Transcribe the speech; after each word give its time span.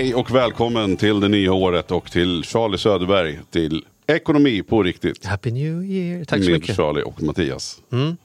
Hej 0.00 0.14
och 0.14 0.34
välkommen 0.34 0.96
till 0.96 1.20
det 1.20 1.28
nya 1.28 1.52
året 1.52 1.90
och 1.90 2.10
till 2.10 2.44
Charlie 2.44 2.78
Söderberg 2.78 3.40
till 3.50 3.84
Ekonomi 4.06 4.62
på 4.62 4.82
riktigt. 4.82 5.26
Happy 5.26 5.50
New 5.50 5.84
Year. 5.84 6.24
Tack 6.24 6.44
så 6.44 6.50
med 6.50 6.60
mycket. 6.60 6.76
Charlie 6.76 7.02
och 7.02 7.22
Mattias. 7.22 7.80
Mm, 7.92 8.16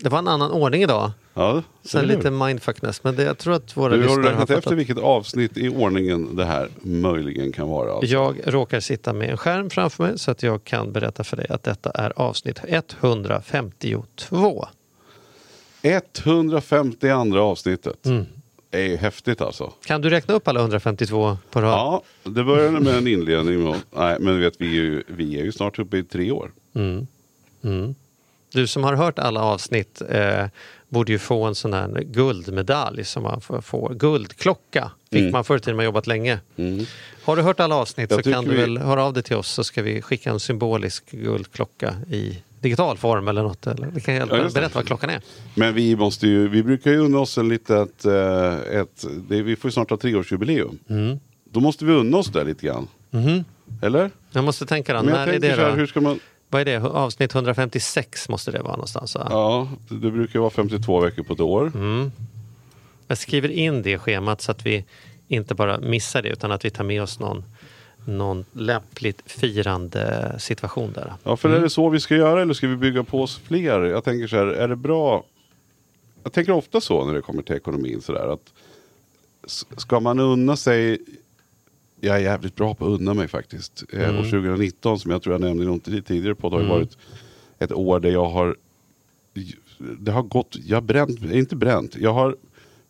det 0.00 0.08
var 0.08 0.18
en 0.18 0.28
annan 0.28 0.50
ordning 0.50 0.82
idag. 0.82 1.10
Ja, 1.34 1.62
hur? 1.92 2.02
lite 2.02 2.30
mindfuckness. 2.30 3.04
Men 3.04 3.16
det, 3.16 3.22
jag 3.22 3.38
tror 3.38 3.54
att 3.54 3.76
våra 3.76 3.96
du, 3.96 4.02
har 4.02 4.08
lyssnare 4.08 4.34
har 4.34 4.40
räknat 4.40 4.50
efter 4.50 4.74
vilket 4.74 4.98
avsnitt 4.98 5.56
i 5.56 5.68
ordningen 5.68 6.36
det 6.36 6.44
här 6.44 6.68
möjligen 6.82 7.52
kan 7.52 7.68
vara? 7.68 7.92
Alltså? 7.92 8.12
Jag 8.12 8.36
råkar 8.44 8.80
sitta 8.80 9.12
med 9.12 9.30
en 9.30 9.36
skärm 9.36 9.70
framför 9.70 10.04
mig 10.04 10.18
så 10.18 10.30
att 10.30 10.42
jag 10.42 10.64
kan 10.64 10.92
berätta 10.92 11.24
för 11.24 11.36
dig 11.36 11.46
att 11.48 11.62
detta 11.62 11.90
är 11.90 12.12
avsnitt 12.16 12.60
152. 12.68 14.66
152 15.82 17.38
avsnittet. 17.38 18.06
Mm. 18.06 18.26
Är 18.74 18.82
ju 18.82 18.96
häftigt 18.96 19.40
alltså. 19.40 19.72
Kan 19.86 20.00
du 20.00 20.10
räkna 20.10 20.34
upp 20.34 20.48
alla 20.48 20.60
152 20.60 21.36
på 21.50 21.60
rad? 21.60 21.72
Ja, 21.72 22.02
det 22.24 22.44
började 22.44 22.80
med 22.80 22.94
en 22.94 23.06
inledning. 23.06 23.74
Nej, 23.90 24.16
men 24.20 24.40
vet, 24.40 24.54
vi, 24.58 24.66
är 24.66 24.82
ju, 24.82 25.02
vi 25.06 25.40
är 25.40 25.44
ju 25.44 25.52
snart 25.52 25.78
uppe 25.78 25.96
i 25.98 26.02
tre 26.04 26.30
år. 26.30 26.50
Du 28.52 28.66
som 28.66 28.84
har 28.84 28.94
hört 28.94 29.18
alla 29.18 29.40
avsnitt 29.42 30.02
eh, 30.08 30.46
borde 30.88 31.12
ju 31.12 31.18
få 31.18 31.44
en 31.44 31.54
sån 31.54 31.72
här 31.72 32.00
guldmedalj 32.02 33.04
som 33.04 33.22
man 33.22 33.40
får. 33.40 33.60
får. 33.60 33.94
Guldklocka 33.94 34.90
fick 35.12 35.32
man 35.32 35.44
förr 35.44 35.56
i 35.56 35.60
tiden 35.60 35.76
man 35.76 35.84
jobbat 35.84 36.06
länge. 36.06 36.38
Har 37.24 37.36
du 37.36 37.42
hört 37.42 37.60
alla 37.60 37.74
avsnitt 37.74 38.10
Mm. 38.12 38.16
Jag 38.18 38.24
så 38.24 38.30
kan 38.32 38.44
tycker 38.44 38.56
du 38.56 38.66
vi- 38.66 38.74
väl 38.74 38.78
höra 38.86 39.04
av 39.04 39.12
dig 39.12 39.22
till 39.22 39.36
oss 39.36 39.48
så 39.50 39.64
ska 39.64 39.82
vi 39.82 40.02
skicka 40.02 40.30
en 40.30 40.40
symbolisk 40.40 41.10
guldklocka 41.10 41.94
i 42.10 42.38
digital 42.62 42.96
form 42.98 43.28
eller 43.28 43.42
något. 43.42 43.66
Eller 43.66 43.86
vi 43.86 44.00
kan 44.00 44.14
hjälpa 44.14 44.36
Ja, 44.36 44.42
det. 44.44 44.54
berätta 44.54 44.74
vad 44.78 44.86
klockan 44.86 45.10
är. 45.10 45.20
Men 45.54 45.74
vi 45.74 45.96
måste 45.96 46.26
ju, 46.26 46.48
vi 46.48 46.62
brukar 46.62 46.90
ju 46.90 46.98
unna 46.98 47.18
oss 47.18 47.38
en 47.38 47.48
litet, 47.48 48.04
eh, 48.04 48.54
ett, 48.54 49.04
det, 49.28 49.42
vi 49.42 49.56
får 49.56 49.68
ju 49.68 49.72
snart 49.72 49.90
ha 49.90 49.96
treårsjubileum. 49.96 50.78
Mm. 50.88 51.18
Då 51.44 51.60
måste 51.60 51.84
vi 51.84 51.92
unna 51.92 52.16
oss 52.16 52.26
det 52.26 52.44
lite 52.44 52.66
grann. 52.66 52.88
Eller? 53.82 54.10
Jag 54.30 54.44
måste 54.44 54.66
tänka 54.66 54.94
då, 54.94 55.02
när 55.02 55.26
är 55.26 55.38
det 55.38 55.48
här, 55.48 55.76
hur 55.76 55.86
ska 55.86 56.00
man... 56.00 56.20
Vad 56.48 56.60
är 56.60 56.64
det? 56.64 56.76
Avsnitt 56.76 57.34
156 57.34 58.28
måste 58.28 58.50
det 58.50 58.58
vara 58.62 58.72
någonstans 58.72 59.14
va? 59.14 59.26
Ja, 59.30 59.68
det 59.88 59.98
det 59.98 60.10
brukar 60.10 60.38
vara 60.40 60.50
52 60.50 61.00
veckor 61.00 61.22
på 61.22 61.32
ett 61.32 61.40
år. 61.40 61.72
Mm. 61.74 62.12
Jag 63.08 63.18
skriver 63.18 63.48
in 63.48 63.82
det 63.82 63.98
schemat 63.98 64.40
så 64.42 64.50
att 64.50 64.66
vi 64.66 64.84
inte 65.28 65.54
bara 65.54 65.78
missar 65.80 66.22
det 66.22 66.28
utan 66.28 66.52
att 66.52 66.64
vi 66.64 66.70
tar 66.70 66.84
med 66.84 67.02
oss 67.02 67.20
någon, 67.20 67.44
någon 68.04 68.44
lämpligt 68.52 69.22
firande 69.26 70.34
situation 70.38 70.92
där. 70.92 71.12
Ja, 71.24 71.36
för 71.36 71.48
Mm. 71.48 71.58
är 71.58 71.62
det 71.64 71.70
så 71.70 71.88
vi 71.88 72.00
ska 72.00 72.16
göra 72.16 72.42
eller 72.42 72.54
ska 72.54 72.68
vi 72.68 72.76
bygga 72.76 73.04
på 73.04 73.22
oss 73.22 73.38
fler? 73.38 73.80
Jag 73.82 74.04
tänker 74.04 74.26
så 74.26 74.36
här, 74.36 74.46
är 74.46 74.68
det 74.68 74.76
bra? 74.76 75.24
Jag 76.22 76.32
tänker 76.32 76.52
ofta 76.52 76.80
så 76.80 77.04
när 77.06 77.14
det 77.14 77.20
kommer 77.22 77.42
till 77.42 77.56
ekonomin 77.56 78.00
sådär 78.00 78.32
att 78.32 78.52
s- 79.46 79.66
ska 79.76 80.00
man 80.00 80.18
unna 80.20 80.56
sig 80.56 80.98
jag 82.00 82.16
är 82.16 82.20
jävligt 82.20 82.56
bra 82.56 82.74
på 82.74 82.84
att 82.86 83.00
unna 83.00 83.14
mig 83.14 83.28
faktiskt. 83.28 83.84
Eh, 83.92 84.02
Mm. 84.08 84.18
Och 84.18 84.24
2019 84.30 84.98
som 84.98 85.10
jag 85.10 85.22
tror 85.22 85.34
jag 85.34 85.40
nämnde 85.40 85.64
någon 85.64 85.80
tid- 85.80 86.06
tidigare 86.06 86.34
podd 86.34 86.52
har 86.52 86.60
ju 86.60 86.66
varit 86.68 86.96
ett 87.58 87.72
år 87.72 88.00
där 88.00 88.10
jag 88.10 88.28
har 88.28 88.56
det 89.78 90.12
har 90.12 90.22
gått, 90.22 90.56
jag 90.64 90.76
har 90.76 90.82
bränt, 90.82 91.22
inte 91.32 91.56
bränt, 91.56 91.96
jag 91.96 92.12
har 92.12 92.36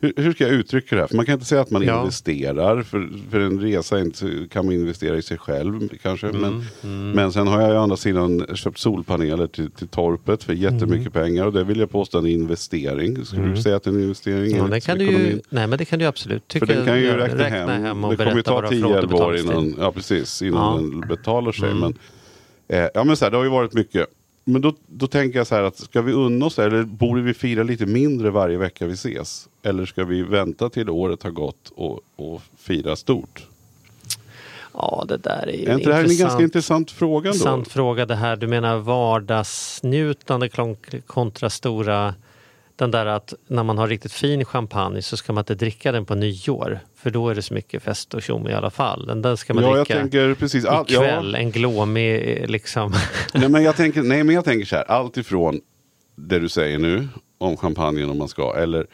hur, 0.02 0.12
hur 0.16 0.32
ska 0.32 0.44
jag 0.44 0.52
uttrycka 0.52 0.94
det 0.96 1.00
här? 1.02 1.08
För 1.08 1.16
man 1.16 1.26
kan 1.26 1.32
inte 1.32 1.46
säga 1.46 1.60
att 1.60 1.70
man 1.70 1.82
Ja. 1.82 2.00
investerar, 2.00 2.82
för, 2.82 3.08
för 3.30 3.40
en 3.40 3.60
resa 3.60 4.00
inte, 4.00 4.46
kan 4.50 4.64
man 4.66 4.74
investera 4.74 5.16
i 5.16 5.22
sig 5.22 5.38
själv 5.38 5.88
kanske. 6.02 6.28
Mm, 6.28 6.62
Men, 6.82 7.10
men 7.12 7.32
sen 7.32 7.46
har 7.46 7.60
jag 7.60 7.70
ju 7.70 7.76
å 7.76 7.80
andra 7.80 7.96
sidan 7.96 8.46
köpt 8.54 8.78
solpaneler 8.78 9.46
till, 9.46 9.70
till 9.70 9.88
torpet 9.88 10.44
för 10.44 10.52
jättemycket 10.52 11.14
Mm. 11.16 11.26
pengar 11.28 11.46
och 11.46 11.52
det 11.52 11.64
vill 11.64 11.78
jag 11.80 11.90
påstå 11.90 12.18
är 12.18 12.22
en 12.22 12.26
investering. 12.28 13.24
Skulle 13.24 13.48
du 13.48 13.56
säga 13.62 13.76
att 13.76 13.82
det 13.82 13.90
är 13.90 13.94
en 13.94 14.02
investering? 14.02 14.56
Ja, 14.56 14.64
det 14.64 14.80
kan 14.80 14.98
du 14.98 15.04
ju, 15.04 15.40
nej 15.48 15.66
men 15.66 15.78
det 15.78 15.84
kan 15.84 15.98
du 15.98 16.04
absolut 16.04 16.48
tycka. 16.48 16.66
För 16.66 16.74
den 16.74 16.86
kan 16.86 16.98
ju 17.00 17.04
göra. 17.06 17.24
räkna, 17.38 17.72
hem. 17.72 18.04
och 18.04 18.10
det 18.10 18.16
kommer 18.24 18.36
ju 18.36 18.42
ta 18.42 18.54
vad 18.60 18.70
du 18.72 18.82
har 18.82 18.92
för 19.00 19.06
10-11 19.08 19.14
år 19.22 19.36
innan, 19.36 19.74
ja, 19.78 19.92
precis, 19.92 20.42
innan 20.42 20.60
Ja. 20.74 20.78
Mm. 20.78 21.00
den 21.00 21.08
betalar 21.08 21.52
sig. 21.52 21.74
Men, 21.74 21.94
eh, 22.69 22.88
ja, 22.94 23.04
men 23.04 23.16
så 23.16 23.24
här, 23.24 23.30
det 23.30 23.36
har 23.36 23.44
ju 23.44 23.50
varit 23.50 23.72
mycket. 23.74 24.06
Men 24.44 24.62
då, 24.62 24.75
då 24.86 25.06
tänker 25.06 25.38
jag 25.38 25.47
så 25.47 25.54
här 25.54 25.62
att 25.62 25.76
ska 25.76 26.03
vi 26.03 26.12
unna 26.12 26.47
oss 26.47 26.58
eller 26.58 26.82
borde 26.82 27.22
vi 27.22 27.34
fira 27.34 27.62
lite 27.62 27.86
mindre 27.86 28.30
varje 28.30 28.58
vecka 28.58 28.86
vi 28.86 28.92
ses? 28.92 29.48
Eller 29.62 29.86
ska 29.86 30.04
vi 30.04 30.22
vänta 30.22 30.70
till 30.70 30.91
året 30.91 31.22
har 31.22 31.30
gått 31.30 31.72
och, 31.75 32.00
och 32.16 32.42
fira 32.58 32.97
stort? 32.97 33.47
Ja, 34.75 35.04
det 35.08 35.16
där 35.16 35.48
är 35.48 35.52
ju 35.52 35.64
Är 35.64 35.75
inte 35.75 35.88
det 35.88 35.94
här 35.94 36.04
en 36.04 36.16
ganska 36.16 36.42
intressant 36.42 36.91
fråga 36.91 37.31
intressant 37.31 37.69
fråga 37.69 38.06
det 38.06 38.14
här. 38.14 38.36
Du 38.36 38.47
menar 38.47 38.76
vardagsnjutande 38.78 40.48
kontra 41.06 41.50
stora 41.50 42.14
den 42.82 42.91
där 42.91 43.06
att 43.06 43.34
när 43.47 43.62
man 43.62 43.78
har 43.78 43.88
riktigt 43.88 44.12
fin 44.12 44.44
champagne 44.44 45.03
så 45.03 45.16
ska 45.16 45.32
man 45.32 45.43
inte 45.43 45.54
dricka 45.54 45.93
den 45.93 46.04
på 46.04 46.15
nyår. 46.15 46.81
För 46.97 47.10
då 47.10 47.28
är 47.28 47.34
det 47.34 47.43
så 47.43 47.54
mycket 47.54 47.82
fest 47.82 48.15
och 48.15 48.22
tjom 48.22 48.48
i 48.48 48.53
alla 48.53 48.70
fall. 48.70 49.06
Den 49.06 49.22
där 49.22 49.37
ska 49.37 49.54
man 49.54 49.65
Ja, 49.65 49.76
jag 49.76 49.87
dricka 49.87 50.00
tänker 50.00 50.34
precis. 50.34 50.65
All, 50.65 50.84
ikväll. 50.84 51.31
ja, 51.32 51.38
En 51.38 51.50
glåmig 51.50 52.38
eh, 52.43 52.47
liksom. 52.47 52.93
nej, 53.34 53.48
men 53.48 53.62
jag 53.62 53.76
tänker, 53.76 54.03
nej, 54.03 54.25
men 54.25 54.34
jag 54.34 54.44
tänker 54.44 54.66
så 54.66 54.76
här. 54.76 54.84
Allt 54.91 55.16
ifrån 55.16 55.60
det 56.16 56.38
du 56.38 56.48
säger 56.48 56.78
nu 56.78 57.09
om 57.38 57.56
champagnen 57.56 58.10
om 58.10 58.19
man 58.19 58.28
ska. 58.28 58.54
Eller 58.56 58.87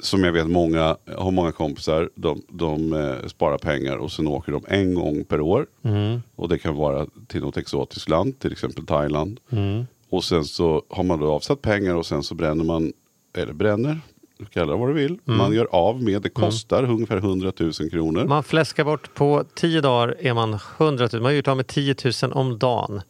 som 0.00 0.24
jag 0.24 0.32
vet 0.32 0.46
många, 0.46 0.96
jag 1.04 1.18
har 1.18 1.30
många 1.30 1.52
kompisar. 1.52 2.10
De, 2.14 2.42
de 2.48 2.92
eh, 2.92 3.26
sparar 3.26 3.58
pengar 3.58 3.96
och 3.96 4.12
sen 4.12 4.26
åker 4.26 4.52
de 4.52 4.64
en 4.68 4.94
gång 4.94 5.24
per 5.24 5.40
år. 5.40 5.66
Mm. 5.82 6.22
Och 6.36 6.48
det 6.48 6.58
kan 6.58 6.76
vara 6.76 7.06
till 7.26 7.40
något 7.40 7.56
exotiskt 7.56 8.08
land, 8.08 8.38
till 8.38 8.52
exempel 8.52 8.86
Thailand. 8.86 9.40
Mm. 9.50 9.84
Och 10.10 10.24
sen 10.24 10.44
så 10.44 10.82
har 10.90 11.04
man 11.04 11.20
då 11.20 11.32
avsatt 11.32 11.62
pengar 11.62 11.94
och 11.94 12.06
sen 12.06 12.22
så 12.22 12.34
bränner 12.34 12.64
man, 12.64 12.92
eller 13.34 13.52
bränner, 13.52 14.00
du 14.38 14.44
kallar 14.44 14.72
det 14.72 14.78
vad 14.78 14.88
du 14.88 14.92
vill. 14.92 15.18
Mm. 15.26 15.38
Man 15.38 15.52
gör 15.52 15.68
av 15.70 16.02
med, 16.02 16.22
det 16.22 16.28
kostar 16.28 16.84
ungefär 16.90 17.16
100 17.16 17.52
000 17.60 17.72
kronor. 17.90 18.24
Man 18.24 18.42
fläskar 18.44 18.84
bort 18.84 19.14
på 19.14 19.44
tio 19.54 19.80
dagar 19.80 20.16
är 20.20 20.34
man 20.34 20.58
100 20.78 21.08
000. 21.12 21.22
Man 21.22 21.24
har 21.30 21.36
gjort 21.36 21.48
av 21.48 21.56
med 21.56 21.66
10 21.66 21.94
000 22.22 22.32
om 22.32 22.58
dagen. 22.58 23.02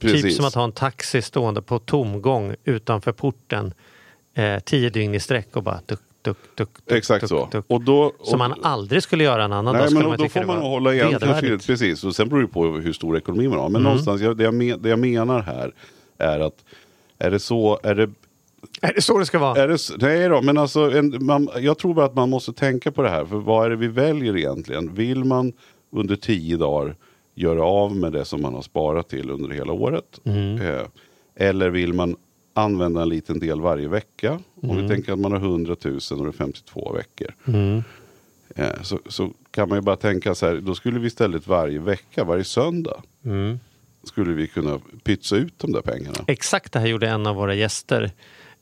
Typ 0.00 0.12
Precis. 0.12 0.36
som 0.36 0.44
att 0.44 0.54
ha 0.54 0.64
en 0.64 0.72
taxi 0.72 1.22
stående 1.22 1.62
på 1.62 1.78
tomgång 1.78 2.54
utanför 2.64 3.12
porten 3.12 3.74
eh, 4.34 4.58
tio 4.58 4.90
dygn 4.90 5.14
i 5.14 5.20
sträck 5.20 5.56
och 5.56 5.62
bara 5.62 5.80
duck, 5.86 6.00
duck, 6.22 6.36
duck, 6.54 6.68
duck 6.86 6.96
Exakt 6.98 7.20
duck, 7.20 7.28
så. 7.28 7.48
Duck. 7.52 7.64
Och 7.68 7.80
då, 7.80 8.12
Som 8.22 8.32
och- 8.32 8.38
man 8.48 8.54
aldrig 8.62 9.02
skulle 9.02 9.24
göra 9.24 9.44
en 9.44 9.52
annan 9.52 9.64
dag. 9.64 9.80
Nej, 9.80 9.86
Skulle 9.88 10.00
men 10.00 10.08
man 10.08 10.18
då 10.18 10.28
får 10.28 10.44
man 10.44 10.58
hålla 10.58 10.94
igen. 10.94 11.16
Kanske, 11.20 11.58
precis, 11.58 12.04
och 12.04 12.14
sen 12.16 12.28
beror 12.28 12.40
det 12.42 12.48
på 12.48 12.64
hur 12.66 12.92
stor 12.92 13.16
ekonomi 13.16 13.48
man 13.48 13.58
har. 13.58 13.68
Men 13.68 13.80
Mm. 13.80 13.82
någonstans, 13.82 14.20
det, 14.36 14.44
jag 14.44 14.80
det 14.82 14.88
jag 14.88 14.98
menar 14.98 15.40
här 15.42 15.72
är 16.18 16.40
att 16.40 16.64
är 17.18 17.30
det 17.30 17.38
så, 17.40 17.80
är 17.82 17.94
det, 17.94 18.10
Är 18.88 18.92
det 18.94 19.02
så 19.02 19.18
det 19.18 19.26
ska 19.26 19.38
vara? 19.38 19.62
är 19.62 19.68
det, 19.68 19.78
nej 19.98 20.28
då, 20.28 20.42
men 20.42 20.58
alltså, 20.58 20.90
en, 20.98 21.26
man, 21.26 21.48
jag 21.56 21.78
tror 21.78 21.94
bara 21.94 22.06
att 22.06 22.14
man 22.14 22.30
måste 22.30 22.52
tänka 22.52 22.92
på 22.92 23.02
det 23.02 23.10
här. 23.10 23.24
För 23.24 23.36
vad 23.36 23.66
är 23.66 23.70
det 23.70 23.76
vi 23.76 23.88
väljer 23.88 24.36
egentligen? 24.36 24.94
Vill 24.94 25.24
man 25.24 25.52
under 25.92 26.16
tio 26.16 26.56
dagar 26.56 26.96
göra 27.34 27.64
av 27.64 27.96
med 27.96 28.12
det 28.12 28.24
som 28.24 28.42
man 28.42 28.54
har 28.54 28.62
sparat 28.62 29.08
till 29.08 29.30
under 29.30 29.48
hela 29.50 29.72
året? 29.72 30.20
Mm. 30.24 30.60
Eh, 30.60 30.82
eller 31.36 31.70
vill 31.70 31.92
man 31.92 32.16
använda 32.54 33.02
en 33.02 33.08
liten 33.08 33.38
del 33.38 33.60
varje 33.60 33.88
vecka? 33.88 34.38
Om 34.62 34.70
Mm. 34.70 34.82
vi 34.82 34.88
tänker 34.94 35.12
att 35.12 35.18
man 35.18 35.32
har 35.32 35.38
100 35.38 35.76
000 35.84 35.94
och 36.10 36.24
det 36.24 36.28
är 36.28 36.32
52 36.32 36.92
veckor. 36.92 37.34
Eh, 38.56 38.82
så, 38.82 38.98
så 39.08 39.30
kan 39.50 39.68
man 39.68 39.78
ju 39.78 39.82
bara 39.82 39.96
tänka 39.96 40.34
så 40.34 40.46
här, 40.46 40.56
då 40.56 40.74
skulle 40.74 40.98
vi 40.98 41.06
istället 41.06 41.46
varje 41.46 41.78
vecka, 41.78 42.24
varje 42.24 42.44
söndag, 42.44 43.02
Mm. 43.24 43.58
skulle 44.04 44.32
vi 44.34 44.46
kunna 44.46 44.80
pytsa 45.04 45.36
ut 45.36 45.54
de 45.58 45.72
där 45.72 45.80
pengarna. 45.80 46.18
Exakt 46.26 46.72
det 46.72 46.78
här 46.78 46.86
gjorde 46.86 47.08
en 47.08 47.26
av 47.26 47.36
våra 47.36 47.54
gäster. 47.54 48.10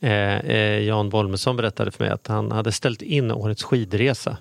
Eh, 0.00 0.38
eh, 0.38 0.80
Jan 0.80 1.08
Bolmesson 1.10 1.56
berättade 1.56 1.90
för 1.90 2.04
mig 2.04 2.12
att 2.12 2.26
han 2.26 2.52
hade 2.52 2.72
ställt 2.72 3.02
in 3.02 3.30
årets 3.30 3.62
skidresa. 3.62 4.36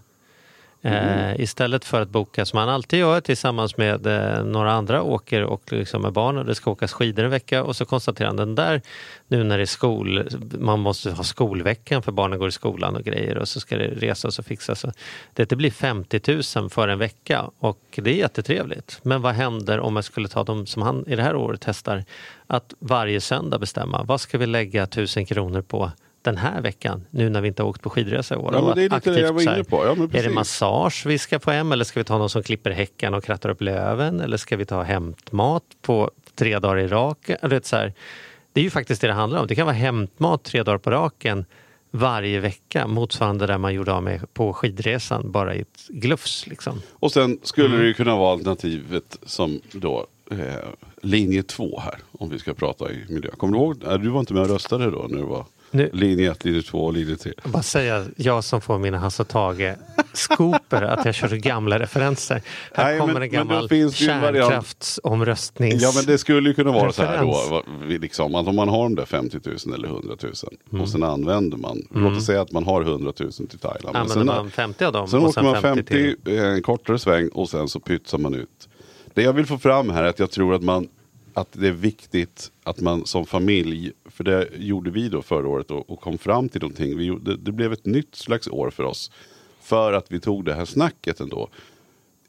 Eh, 0.82 1.40
istället 1.42 1.86
för 1.86 2.02
att 2.02 2.10
boka 2.10 2.46
som 2.46 2.58
man 2.58 2.70
alltid 2.70 3.00
gör 3.00 3.22
tillsammans 3.22 3.78
med 3.78 4.08
eh, 4.08 4.44
några 4.44 4.72
andra 4.72 5.04
åker 5.04 5.44
och 5.44 5.74
liksom 5.74 6.02
med 6.02 6.14
barn 6.14 6.38
och 6.38 6.46
det 6.46 6.56
ska 6.56 6.72
åkas 6.72 6.94
skidor 6.94 7.24
en 7.24 7.30
vecka 7.30 7.64
och 7.64 7.76
så 7.76 7.86
konstaterar 7.86 8.28
han 8.28 8.38
den 8.38 8.56
där 8.56 8.82
nu 9.28 9.44
när 9.44 9.58
det 9.58 9.64
är 9.64 9.66
skol, 9.66 10.30
man 10.60 10.80
måste 10.80 11.12
ha 11.12 11.24
skolveckan 11.24 12.04
för 12.04 12.12
barnen 12.12 12.40
går 12.40 12.48
i 12.48 12.52
skolan 12.52 12.96
och 12.96 13.04
grejer 13.04 13.38
och 13.38 13.48
så 13.48 13.60
ska 13.60 13.78
det 13.78 13.88
resas 13.88 14.40
och 14.40 14.46
fixas. 14.46 14.86
Det 15.34 15.56
blir 15.56 15.72
50 15.72 16.60
000 16.60 16.70
för 16.70 16.88
en 16.88 17.00
vecka 17.00 17.50
och 17.60 17.80
det 17.96 18.10
är 18.10 18.16
jättetrevligt. 18.16 19.00
Men 19.04 19.22
vad 19.22 19.36
händer 19.36 19.80
om 19.80 19.96
jag 19.96 20.06
skulle 20.06 20.28
ta 20.28 20.44
dem 20.44 20.66
som 20.66 20.82
han 20.82 21.04
i 21.08 21.16
det 21.16 21.24
här 21.24 21.36
året 21.36 21.62
testar 21.64 22.04
att 22.48 22.74
varje 22.80 23.22
söndag 23.22 23.60
bestämma 23.60 24.04
vad 24.04 24.22
ska 24.22 24.38
vi 24.38 24.46
lägga 24.46 24.84
1000 24.84 25.26
kronor 25.26 25.62
på 25.62 25.92
den 26.28 26.38
här 26.38 26.62
veckan 26.62 27.06
nu 27.10 27.30
när 27.30 27.42
vi 27.42 27.48
inte 27.48 27.62
har 27.64 27.70
åkt 27.70 27.82
på 27.82 27.90
skidresa 27.90 28.36
i 28.36 28.38
år. 28.38 28.54
Ja, 28.54 28.74
det 28.76 28.84
är 28.84 28.90
lite 28.90 29.12
det 29.12 29.20
jag 29.20 29.34
var 29.34 29.42
inne 29.42 29.64
på. 29.64 29.86
Ja, 29.86 30.20
är 30.20 30.24
det 30.24 30.30
massage 30.30 31.04
vi 31.06 31.18
ska 31.18 31.40
få 31.40 31.52
hem 31.52 31.72
eller 31.72 31.84
ska 31.86 32.00
vi 32.00 32.04
ta 32.04 32.18
någon 32.18 32.30
som 32.30 32.44
klipper 32.44 32.72
häcken 32.72 33.14
och 33.14 33.24
krattar 33.24 33.50
upp 33.50 33.62
löven 33.62 34.20
eller 34.22 34.38
ska 34.38 34.58
vi 34.58 34.66
ta 34.66 34.82
hämtmat 34.84 35.64
på 35.82 36.12
tre 36.36 36.60
dagar 36.60 36.78
i 36.78 36.88
raken? 36.88 37.38
Eller 37.42 37.56
vet, 37.56 37.66
så 37.66 37.76
här, 37.76 37.94
det 38.54 38.60
är 38.62 38.64
ju 38.64 38.70
faktiskt 38.70 39.02
det 39.02 39.08
det 39.08 39.14
handlar 39.14 39.40
om. 39.42 39.48
Det 39.48 39.56
kan 39.56 39.66
vara 39.66 39.76
hämtmat 39.76 40.44
tre 40.44 40.64
dagar 40.64 40.78
på 40.78 40.92
raken 40.92 41.46
varje 41.92 42.40
vecka 42.40 42.88
motsvarande 42.88 43.48
det 43.48 43.58
man 43.58 43.74
gjorde 43.74 43.94
av 43.94 44.04
med 44.04 44.34
på 44.34 44.54
skidresan 44.54 45.32
bara 45.32 45.56
i 45.56 45.60
ett 45.62 45.88
glufs. 45.90 46.48
Liksom. 46.48 46.82
Och 46.94 47.12
sen 47.12 47.40
skulle 47.44 47.68
Mm. 47.68 47.80
det 47.80 47.86
ju 47.88 47.94
kunna 47.94 48.16
vara 48.16 48.32
alternativet 48.34 49.18
som 49.26 49.62
då 49.72 50.08
eh, 50.32 50.38
linje 51.02 51.44
två 51.44 51.80
här. 51.80 51.96
Om 52.12 52.30
vi 52.30 52.40
ska 52.40 52.54
prata 52.54 52.92
i 52.92 53.06
miljö. 53.10 53.30
Kommer 53.38 53.54
du 53.58 53.60
ihåg? 53.64 54.02
Du 54.02 54.10
var 54.10 54.20
inte 54.20 54.34
med 54.34 54.44
och 54.44 54.50
röstade 54.50 54.92
då 54.92 55.06
när 55.10 55.18
det 55.18 55.24
var 55.26 55.46
Nu- 55.72 55.90
linje 55.94 56.31
1, 56.31 56.46
linje 56.46 56.62
2 56.62 56.86
och 56.86 56.94
linje 56.94 57.16
3. 57.16 57.34
Jag 57.44 57.52
bara 57.52 57.64
säga, 57.64 58.06
jag 58.16 58.44
som 58.44 58.62
får 58.62 58.80
mina 58.80 58.98
Hasse 58.98 59.22
och 59.22 59.28
Tage 59.28 59.74
skoper 60.14 60.81
att 60.81 61.06
jag 61.06 61.16
kör 61.16 61.28
gamla 61.30 61.80
referenser. 61.80 62.42
Här 62.74 62.86
Nej, 62.86 63.00
kommer 63.00 63.14
men- 63.14 63.22
en 63.24 63.30
gammal 63.30 63.69
kärnkraftsomröstnings... 63.94 65.81
Ja 65.84 65.92
men 65.96 66.06
det 66.06 66.18
skulle 66.18 66.50
ju 66.50 66.56
kunna 66.56 66.72
vara 66.72 66.92
så 66.92 67.04
här 67.04 67.22
då. 67.22 67.31
Referens. 67.31 68.02
Liksom, 68.02 68.36
att 68.36 68.48
om 68.48 68.56
man 68.56 68.69
har 68.69 68.84
de 68.84 68.96
där 68.96 69.06
50 69.06 69.40
000 69.66 69.75
eller 69.75 69.88
100 69.88 70.16
000 70.24 70.34
Mm. 70.72 70.81
och 70.81 70.90
sen 70.90 71.04
använder 71.04 71.58
man. 71.58 71.81
Låt 71.92 72.18
oss 72.18 72.25
säga 72.25 72.42
att 72.42 72.52
man 72.52 72.64
har 72.66 72.81
100 72.81 73.14
000 73.19 73.31
till 73.31 73.60
Thailand. 73.60 73.84
men 73.84 73.96
Använder 73.96 74.14
sen, 74.16 74.25
man 74.44 74.52
50 74.52 74.86
av 74.86 74.94
dem 74.94 75.08
sen 75.08 75.19
och 75.19 75.30
åker 75.30 75.42
man 75.42 75.62
50, 75.62 75.84
till... 75.84 76.16
eh, 76.38 76.44
en 76.44 76.62
kortare 76.62 77.00
sväng 77.00 77.28
och 77.30 77.50
sen 77.50 77.68
så 77.68 77.80
pytsar 77.80 78.18
man 78.18 78.34
ut. 78.34 78.69
Det 79.14 79.22
jag 79.24 79.34
vill 79.34 79.46
få 79.46 79.58
fram 79.58 79.90
här 79.90 80.04
är 80.04 80.08
att 80.08 80.19
jag 80.19 80.31
tror 80.31 80.54
att 80.56 80.64
man 80.64 80.88
att 81.38 81.48
det 81.51 81.68
är 81.68 81.72
viktigt 81.72 82.51
att 82.63 82.80
man 82.81 83.06
som 83.06 83.25
familj, 83.25 83.92
för 84.06 84.24
det 84.24 84.48
gjorde 84.57 84.92
vi 84.92 85.10
då 85.10 85.22
förra 85.22 85.48
året 85.48 85.72
och, 85.72 85.89
och 85.89 86.01
kom 86.01 86.18
fram 86.18 86.50
till 86.50 86.62
någonting. 86.62 86.98
Vi, 86.98 87.18
det, 87.22 87.36
det 87.38 87.51
blev 87.51 87.74
ett 87.74 87.86
nytt 87.86 88.16
slags 88.16 88.48
år 88.48 88.69
för 88.69 88.84
oss. 88.84 89.12
För 89.62 89.94
att 89.94 90.12
vi 90.12 90.19
tog 90.19 90.45
det 90.45 90.54
här 90.54 90.66
snacket 90.66 91.19
ändå. 91.19 91.50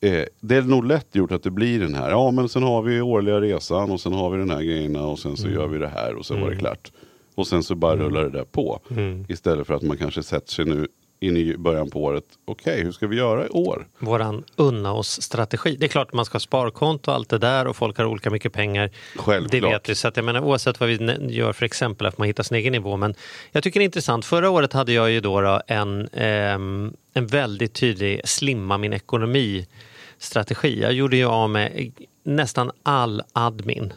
Eh, 0.00 0.24
det 0.40 0.56
är 0.56 0.62
nog 0.62 0.84
lätt 0.84 1.14
gjort 1.14 1.32
att 1.32 1.42
det 1.42 1.50
blir 1.50 1.80
den 1.80 1.94
här, 1.94 2.10
ja 2.10 2.30
men 2.30 2.48
sen 2.48 2.62
har 2.62 2.82
vi 2.82 3.00
årliga 3.00 3.40
resan 3.40 3.90
och 3.90 4.00
sen 4.00 4.12
har 4.12 4.30
vi 4.30 4.38
den 4.38 4.50
här 4.50 4.62
grejerna 4.62 5.06
och 5.06 5.18
sen 5.18 5.36
så 5.36 5.46
Mm. 5.46 5.54
gör 5.60 5.66
vi 5.68 5.78
det 5.78 5.88
här 5.88 6.14
och 6.14 6.26
sen 6.26 6.40
var 6.40 6.50
det 6.50 6.56
klart. 6.56 6.92
Och 7.34 7.46
sen 7.46 7.62
så 7.62 7.74
bara 7.74 7.96
rullar 7.96 8.22
det 8.24 8.30
där 8.30 8.44
på. 8.44 8.80
Mm. 8.90 9.24
Istället 9.28 9.66
för 9.66 9.74
att 9.74 9.82
man 9.82 9.96
kanske 9.96 10.22
sätter 10.22 10.52
sig 10.52 10.64
nu 10.64 10.88
in 11.20 11.36
i 11.36 11.56
början 11.56 11.90
på 11.90 12.02
året, 12.02 12.24
okej 12.44 12.82
hur 12.82 12.92
ska 12.92 13.06
vi 13.06 13.16
göra 13.16 13.46
i 13.46 13.48
år? 13.48 13.86
våran 13.98 14.44
unna 14.56 14.92
oss-strategi. 14.92 15.76
Det 15.80 15.86
är 15.86 15.88
klart 15.88 16.08
att 16.08 16.14
man 16.14 16.24
ska 16.24 16.34
ha 16.34 16.40
sparkonto 16.40 17.10
och 17.10 17.14
allt 17.14 17.28
det 17.28 17.38
där 17.38 17.66
och 17.66 17.76
folk 17.76 17.98
har 17.98 18.04
olika 18.04 18.30
mycket 18.30 18.52
pengar. 18.52 18.90
Självklart. 19.16 19.50
Det 19.50 19.60
vet 19.60 19.88
vi. 19.88 19.94
Så 19.94 20.08
att 20.08 20.16
jag 20.16 20.24
menar, 20.24 20.40
oavsett 20.40 20.80
vad 20.80 20.88
vi 20.88 21.16
gör 21.30 21.52
för 21.52 21.64
exempel, 21.64 22.06
att 22.06 22.18
man 22.18 22.26
hittar 22.26 22.42
sin 22.42 22.56
egen 22.56 22.72
nivå. 22.72 22.96
Men 22.96 23.14
jag 23.52 23.62
tycker 23.62 23.80
det 23.80 23.84
är 23.84 23.84
intressant. 23.84 24.24
Förra 24.24 24.50
året 24.50 24.72
hade 24.72 24.92
jag 24.92 25.10
ju 25.10 25.20
då, 25.20 25.40
då 25.40 25.62
en, 25.66 26.08
ehm, 26.12 26.92
en 27.14 27.26
väldigt 27.26 27.74
tydlig 27.74 28.20
slimma 28.24 28.78
min 28.78 28.92
ekonomi-strategi. 28.92 30.80
Jag 30.82 30.92
gjorde 30.92 31.16
ju 31.16 31.26
av 31.26 31.50
med 31.50 31.92
nästan 32.22 32.70
all 32.82 33.22
admin. 33.32 33.92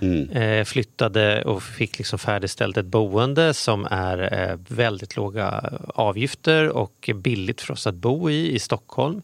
Mm. 0.00 0.30
Eh, 0.30 0.64
flyttade 0.64 1.42
och 1.42 1.62
fick 1.62 1.98
liksom 1.98 2.18
färdigställt 2.18 2.76
ett 2.76 2.86
boende 2.86 3.54
som 3.54 3.86
är 3.90 4.48
eh, 4.50 4.58
väldigt 4.68 5.16
låga 5.16 5.72
avgifter 5.94 6.68
och 6.68 7.10
billigt 7.14 7.60
för 7.60 7.72
oss 7.72 7.86
att 7.86 7.94
bo 7.94 8.30
i 8.30 8.54
i 8.54 8.58
Stockholm. 8.58 9.22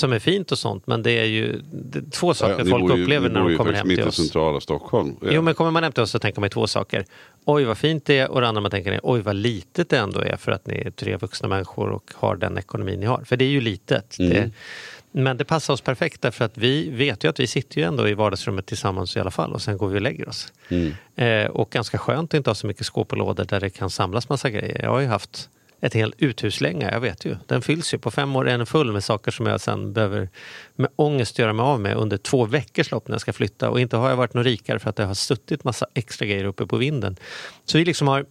Som 0.00 0.12
är 0.12 0.18
fint 0.18 0.52
och 0.52 0.58
sånt 0.58 0.86
men 0.86 1.02
det 1.02 1.10
är 1.10 1.24
ju 1.24 1.60
det 1.72 1.98
är 1.98 2.10
två 2.10 2.34
saker 2.34 2.64
ni 2.64 2.70
folk 2.70 2.94
ju- 2.96 3.02
upplever 3.02 3.28
när 3.30 3.40
de 3.48 3.56
kommer 3.56 3.72
hem 3.72 3.88
mitt 3.88 3.96
till 3.96 4.06
i 4.06 4.08
oss. 4.08 4.16
centrala 4.16 4.60
Stockholm. 4.60 5.16
Jo 5.30 5.42
men 5.42 5.54
kommer 5.54 5.70
man 5.70 5.82
hem 5.82 5.92
till 5.92 6.02
oss 6.02 6.10
så 6.10 6.18
tänker 6.18 6.40
man 6.40 6.46
ju 6.46 6.50
två 6.50 6.66
saker. 6.66 7.04
Oj 7.44 7.64
vad 7.64 7.78
fint 7.78 8.04
det 8.04 8.18
är 8.18 8.30
och 8.30 8.40
det 8.40 8.48
andra 8.48 8.60
man 8.62 8.70
tänker 8.70 8.92
är 8.92 9.00
oj 9.02 9.20
vad 9.20 9.36
litet 9.36 9.88
det 9.88 9.98
ändå 9.98 10.20
är 10.20 10.36
för 10.36 10.52
att 10.52 10.66
ni 10.66 10.74
är 10.86 10.90
tre 10.90 11.16
vuxna 11.16 11.48
människor 11.48 11.88
och 11.90 12.12
har 12.14 12.36
den 12.36 12.58
ekonomin 12.58 13.00
ni 13.00 13.06
har. 13.06 13.22
För 13.24 13.36
det 13.36 13.44
är 13.44 13.48
ju 13.48 13.60
litet. 13.60 14.18
Mm. 14.18 14.32
Det, 14.32 14.50
men 15.12 15.36
det 15.36 15.44
passar 15.44 15.74
oss 15.74 15.80
perfekt 15.80 16.22
därför 16.22 16.44
att 16.44 16.58
vi 16.58 16.90
vet 16.90 17.24
ju 17.24 17.28
att 17.28 17.40
vi 17.40 17.46
sitter 17.46 17.78
ju 17.78 17.84
ändå 17.86 18.08
i 18.08 18.14
vardagsrummet 18.14 18.66
tillsammans 18.66 19.16
i 19.16 19.20
alla 19.20 19.30
fall 19.30 19.52
och 19.52 19.62
sen 19.62 19.78
går 19.78 19.88
vi 19.88 19.96
och 19.96 20.02
lägger 20.02 20.28
oss. 20.28 20.52
Mm. 20.68 20.94
Eh, 21.16 21.50
och 21.50 21.70
ganska 21.70 21.98
skönt 21.98 22.34
att 22.34 22.38
inte 22.38 22.50
ha 22.50 22.54
så 22.54 22.66
mycket 22.66 22.86
skåp 22.86 23.12
och 23.12 23.18
lådor 23.18 23.44
där 23.44 23.60
det 23.60 23.70
kan 23.70 23.90
samlas 23.90 24.28
massa 24.28 24.50
grejer. 24.50 24.82
Jag 24.82 24.90
har 24.90 25.00
ju 25.00 25.06
haft 25.06 25.48
ett 25.80 25.94
helt 25.94 26.14
uthuslänga, 26.18 26.90
jag 26.90 27.00
vet 27.00 27.24
ju. 27.24 27.36
Den 27.46 27.62
fylls 27.62 27.94
ju. 27.94 27.98
På 27.98 28.10
fem 28.10 28.36
år 28.36 28.48
är 28.48 28.58
den 28.58 28.66
full 28.66 28.92
med 28.92 29.04
saker 29.04 29.30
som 29.30 29.46
jag 29.46 29.60
sen 29.60 29.92
behöver 29.92 30.28
med 30.76 30.90
ångest 30.96 31.38
göra 31.38 31.52
mig 31.52 31.62
av 31.64 31.80
med 31.80 31.96
under 31.96 32.16
två 32.16 32.44
veckors 32.44 32.90
lopp 32.90 33.08
när 33.08 33.14
jag 33.14 33.20
ska 33.20 33.32
flytta. 33.32 33.70
Och 33.70 33.80
inte 33.80 33.96
har 33.96 34.10
jag 34.10 34.16
varit 34.16 34.34
någon 34.34 34.44
rikare 34.44 34.78
för 34.78 34.90
att 34.90 34.98
jag 34.98 35.06
har 35.06 35.14
suttit 35.14 35.64
massa 35.64 35.86
extra 35.94 36.26
grejer 36.26 36.44
uppe 36.44 36.66
på 36.66 36.76
vinden. 36.76 37.16
Så 37.64 37.78
vi 37.78 37.84
liksom 37.84 38.08
har 38.08 38.26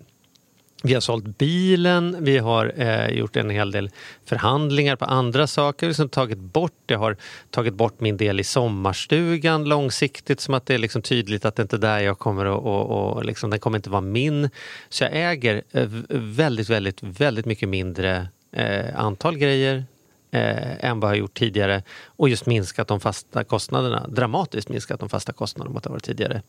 vi 0.83 0.93
har 0.93 1.01
sålt 1.01 1.37
bilen, 1.37 2.17
vi 2.19 2.37
har 2.37 2.73
eh, 2.75 3.09
gjort 3.09 3.35
en 3.35 3.49
hel 3.49 3.71
del 3.71 3.89
förhandlingar 4.25 4.95
på 4.95 5.05
andra 5.05 5.47
saker. 5.47 5.87
Liksom 5.87 6.09
tagit 6.09 6.37
bort, 6.37 6.81
jag 6.87 6.99
har 6.99 7.17
tagit 7.49 7.73
bort 7.73 7.99
min 7.99 8.17
del 8.17 8.39
i 8.39 8.43
sommarstugan 8.43 9.65
långsiktigt 9.65 10.39
som 10.39 10.53
att 10.53 10.65
det 10.65 10.73
är 10.73 10.77
liksom 10.77 11.01
tydligt 11.01 11.45
att 11.45 11.55
det 11.55 11.61
inte 11.61 11.75
är 11.75 11.79
där 11.79 11.99
jag 11.99 12.19
kommer 12.19 12.45
att, 12.45 12.61
och, 12.61 13.15
och 13.15 13.25
liksom, 13.25 13.49
den 13.49 13.59
kommer 13.59 13.77
inte 13.77 13.89
vara 13.89 14.01
min. 14.01 14.49
Så 14.89 15.03
jag 15.03 15.11
äger 15.13 15.63
eh, 15.71 15.87
väldigt, 16.09 16.69
väldigt, 16.69 17.03
väldigt 17.03 17.45
mycket 17.45 17.69
mindre 17.69 18.27
eh, 18.51 18.99
antal 18.99 19.37
grejer 19.37 19.85
eh, 20.31 20.85
än 20.85 20.99
vad 20.99 21.09
jag 21.09 21.15
har 21.15 21.19
gjort 21.19 21.33
tidigare 21.33 21.83
och 22.05 22.29
just 22.29 22.45
minskat 22.45 22.87
de 22.87 22.99
fasta 22.99 23.43
kostnaderna, 23.43 24.07
dramatiskt 24.07 24.69
minskat 24.69 24.99
de 24.99 25.09
fasta 25.09 25.33
kostnaderna 25.33 25.73
mot 25.73 25.85
vad 25.85 25.91
det 25.91 25.95
var 25.95 25.99
tidigare. 25.99 26.41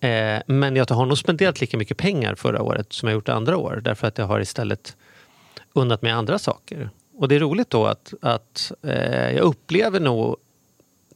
Eh, 0.00 0.42
men 0.46 0.76
jag 0.76 0.90
har 0.90 1.06
nog 1.06 1.18
spenderat 1.18 1.60
lika 1.60 1.76
mycket 1.76 1.96
pengar 1.96 2.34
förra 2.34 2.62
året 2.62 2.92
som 2.92 3.08
jag 3.08 3.14
gjort 3.14 3.28
andra 3.28 3.56
år 3.56 3.80
därför 3.84 4.06
att 4.06 4.18
jag 4.18 4.26
har 4.26 4.40
istället 4.40 4.96
unnat 5.72 6.02
mig 6.02 6.12
andra 6.12 6.38
saker. 6.38 6.90
Och 7.16 7.28
det 7.28 7.34
är 7.34 7.40
roligt 7.40 7.70
då 7.70 7.86
att, 7.86 8.14
att 8.20 8.72
eh, 8.82 9.30
jag 9.30 9.40
upplever 9.40 10.00
nog 10.00 10.36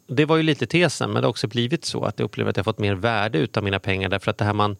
det 0.09 0.25
var 0.25 0.37
ju 0.37 0.43
lite 0.43 0.67
tesen, 0.67 1.13
men 1.13 1.23
det 1.23 1.27
har 1.27 1.31
också 1.31 1.47
blivit 1.47 1.85
så 1.85 2.05
att 2.05 2.19
jag 2.19 2.25
upplever 2.25 2.51
att 2.51 2.57
jag 2.57 2.65
fått 2.65 2.79
mer 2.79 2.95
värde 2.95 3.39
utav 3.39 3.65
mina 3.65 3.79
pengar 3.79 4.09
därför 4.09 4.31
att 4.31 4.39
det 4.39 4.45
här 4.45 4.53
man, 4.53 4.77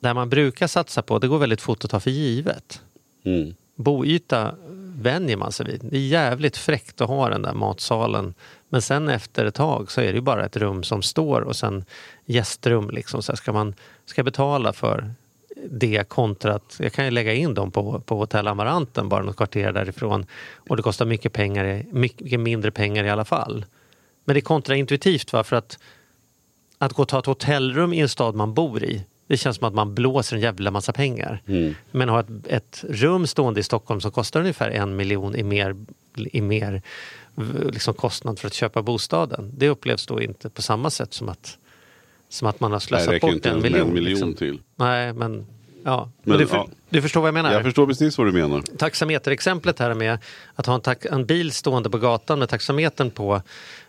det 0.00 0.06
här 0.06 0.14
man 0.14 0.28
brukar 0.28 0.66
satsa 0.66 1.02
på, 1.02 1.18
det 1.18 1.28
går 1.28 1.38
väldigt 1.38 1.60
fort 1.60 1.84
att 1.84 1.90
ta 1.90 2.00
för 2.00 2.10
givet. 2.10 2.82
Mm. 3.24 3.54
Boyta 3.74 4.54
vänjer 4.96 5.36
man 5.36 5.52
sig 5.52 5.66
vid. 5.66 5.80
Det 5.84 5.96
är 5.96 6.06
jävligt 6.06 6.56
fräckt 6.56 7.00
att 7.00 7.08
ha 7.08 7.28
den 7.28 7.42
där 7.42 7.52
matsalen. 7.54 8.34
Men 8.74 8.82
sen 8.82 9.08
efter 9.08 9.44
ett 9.44 9.54
tag 9.54 9.90
så 9.90 10.00
är 10.00 10.06
det 10.06 10.12
ju 10.12 10.20
bara 10.20 10.44
ett 10.44 10.56
rum 10.56 10.82
som 10.82 11.02
står 11.02 11.40
och 11.40 11.56
sen 11.56 11.84
gästrum. 12.24 12.90
Liksom. 12.90 13.22
Så 13.22 13.36
ska 13.36 13.52
man 13.52 13.74
ska 14.06 14.22
betala 14.22 14.72
för 14.72 15.10
det 15.70 16.08
kontra 16.08 16.54
att 16.54 16.76
jag 16.78 16.92
kan 16.92 17.04
ju 17.04 17.10
lägga 17.10 17.34
in 17.34 17.54
dem 17.54 17.70
på, 17.70 18.00
på 18.00 18.16
Hotell 18.16 18.48
Amaranten 18.48 19.08
bara 19.08 19.22
något 19.22 19.36
kvarter 19.36 19.72
därifrån 19.72 20.26
och 20.68 20.76
det 20.76 20.82
kostar 20.82 21.06
mycket, 21.06 21.32
pengar, 21.32 21.84
mycket 21.92 22.40
mindre 22.40 22.70
pengar 22.70 23.04
i 23.04 23.10
alla 23.10 23.24
fall. 23.24 23.64
Men 24.24 24.34
det 24.34 24.40
är 24.40 24.42
kontraintuitivt 24.42 25.32
va? 25.32 25.44
för 25.44 25.56
att 25.56 25.78
att 26.78 26.92
gå 26.92 27.02
och 27.02 27.08
ta 27.08 27.18
ett 27.18 27.26
hotellrum 27.26 27.92
i 27.92 28.00
en 28.00 28.08
stad 28.08 28.34
man 28.34 28.54
bor 28.54 28.84
i 28.84 29.04
det 29.26 29.36
känns 29.36 29.56
som 29.56 29.68
att 29.68 29.74
man 29.74 29.94
blåser 29.94 30.36
en 30.36 30.42
jävla 30.42 30.70
massa 30.70 30.92
pengar. 30.92 31.42
Mm. 31.46 31.74
Men 31.90 32.08
ha 32.08 32.20
ett, 32.20 32.46
ett 32.46 32.84
rum 32.88 33.26
stående 33.26 33.60
i 33.60 33.62
Stockholm 33.62 34.00
som 34.00 34.10
kostar 34.10 34.40
ungefär 34.40 34.70
en 34.70 34.96
miljon 34.96 35.36
i 35.36 35.42
mer, 35.42 35.76
i 36.16 36.40
mer 36.40 36.82
liksom 37.72 37.94
kostnad 37.94 38.38
för 38.38 38.46
att 38.46 38.54
köpa 38.54 38.82
bostaden. 38.82 39.50
Det 39.56 39.68
upplevs 39.68 40.06
då 40.06 40.22
inte 40.22 40.50
på 40.50 40.62
samma 40.62 40.90
sätt 40.90 41.14
som 41.14 41.28
att, 41.28 41.58
som 42.28 42.48
att 42.48 42.60
man 42.60 42.72
har 42.72 42.78
Nej, 42.78 42.80
slösat 42.80 43.08
räcker 43.08 43.32
bort 43.32 43.46
en 43.46 43.62
miljon. 43.62 43.88
en 43.88 43.94
miljon 43.94 44.10
liksom. 44.10 44.34
till. 44.34 44.58
Nej, 44.76 45.12
men 45.12 45.46
ja. 45.84 46.10
Men, 46.22 46.38
du, 46.38 46.46
för, 46.46 46.56
ja. 46.56 46.68
du 46.88 47.02
förstår 47.02 47.20
vad 47.20 47.28
jag 47.28 47.34
menar? 47.34 47.52
Jag 47.52 47.62
förstår 47.62 47.86
precis 47.86 48.18
vad 48.18 48.26
du 48.26 48.32
menar. 48.32 48.62
taxameterexemplet 48.78 49.78
här 49.78 49.94
med 49.94 50.18
att 50.54 50.66
ha 50.66 50.74
en, 50.74 50.96
en 51.12 51.26
bil 51.26 51.52
stående 51.52 51.90
på 51.90 51.98
gatan 51.98 52.38
med 52.38 52.48
taxametern 52.48 53.10
på. 53.10 53.42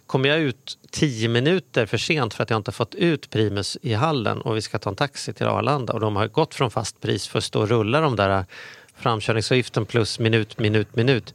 Kommer 0.05 0.29
jag 0.29 0.39
ut 0.39 0.77
tio 0.91 1.27
minuter 1.27 1.85
för 1.85 1.97
sent 1.97 2.33
för 2.33 2.43
att 2.43 2.49
jag 2.49 2.57
inte 2.57 2.71
fått 2.71 2.95
ut 2.95 3.29
Primus 3.29 3.77
i 3.81 3.93
hallen 3.93 4.41
och 4.41 4.57
vi 4.57 4.61
ska 4.61 4.79
ta 4.79 4.89
en 4.89 4.95
taxi 4.95 5.33
till 5.33 5.45
Arlanda 5.45 5.93
och 5.93 5.99
de 5.99 6.15
har 6.15 6.27
gått 6.27 6.55
från 6.55 6.71
fast 6.71 7.01
pris 7.01 7.27
för 7.27 7.37
att 7.37 7.43
stå 7.43 7.61
och 7.61 7.69
rulla 7.69 8.01
de 8.01 8.15
där 8.15 8.45
framkörningsavgiften 8.97 9.85
plus 9.85 10.19
minut, 10.19 10.59
minut, 10.59 10.95
minut. 10.95 11.33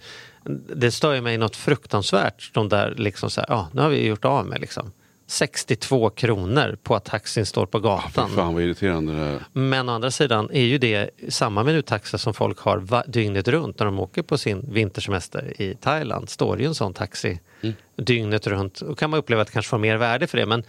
Det 0.74 0.90
stör 0.90 1.14
ju 1.14 1.20
mig 1.20 1.38
något 1.38 1.56
fruktansvärt. 1.56 2.50
De 2.54 2.68
där 2.68 2.94
liksom 2.96 3.30
så 3.30 3.40
här, 3.40 3.46
ja, 3.48 3.68
nu 3.72 3.82
har 3.82 3.88
vi 3.88 4.06
gjort 4.06 4.24
av 4.24 4.46
med 4.46 4.60
liksom. 4.60 4.92
62 5.30 6.10
kronor 6.10 6.78
på 6.82 6.94
att 6.94 7.04
taxin 7.04 7.46
står 7.46 7.66
på 7.66 7.78
gatan. 7.78 8.30
fan 8.30 8.54
vad 8.54 8.62
irriterande 8.62 9.12
det 9.12 9.20
är. 9.20 9.44
Men 9.52 9.88
å 9.88 9.92
andra 9.92 10.10
sidan 10.10 10.50
är 10.52 10.62
ju 10.62 10.78
det 10.78 11.10
samma 11.28 11.62
minuttaxa 11.62 12.18
som 12.18 12.34
folk 12.34 12.58
har 12.58 13.10
dygnet 13.10 13.48
runt 13.48 13.78
när 13.78 13.86
de 13.86 13.98
åker 13.98 14.22
på 14.22 14.38
sin 14.38 14.72
vintersemester 14.72 15.62
i 15.62 15.74
Thailand. 15.74 16.28
Står 16.28 16.60
ju 16.60 16.66
en 16.66 16.74
sån 16.74 16.94
taxi 16.94 17.40
dygnet 17.96 18.46
runt. 18.46 18.80
Då 18.80 18.94
kan 18.94 19.10
man 19.10 19.18
uppleva 19.18 19.42
att 19.42 19.48
det 19.48 19.52
kanske 19.52 19.70
får 19.70 19.78
mer 19.78 19.96
värde 19.96 20.26
för 20.26 20.38
det. 20.38 20.46
Men 20.46 20.64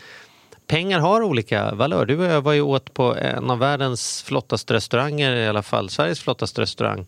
pengar 0.67 0.99
har 0.99 1.21
olika 1.21 1.75
valör. 1.75 2.05
Du 2.05 2.17
och 2.17 2.25
jag 2.25 2.41
var 2.41 2.53
ju 2.53 2.61
åt 2.61 2.93
på 2.93 3.15
en 3.15 3.49
av 3.49 3.59
världens 3.59 4.23
flottaste 4.23 4.73
restauranger, 4.73 5.35
i 5.35 5.47
alla 5.47 5.63
fall 5.63 5.89
Sveriges 5.89 6.19
flottaste 6.19 6.61
restaurang 6.61 7.05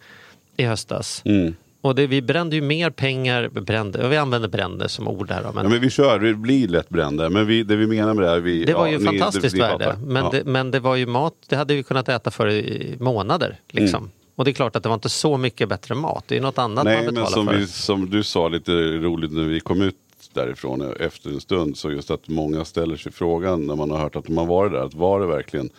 i 0.57 0.63
höstas. 0.63 1.21
Mm. 1.25 1.55
Och 1.83 1.95
det, 1.95 2.07
vi 2.07 2.21
brände 2.21 2.55
ju 2.55 2.61
mer 2.61 2.89
pengar, 2.89 3.49
brände, 3.49 4.05
och 4.05 4.11
vi 4.11 4.17
använder 4.17 4.49
brände 4.49 4.89
som 4.89 5.07
ord 5.07 5.31
här. 5.31 5.41
Men 5.53 5.63
Ja, 5.63 5.69
men 5.69 5.81
vi 5.81 5.89
kör, 5.89 6.19
det 6.19 6.33
blir 6.33 6.67
lätt 6.67 6.89
brända. 6.89 7.29
Men 7.29 7.47
vi, 7.47 7.63
det 7.63 7.75
vi 7.75 7.87
menar 7.87 8.13
med 8.13 8.23
det 8.23 8.29
här... 8.29 8.39
Vi, 8.39 8.65
det 8.65 8.73
var 8.73 8.85
ja, 8.87 8.91
ju 8.91 8.97
ni- 8.97 9.05
fantastiskt 9.05 9.55
ni 9.55 9.59
värde. 9.61 9.97
Men, 10.05 10.23
Ja. 10.23 10.29
det, 10.31 10.43
men 10.45 10.71
det 10.71 10.79
var 10.79 10.95
ju 10.95 11.05
mat, 11.05 11.33
det 11.49 11.55
hade 11.55 11.75
vi 11.75 11.83
kunnat 11.83 12.09
äta 12.09 12.31
för 12.31 12.49
i 12.49 12.95
månader. 12.99 13.59
Liksom. 13.69 13.99
Mm. 14.03 14.11
Och 14.35 14.45
det 14.45 14.51
är 14.51 14.53
klart 14.53 14.75
att 14.75 14.83
det 14.83 14.89
var 14.89 14.93
inte 14.93 15.09
så 15.09 15.37
mycket 15.37 15.69
bättre 15.69 15.95
mat. 15.95 16.23
Det 16.27 16.37
är 16.37 16.41
något 16.41 16.57
annat 16.57 16.85
Nej, 16.85 16.95
man 16.95 17.05
men 17.05 17.13
betalar 17.13 17.31
som, 17.35 17.47
för. 17.47 17.55
vi, 17.55 17.67
som 17.67 18.09
du 18.09 18.23
sa 18.23 18.47
lite 18.47 18.71
roligt 18.97 19.31
när 19.31 19.43
vi 19.43 19.59
kom 19.59 19.81
ut 19.81 19.95
därifrån 20.33 20.93
efter 20.99 21.29
en 21.29 21.41
stund. 21.41 21.77
Så 21.77 21.91
just 21.91 22.11
att 22.11 22.27
många 22.27 22.65
ställer 22.65 22.95
sig 22.95 23.11
frågan 23.11 23.65
när 23.67 23.75
man 23.75 23.91
har 23.91 23.97
hört 23.97 24.15
att 24.15 24.27
har 24.35 24.45
varit 24.45 24.71
där. 24.71 24.79
Att 24.79 24.93
var 24.93 25.19
det 25.19 25.25
verkligen 25.27 25.69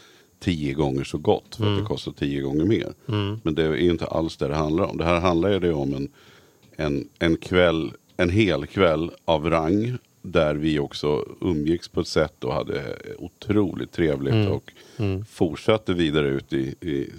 tio 0.45 0.73
gånger 0.73 1.05
så 1.05 1.19
gott? 1.19 1.57
För 1.57 1.63
Mm. 1.65 1.75
att 1.77 1.83
det 1.83 1.87
kostar 1.87 2.13
tio 2.13 2.41
gånger 2.43 2.65
mer. 2.65 2.93
Men 3.43 3.55
det 3.55 3.63
är 3.63 3.77
inte 3.77 4.07
alls 4.07 4.37
det 4.37 4.49
det 4.49 4.55
handlar 4.55 4.85
om. 4.85 4.97
Det 4.97 5.05
här 5.05 5.21
handlar 5.21 5.51
ju 5.51 5.73
om 5.73 5.95
en, 5.95 6.09
en, 6.77 7.09
en 7.19 7.37
kväll, 7.37 7.93
en 8.17 8.31
hel 8.31 8.67
kväll 8.67 9.11
av 9.25 9.51
rang. 9.51 9.99
Där 10.27 10.55
vi 10.55 10.79
också 10.79 11.25
umgicks 11.41 11.89
på 11.89 12.01
ett 12.01 12.07
sätt 12.09 12.45
och 12.45 12.55
hade 12.55 12.83
otroligt 13.19 13.93
trevligt. 13.93 14.35
Mm. 14.35 14.53
Och 14.53 14.73
fortsatte 15.31 15.93
vidare 15.95 16.29
ut 16.29 16.53
i, 16.53 16.75
i, 16.81 17.11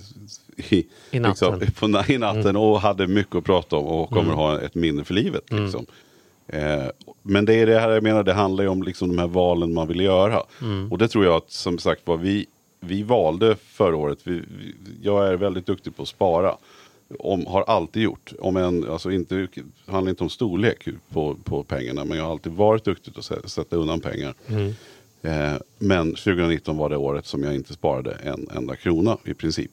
i, 0.75 0.86
I 1.12 1.20
natten. 1.20 1.60
Liksom, 1.60 1.91
på, 2.05 2.12
i 2.13 2.17
natten 2.17 2.55
och 2.55 2.82
hade 2.82 3.08
mycket 3.08 3.36
att 3.36 3.44
prata 3.44 3.75
om 3.75 3.86
och 3.86 4.10
kommer 4.10 4.34
ha 4.34 4.60
ett 4.62 4.75
minne 4.75 5.03
för 5.03 5.13
livet. 5.13 5.51
Liksom. 5.51 5.86
Eh, 6.48 6.84
men 7.24 7.46
det 7.46 7.53
är 7.53 7.65
det 7.65 7.79
här 7.79 7.91
jag 7.91 8.03
menar, 8.03 8.24
det 8.24 8.34
handlar 8.34 8.63
ju 8.63 8.70
om 8.70 8.84
liksom 8.84 9.08
de 9.08 9.17
här 9.17 9.27
valen 9.27 9.74
man 9.74 9.88
vill 9.88 10.00
göra. 10.01 10.44
Och 10.91 10.98
det 10.98 11.08
tror 11.08 11.25
jag 11.25 11.36
att 11.36 11.51
som 11.51 11.77
sagt 11.77 12.01
var 12.08 12.17
vi, 12.17 12.46
vi 12.87 13.03
valde 13.03 13.55
förra 13.55 13.95
året, 13.95 14.19
vi, 14.23 14.31
vi, 14.33 14.73
jag 15.01 15.27
är 15.27 15.35
väldigt 15.35 15.65
duktig 15.65 15.95
på 15.95 16.01
att 16.01 16.07
spara. 16.07 16.57
Om, 17.19 17.45
har 17.45 17.61
alltid 17.63 18.03
gjort, 18.03 18.33
om 18.39 18.57
en, 18.57 18.89
alltså 18.89 19.11
inte, 19.11 19.47
handlar 19.85 20.09
inte 20.09 20.23
om 20.23 20.29
storlek 20.29 20.87
på, 21.09 21.35
på 21.43 21.63
pengarna, 21.63 22.05
men 22.05 22.17
jag 22.17 22.25
har 22.25 22.31
alltid 22.31 22.51
varit 22.51 22.83
duktig 22.83 23.13
på 23.13 23.19
att 23.19 23.25
sä- 23.25 23.47
sätta 23.47 23.75
undan 23.75 23.99
pengar. 23.99 24.33
Eh, 25.21 25.53
men 25.79 26.09
2019 26.15 26.77
var 26.77 26.89
det 26.89 26.97
året 26.97 27.25
som 27.25 27.43
jag 27.43 27.55
inte 27.55 27.73
sparade 27.73 28.11
en 28.11 28.47
enda 28.55 28.75
krona 28.75 29.17
i 29.25 29.33
princip. 29.33 29.71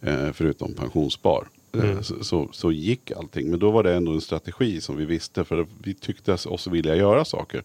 Eh, 0.00 0.32
förutom 0.32 0.74
pensionsspar. 0.74 1.48
Eh, 1.74 2.00
så, 2.00 2.24
så, 2.24 2.48
så 2.52 2.72
gick 2.72 3.10
allting. 3.10 3.50
Men 3.50 3.58
då 3.58 3.70
var 3.70 3.82
det 3.82 3.94
ändå 3.94 4.12
en 4.12 4.20
strategi 4.20 4.80
som 4.80 4.96
vi 4.96 5.04
visste. 5.04 5.44
För 5.44 5.66
vi 5.82 5.94
tyckte 5.94 6.32
oss 6.32 6.66
vilja 6.66 6.96
göra 6.96 7.24
saker. 7.24 7.62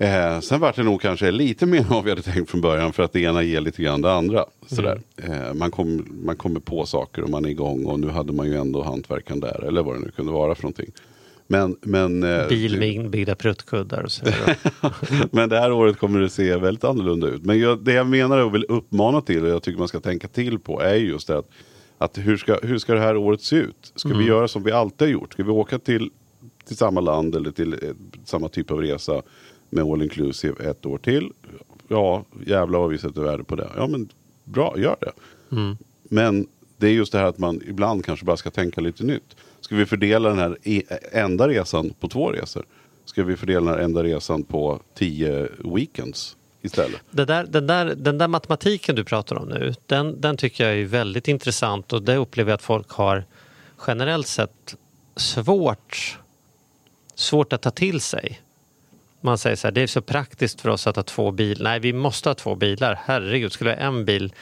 Eh, 0.00 0.40
sen 0.40 0.60
var 0.60 0.72
det 0.76 0.82
nog 0.82 1.00
kanske 1.00 1.30
lite 1.30 1.66
mer 1.66 1.78
än 1.78 1.88
vad 1.88 2.04
vi 2.04 2.10
hade 2.10 2.22
tänkt 2.22 2.50
från 2.50 2.60
början. 2.60 2.92
För 2.92 3.02
att 3.02 3.12
det 3.12 3.20
ena 3.20 3.42
ger 3.42 3.60
lite 3.60 3.82
grann 3.82 4.02
det 4.02 4.12
andra. 4.12 4.44
Sådär. 4.66 5.00
Eh, 5.16 5.54
man, 5.54 5.70
kom, 5.70 6.06
man 6.24 6.36
kommer 6.36 6.60
på 6.60 6.86
saker 6.86 7.22
och 7.22 7.30
man 7.30 7.44
är 7.44 7.48
igång. 7.48 7.84
Och 7.86 8.00
nu 8.00 8.08
hade 8.08 8.32
man 8.32 8.46
ju 8.46 8.56
ändå 8.56 8.82
hantverkaren 8.82 9.40
där. 9.40 9.64
Eller 9.64 9.82
vad 9.82 9.94
det 9.94 10.00
nu 10.00 10.10
kunde 10.10 10.32
vara 10.32 10.54
för 10.54 10.62
någonting. 10.62 10.92
Men, 11.46 11.76
men, 11.80 12.22
eh, 12.22 12.48
Bil 12.48 12.78
med 12.78 12.88
inbyggda 12.88 13.34
pruttkuddar 13.34 14.02
och 14.02 14.12
så 14.12 14.24
men 15.30 15.48
det 15.48 15.58
här 15.60 15.72
året 15.72 15.98
kommer 15.98 16.20
det 16.20 16.28
se 16.28 16.56
väldigt 16.56 16.84
annorlunda 16.84 17.26
ut. 17.26 17.44
Men 17.44 17.58
jag, 17.58 17.84
det 17.84 17.92
jag 17.92 18.06
menar 18.06 18.38
och 18.38 18.54
vill 18.54 18.64
uppmana 18.68 19.20
till 19.20 19.44
och 19.44 19.50
jag 19.50 19.62
tycker 19.62 19.78
man 19.78 19.88
ska 19.88 20.00
tänka 20.00 20.28
till 20.28 20.58
på 20.58 20.80
är 20.80 20.94
just 20.94 21.28
det 21.28 21.38
att, 21.38 21.48
att 21.98 22.18
hur, 22.18 22.36
ska, 22.36 22.58
hur 22.62 22.78
ska 22.78 22.94
det 22.94 23.00
här 23.00 23.16
året 23.16 23.42
se 23.42 23.56
ut? 23.56 23.92
Ska 23.94 24.08
vi 24.08 24.24
göra 24.24 24.48
som 24.48 24.62
vi 24.62 24.72
alltid 24.72 25.08
har 25.08 25.12
gjort? 25.12 25.32
Ska 25.32 25.42
vi 25.42 25.50
åka 25.50 25.78
till, 25.78 26.10
till 26.66 26.76
samma 26.76 27.00
land 27.00 27.34
eller 27.34 27.50
till 27.50 27.72
eh, 27.72 27.78
samma 28.24 28.48
typ 28.48 28.70
av 28.70 28.80
resa 28.80 29.22
med 29.70 29.84
all 29.84 30.02
inclusive 30.02 30.70
ett 30.70 30.86
år 30.86 30.98
till? 30.98 31.32
Ja, 31.88 32.24
jävlar 32.46 32.78
vad 32.78 32.90
vi 32.90 32.98
sätter 32.98 33.22
värde 33.22 33.44
på 33.44 33.56
det. 33.56 33.68
Ja 33.76 33.86
men 33.86 34.08
bra, 34.44 34.74
gör 34.78 34.96
det. 35.00 35.12
Men 36.02 36.46
det 36.76 36.86
är 36.86 36.92
just 36.92 37.12
det 37.12 37.18
här 37.18 37.26
att 37.26 37.38
man 37.38 37.62
ibland 37.66 38.04
kanske 38.04 38.26
bara 38.26 38.36
ska 38.36 38.50
tänka 38.50 38.80
lite 38.80 39.04
nytt. 39.04 39.36
Ska 39.60 39.76
vi 39.76 39.86
fördela 39.86 40.28
den 40.28 40.38
här 40.38 40.56
e- 40.62 40.82
enda 41.12 41.48
resan 41.48 41.94
på 42.00 42.08
två 42.08 42.30
resor? 42.30 42.64
Ska 43.04 43.24
vi 43.24 43.36
fördela 43.36 43.70
den 43.70 43.78
här 43.78 43.84
enda 43.84 44.02
resan 44.02 44.42
på 44.42 44.80
tio 44.94 45.48
weekends 45.74 46.36
istället? 46.62 47.00
Det 47.10 47.24
där, 47.24 47.44
den, 47.44 47.66
där, 47.66 47.94
den 47.94 48.18
där 48.18 48.28
matematiken 48.28 48.96
du 48.96 49.04
pratar 49.04 49.36
om 49.36 49.48
nu, 49.48 49.74
den, 49.86 50.20
den 50.20 50.36
tycker 50.36 50.68
jag 50.68 50.78
är 50.78 50.84
väldigt 50.84 51.28
intressant 51.28 51.92
och 51.92 52.02
det 52.02 52.16
upplever 52.16 52.50
jag 52.50 52.54
att 52.54 52.62
folk 52.62 52.90
har 52.90 53.24
generellt 53.86 54.26
sett 54.26 54.76
svårt, 55.16 56.18
svårt 57.14 57.52
att 57.52 57.62
ta 57.62 57.70
till 57.70 58.00
sig. 58.00 58.40
Man 59.20 59.38
säger 59.38 59.56
så 59.56 59.66
här, 59.66 59.72
det 59.72 59.82
är 59.82 59.86
så 59.86 60.02
praktiskt 60.02 60.60
för 60.60 60.68
oss 60.68 60.86
att 60.86 60.96
ha 60.96 61.02
två 61.02 61.30
bilar. 61.30 61.70
Nej, 61.70 61.80
vi 61.80 61.92
måste 61.92 62.28
ha 62.28 62.34
två 62.34 62.54
bilar. 62.54 63.00
Herregud, 63.04 63.52
skulle 63.52 63.70
vi 63.70 63.76
ha 63.76 63.82
en 63.82 64.04
bil? 64.04 64.32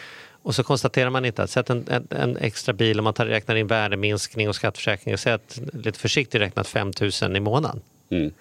Och 0.42 0.54
så 0.54 0.62
konstaterar 0.62 1.10
man 1.10 1.24
inte 1.24 1.42
att 1.42 1.50
sätt 1.50 1.70
en, 1.70 1.84
en, 1.88 2.06
en 2.10 2.36
extra 2.36 2.72
bil 2.72 2.98
om 2.98 3.04
man 3.04 3.14
tar, 3.14 3.26
räknar 3.26 3.56
in 3.56 3.66
värdeminskning 3.66 4.48
och 4.48 4.54
skatteförsäkring 4.54 5.14
och 5.14 5.20
säger 5.20 5.34
att 5.34 5.60
lite 5.72 5.98
försiktigt 5.98 6.40
räknat 6.40 6.68
5 6.68 6.92
000 7.22 7.36
i 7.36 7.40
månaden. 7.40 7.80
Mm. 8.10 8.32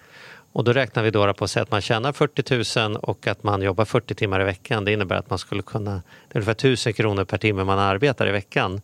Och 0.52 0.64
då 0.64 0.72
räknar 0.72 1.02
vi 1.02 1.10
då 1.10 1.34
på 1.34 1.44
att 1.44 1.56
att 1.56 1.70
man 1.70 1.80
tjänar 1.80 2.12
40 2.12 2.78
000 2.80 2.96
och 2.96 3.26
att 3.26 3.42
man 3.42 3.62
jobbar 3.62 3.84
40 3.84 4.14
timmar 4.14 4.40
i 4.40 4.44
veckan. 4.44 4.84
Det 4.84 4.92
innebär 4.92 5.16
att 5.16 5.30
man 5.30 5.38
skulle 5.38 5.62
kunna, 5.62 5.92
det 5.92 6.02
är 6.30 6.36
ungefär 6.36 6.52
1000 6.52 6.92
kronor 6.92 7.24
per 7.24 7.38
timme 7.38 7.64
man 7.64 7.78
arbetar 7.78 8.28
i 8.28 8.32
veckan 8.32 8.80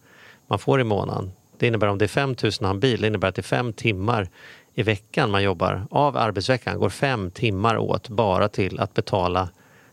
man 0.47 0.59
får 0.59 0.81
i 0.81 0.85
månaden. 0.85 1.33
Det 1.59 1.67
innebär 1.67 1.87
om 1.87 1.99
det 1.99 2.05
är 2.05 2.09
5 2.09 2.29
000 2.43 2.53
och 2.61 2.67
har 2.67 2.75
en 2.75 2.81
bil, 2.81 3.01
det 3.01 3.07
innebär 3.07 3.29
att 3.29 3.35
det 3.35 3.41
är 3.41 3.43
fem 3.43 3.73
timmar 3.73 4.29
i 4.75 4.83
veckan 4.83 5.31
man 5.31 5.43
jobbar. 5.43 5.87
Av 5.91 6.17
arbetsveckan 6.17 6.79
går 6.79 6.89
fem 6.91 7.31
timmar 7.31 7.77
åt 7.77 8.09
bara 8.09 8.49
till 8.49 8.81
att 8.81 8.95
betala 8.95 9.49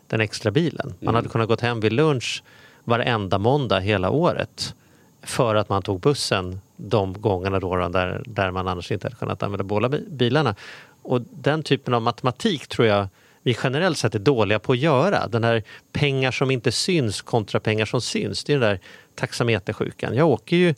den 0.07 0.21
extra 0.21 0.51
bilen. 0.51 0.93
Man 0.99 1.15
hade 1.15 1.29
kunnat 1.29 1.47
gått 1.47 1.61
hem 1.61 1.79
vid 1.79 1.93
lunch 1.93 2.43
varenda 2.83 3.37
måndag 3.37 3.79
hela 3.79 4.09
året 4.09 4.75
för 5.23 5.55
att 5.55 5.69
man 5.69 5.81
tog 5.81 5.99
bussen 5.99 6.61
de 6.77 7.21
gångerna 7.21 7.59
då, 7.59 7.75
då 7.75 7.89
där, 7.89 8.23
där 8.25 8.51
man 8.51 8.67
annars 8.67 8.91
inte 8.91 9.07
hade 9.07 9.15
kunnat 9.15 9.43
använda 9.43 9.63
båda 9.63 9.89
bi- 9.89 10.07
bilarna. 10.09 10.55
Och 11.01 11.21
den 11.21 11.63
typen 11.63 11.93
av 11.93 12.01
matematik 12.01 12.67
tror 12.67 12.87
jag 12.87 13.07
vi 13.43 13.57
generellt 13.63 13.97
sett 13.97 14.15
är 14.15 14.19
dåliga 14.19 14.59
på 14.59 14.71
att 14.71 14.77
göra. 14.77 15.27
Den 15.27 15.43
här 15.43 15.63
pengar 15.91 16.31
som 16.31 16.51
inte 16.51 16.71
syns 16.71 17.21
kontra 17.21 17.59
pengar 17.59 17.85
som 17.85 18.01
syns. 18.01 18.43
Det 18.43 18.53
är 18.53 18.59
den 18.59 18.69
där 18.69 18.79
taxametersjukan. 19.15 20.15
Jag 20.15 20.27
åker 20.27 20.55
ju 20.55 20.73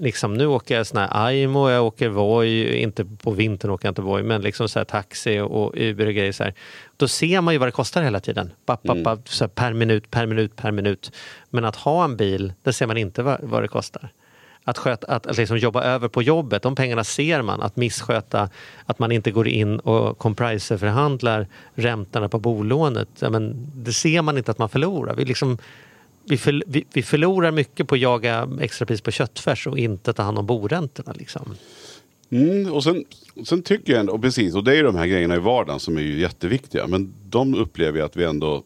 Liksom, 0.00 0.34
nu 0.34 0.46
åker 0.46 0.76
jag 0.76 0.86
sån 0.86 0.98
här 0.98 1.26
Aimo, 1.26 1.70
jag 1.70 1.84
åker 1.84 2.08
Voi, 2.08 2.76
inte 2.82 3.04
på 3.04 3.30
vintern 3.30 3.70
åker 3.70 3.86
jag 3.86 3.90
inte 3.90 4.02
Voi, 4.02 4.22
men 4.22 4.42
liksom 4.42 4.68
så 4.68 4.78
här 4.78 4.84
taxi 4.84 5.40
och 5.40 5.72
Uber 5.76 6.06
och 6.06 6.14
grejer. 6.14 6.32
Så 6.32 6.44
här. 6.44 6.54
Då 6.96 7.08
ser 7.08 7.40
man 7.40 7.54
ju 7.54 7.58
vad 7.58 7.68
det 7.68 7.72
kostar 7.72 8.02
hela 8.02 8.20
tiden. 8.20 8.50
Bapp, 8.66 8.82
bapp, 8.82 9.04
bapp, 9.04 9.28
så 9.28 9.44
här, 9.44 9.48
per 9.48 9.72
minut, 9.72 10.10
per 10.10 10.26
minut, 10.26 10.56
per 10.56 10.72
minut. 10.72 11.12
Men 11.50 11.64
att 11.64 11.76
ha 11.76 12.04
en 12.04 12.16
bil, 12.16 12.52
det 12.62 12.72
ser 12.72 12.86
man 12.86 12.96
inte 12.96 13.22
vad, 13.22 13.40
vad 13.42 13.62
det 13.62 13.68
kostar. 13.68 14.12
Att, 14.64 14.78
sköta, 14.78 15.06
att, 15.06 15.26
att 15.26 15.36
liksom 15.36 15.58
jobba 15.58 15.82
över 15.82 16.08
på 16.08 16.22
jobbet, 16.22 16.62
de 16.62 16.74
pengarna 16.74 17.04
ser 17.04 17.42
man. 17.42 17.62
Att 17.62 17.76
missköta, 17.76 18.48
att 18.86 18.98
man 18.98 19.12
inte 19.12 19.30
går 19.30 19.48
in 19.48 19.78
och 19.78 20.18
compriser-förhandlar 20.18 21.46
räntorna 21.74 22.28
på 22.28 22.38
bolånet. 22.38 23.08
Ja, 23.18 23.30
men 23.30 23.70
det 23.74 23.92
ser 23.92 24.22
man 24.22 24.38
inte 24.38 24.50
att 24.50 24.58
man 24.58 24.68
förlorar. 24.68 25.14
Vi, 25.14 25.24
liksom, 25.24 25.58
vi, 26.24 26.36
för, 26.36 26.62
vi, 26.66 26.84
vi 26.92 27.02
förlorar 27.02 27.50
mycket 27.50 27.88
på 27.88 27.94
att 27.94 28.00
jaga 28.00 28.48
extrapris 28.60 29.00
på 29.00 29.10
köttfärs 29.10 29.66
och 29.66 29.78
inte 29.78 30.12
ta 30.12 30.22
hand 30.22 30.38
om 30.38 30.46
boräntorna. 30.46 31.12
Liksom. 31.18 31.54
Mm, 32.30 32.72
och 32.72 32.84
sen, 32.84 33.04
sen 33.44 33.62
tycker 33.62 33.92
jag 33.92 34.00
ändå, 34.00 34.12
och 34.12 34.22
precis, 34.22 34.54
och 34.54 34.64
det 34.64 34.72
är 34.72 34.76
ju 34.76 34.82
de 34.82 34.96
här 34.96 35.06
grejerna 35.06 35.36
i 35.36 35.38
vardagen 35.38 35.80
som 35.80 35.96
är 35.96 36.00
ju 36.00 36.20
jätteviktiga. 36.20 36.86
Men 36.86 37.14
de 37.28 37.54
upplever 37.54 37.98
jag 37.98 38.06
att 38.06 38.16
vi 38.16 38.24
ändå, 38.24 38.62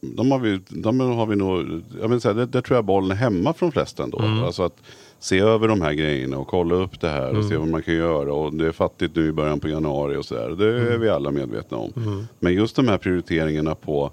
de 0.00 0.30
har 0.30 0.38
vi, 0.38 0.60
de 0.68 1.00
har 1.00 1.26
vi 1.26 1.36
nog, 1.36 1.82
jag 2.00 2.22
så 2.22 2.28
här, 2.28 2.34
det, 2.34 2.46
det 2.46 2.62
tror 2.62 2.76
jag 2.76 2.84
bollen 2.84 3.10
är 3.10 3.14
hemma 3.14 3.54
de 3.58 3.72
flesta 3.72 4.02
ändå. 4.02 4.18
Alltså 4.18 4.62
att 4.62 4.76
se 5.18 5.38
över 5.38 5.68
de 5.68 5.82
här 5.82 5.92
grejerna 5.92 6.38
och 6.38 6.46
kolla 6.46 6.74
upp 6.74 7.00
det 7.00 7.08
här 7.08 7.36
och 7.36 7.44
se 7.44 7.56
vad 7.56 7.68
man 7.68 7.82
kan 7.82 7.94
göra. 7.94 8.32
Och 8.32 8.54
det 8.54 8.66
är 8.66 8.72
fattigt 8.72 9.16
nu 9.16 9.28
i 9.28 9.32
början 9.32 9.60
på 9.60 9.68
januari 9.68 10.16
och 10.16 10.24
sådär. 10.24 10.50
Det 10.50 10.92
är 10.94 10.98
vi 10.98 11.08
alla 11.08 11.30
medvetna 11.30 11.76
om. 11.76 12.26
Men 12.40 12.54
just 12.54 12.76
de 12.76 12.88
här 12.88 12.98
prioriteringarna 12.98 13.74
på, 13.74 14.10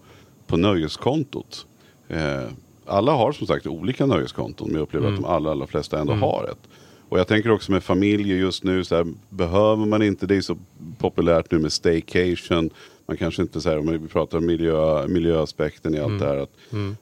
på 0.48 0.58
nöjeskontot. 0.58 1.66
Eh, 2.08 2.44
alla 2.86 3.12
har 3.12 3.32
som 3.32 3.48
sagt 3.48 3.68
olika 3.68 4.06
nöjeskonton 4.06 4.68
men 4.68 4.76
jag 4.76 4.84
upplever 4.84 5.08
att 5.08 5.16
de 5.16 5.26
allra, 5.26 5.52
allra 5.52 5.68
flesta 5.68 6.00
ändå 6.00 6.14
har 6.14 6.50
ett. 6.52 6.70
Och 7.10 7.20
jag 7.20 7.28
tänker 7.28 7.52
också 7.52 7.72
med 7.72 7.84
familjer 7.84 8.38
just 8.38 8.64
nu, 8.64 8.84
så 8.84 8.96
här, 8.96 9.14
behöver 9.30 9.86
man 9.86 10.02
inte, 10.02 10.26
det 10.26 10.36
är 10.36 10.42
så 10.42 10.58
populärt 10.98 11.52
nu 11.52 11.60
med 11.60 11.74
staycation. 11.74 12.70
Man 13.06 13.18
kanske 13.18 13.42
inte, 13.42 13.62
så 13.62 13.70
här, 13.70 13.80
om 13.80 13.92
vi 13.92 14.08
pratar 14.08 14.40
miljö, 14.40 15.08
miljöaspekten 15.08 15.96
i 15.96 16.00
allt 16.00 16.20
det 16.20 16.26
här. 16.26 16.38
Att, 16.38 16.52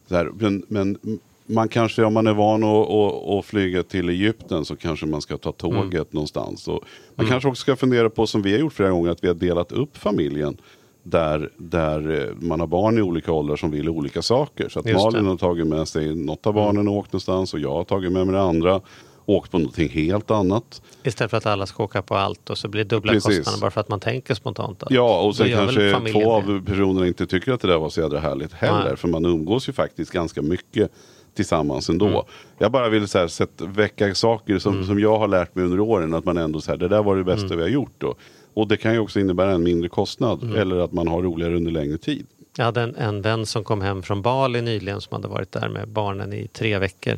så 0.08 0.16
här 0.16 0.32
men, 0.40 0.64
men 0.68 0.98
man 1.46 1.68
kanske, 1.68 2.04
om 2.04 2.14
man 2.14 2.28
är 2.28 2.34
van 2.34 2.64
att, 2.64 2.90
att, 2.90 3.30
att 3.30 3.46
flyga 3.46 3.84
till 3.84 4.10
Egypten 4.10 4.66
så 4.66 4.76
kanske 4.76 5.06
man 5.06 5.22
ska 5.22 5.38
ta 5.38 5.52
tåget 5.52 6.14
någonstans. 6.14 6.68
Och 6.68 6.84
man 7.16 7.28
kanske 7.28 7.50
också 7.50 7.62
ska 7.62 7.76
fundera 7.76 8.10
på, 8.10 8.28
som 8.28 8.42
vi 8.42 8.52
har 8.52 8.60
gjort 8.60 8.74
flera 8.74 8.90
gånger, 8.90 9.12
att 9.12 9.24
vi 9.24 9.28
har 9.28 9.36
delat 9.36 9.72
upp 9.72 9.98
familjen. 9.98 10.58
Där, 11.04 11.50
där 11.58 12.22
eh, 12.22 12.36
man 12.36 12.60
har 12.60 12.68
barn 12.68 12.98
i 12.98 13.02
olika 13.02 13.32
åldrar 13.32 13.56
som 13.56 13.72
vill 13.72 13.90
olika 13.90 14.22
saker. 14.22 14.70
Så 14.70 14.80
att 14.80 14.86
Just 14.86 15.04
Malin 15.04 15.24
det. 15.24 15.30
har 15.30 15.38
tagit 15.38 15.68
med 15.68 15.88
sig 15.88 16.16
något 16.16 16.48
av 16.48 16.54
barnen 16.54 16.88
och 16.88 16.94
åkt 16.96 17.14
någonstans 17.14 17.54
och 17.54 17.60
jag 17.60 17.72
har 17.72 17.84
tagit 17.84 18.12
med 18.12 18.28
mig 18.28 18.36
det 18.36 18.42
andra. 18.42 18.82
Åkt 19.26 19.52
på 19.52 19.58
någonting 19.60 19.90
helt 19.90 20.32
annat. 20.32 20.82
Istället 21.04 21.32
för 21.32 21.38
att 21.38 21.46
alla 21.46 21.66
ska 21.66 21.84
åka 21.84 22.02
på 22.02 22.16
allt 22.16 22.50
och 22.50 22.58
så 22.58 22.68
blir 22.68 22.84
det 22.84 22.90
dubbla 22.96 23.12
Precis. 23.12 23.38
kostnader 23.38 23.62
bara 23.62 23.72
för 23.72 23.82
att 23.82 23.90
man 23.90 24.00
tänker 24.00 24.34
spontant. 24.34 24.84
Att 24.84 24.92
Ja, 24.92 25.22
och 25.22 25.36
sen 25.36 25.52
kanske 25.52 26.12
två 26.12 26.32
av 26.32 26.66
personerna 26.66 27.08
inte 27.08 27.28
tycker 27.28 27.52
att 27.52 27.62
det 27.62 27.68
där 27.68 27.78
var 27.78 27.90
så 27.90 28.02
jädra 28.02 28.20
härligt 28.20 28.54
heller. 28.54 28.86
Nej. 28.86 28.98
För 28.98 29.08
man 29.08 29.26
umgås 29.26 29.70
ju 29.70 29.74
faktiskt 29.74 30.12
ganska 30.12 30.42
mycket 30.42 30.92
tillsammans 31.36 31.90
ändå. 31.90 32.08
Mm. 32.08 32.22
Jag 32.58 32.72
bara 32.72 32.90
vill 32.90 33.08
så 33.08 33.18
här, 33.18 33.28
sätta, 33.28 33.66
väcka 33.66 34.16
saker 34.16 34.60
som, 34.60 34.86
som 34.86 35.00
jag 35.00 35.20
har 35.20 35.28
lärt 35.28 35.56
mig 35.56 35.66
under 35.66 35.80
åren. 35.80 36.14
Att 36.14 36.26
man 36.26 36.38
ändå 36.38 36.62
så 36.62 36.72
här, 36.72 36.78
det 36.78 36.88
där 36.88 37.04
var 37.04 37.16
det 37.16 37.24
bästa 37.24 37.46
Mm. 37.46 37.58
vi 37.58 37.64
har 37.64 37.70
gjort. 37.70 38.04
Och, 38.04 38.18
och 38.54 38.68
det 38.68 38.78
kan 38.78 38.94
ju 38.94 39.00
också 39.00 39.20
innebära 39.20 39.52
en 39.52 39.64
mindre 39.64 39.90
kostnad. 39.90 40.58
Eller 40.58 40.78
att 40.78 40.92
man 40.92 41.08
har 41.08 41.22
roligare 41.22 41.56
under 41.56 41.72
längre 41.72 41.98
tid. 41.98 42.26
Jag 42.58 42.66
hade 42.66 42.82
en, 42.82 42.96
en 42.96 43.22
vän 43.22 43.46
som 43.46 43.64
kom 43.64 43.82
hem 43.82 44.04
från 44.04 44.22
Bali 44.22 44.62
nyligen 44.62 45.02
som 45.02 45.14
hade 45.16 45.28
varit 45.28 45.52
där 45.52 45.70
med 45.70 45.88
barnen 45.88 46.34
i 46.34 46.48
tre 46.48 46.78
veckor. 46.78 47.18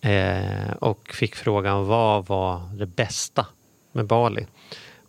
Eh, 0.00 0.72
och 0.78 1.10
fick 1.14 1.34
frågan 1.34 1.86
vad 1.86 2.26
var 2.26 2.60
det 2.78 2.86
bästa 2.86 3.46
med 3.92 4.06
Bali? 4.06 4.46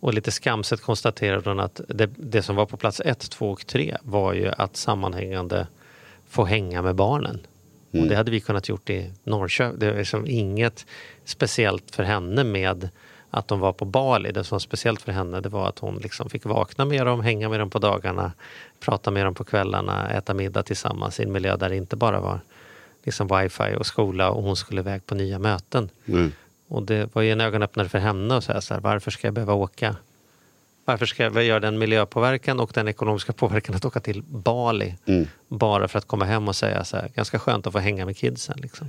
Och 0.00 0.14
lite 0.14 0.30
skamset 0.30 0.80
konstaterade 0.80 1.50
hon 1.50 1.60
att 1.60 1.80
det, 1.88 2.10
det 2.16 2.42
som 2.42 2.56
var 2.56 2.66
på 2.66 2.76
plats 2.76 3.00
ett, 3.00 3.30
två 3.30 3.50
och 3.50 3.66
tre 3.66 3.96
var 4.02 4.32
ju 4.32 4.50
att 4.58 4.76
sammanhängande 4.76 5.66
få 6.28 6.44
hänga 6.44 6.82
med 6.82 6.94
barnen. 6.94 7.40
Och 7.90 8.06
det 8.06 8.16
hade 8.16 8.30
vi 8.30 8.40
kunnat 8.40 8.68
gjort 8.68 8.90
i 8.90 9.10
Norrköping. 9.24 9.78
Det 9.78 9.86
är 9.86 9.96
liksom 9.96 10.26
inget 10.26 10.86
speciellt 11.24 11.94
för 11.94 12.02
henne 12.02 12.44
med 12.44 12.88
att 13.34 13.48
de 13.48 13.60
var 13.60 13.72
på 13.72 13.84
Bali. 13.84 14.32
Det 14.32 14.44
som 14.44 14.54
var 14.54 14.60
speciellt 14.60 15.02
för 15.02 15.12
henne 15.12 15.40
det 15.40 15.48
var 15.48 15.68
att 15.68 15.78
hon 15.78 15.96
liksom 15.96 16.30
fick 16.30 16.44
vakna 16.44 16.84
med 16.84 17.06
dem, 17.06 17.20
hänga 17.20 17.48
med 17.48 17.60
dem 17.60 17.70
på 17.70 17.78
dagarna, 17.78 18.32
prata 18.80 19.10
med 19.10 19.26
dem 19.26 19.34
på 19.34 19.44
kvällarna, 19.44 20.10
äta 20.10 20.34
middag 20.34 20.62
tillsammans 20.62 21.20
i 21.20 21.22
en 21.22 21.32
miljö 21.32 21.56
där 21.56 21.68
det 21.68 21.76
inte 21.76 21.96
bara 21.96 22.20
var 22.20 22.40
liksom 23.04 23.28
wifi 23.28 23.76
och 23.78 23.86
skola 23.86 24.30
och 24.30 24.42
hon 24.42 24.56
skulle 24.56 24.80
iväg 24.80 25.06
på 25.06 25.14
nya 25.14 25.38
möten. 25.38 25.88
Mm. 26.06 26.32
Och 26.68 26.82
det 26.82 27.14
var 27.14 27.22
ju 27.22 27.32
en 27.32 27.40
ögonöppnare 27.40 27.88
för 27.88 27.98
henne 27.98 28.36
att 28.36 28.44
säga 28.44 28.60
så 28.60 28.74
här, 28.74 28.80
varför 28.80 29.10
ska 29.10 29.26
jag 29.26 29.34
behöva 29.34 29.54
åka? 29.54 29.96
Varför 30.84 31.06
ska 31.06 31.22
jag 31.22 31.44
göra 31.44 31.60
den 31.60 31.78
miljöpåverkan 31.78 32.60
och 32.60 32.70
den 32.74 32.88
ekonomiska 32.88 33.32
påverkan 33.32 33.74
att 33.74 33.84
åka 33.84 34.00
till 34.00 34.22
Bali? 34.22 34.94
Mm. 35.06 35.26
Bara 35.48 35.88
för 35.88 35.98
att 35.98 36.06
komma 36.06 36.24
hem 36.24 36.48
och 36.48 36.56
säga 36.56 36.84
så 36.84 36.96
här, 36.96 37.08
ganska 37.14 37.38
skönt 37.38 37.66
att 37.66 37.72
få 37.72 37.78
hänga 37.78 38.06
med 38.06 38.16
kidsen. 38.16 38.58
Liksom. 38.62 38.86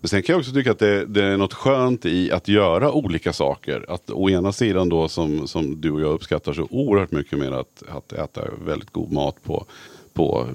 Men 0.00 0.08
sen 0.08 0.22
kan 0.22 0.32
jag 0.32 0.40
också 0.40 0.52
tycka 0.52 0.70
att 0.70 0.78
det, 0.78 1.06
det 1.06 1.24
är 1.24 1.36
något 1.36 1.54
skönt 1.54 2.06
i 2.06 2.32
att 2.32 2.48
göra 2.48 2.92
olika 2.92 3.32
saker. 3.32 3.84
Att 3.88 4.10
å 4.10 4.30
ena 4.30 4.52
sidan 4.52 4.88
då 4.88 5.08
som, 5.08 5.48
som 5.48 5.80
du 5.80 5.90
och 5.90 6.00
jag 6.00 6.12
uppskattar 6.12 6.52
så 6.52 6.66
oerhört 6.70 7.12
mycket 7.12 7.38
mer 7.38 7.52
att, 7.52 7.82
att 7.88 8.12
äta 8.12 8.40
väldigt 8.64 8.90
god 8.90 9.12
mat 9.12 9.36
på, 9.44 9.66
på, 10.12 10.46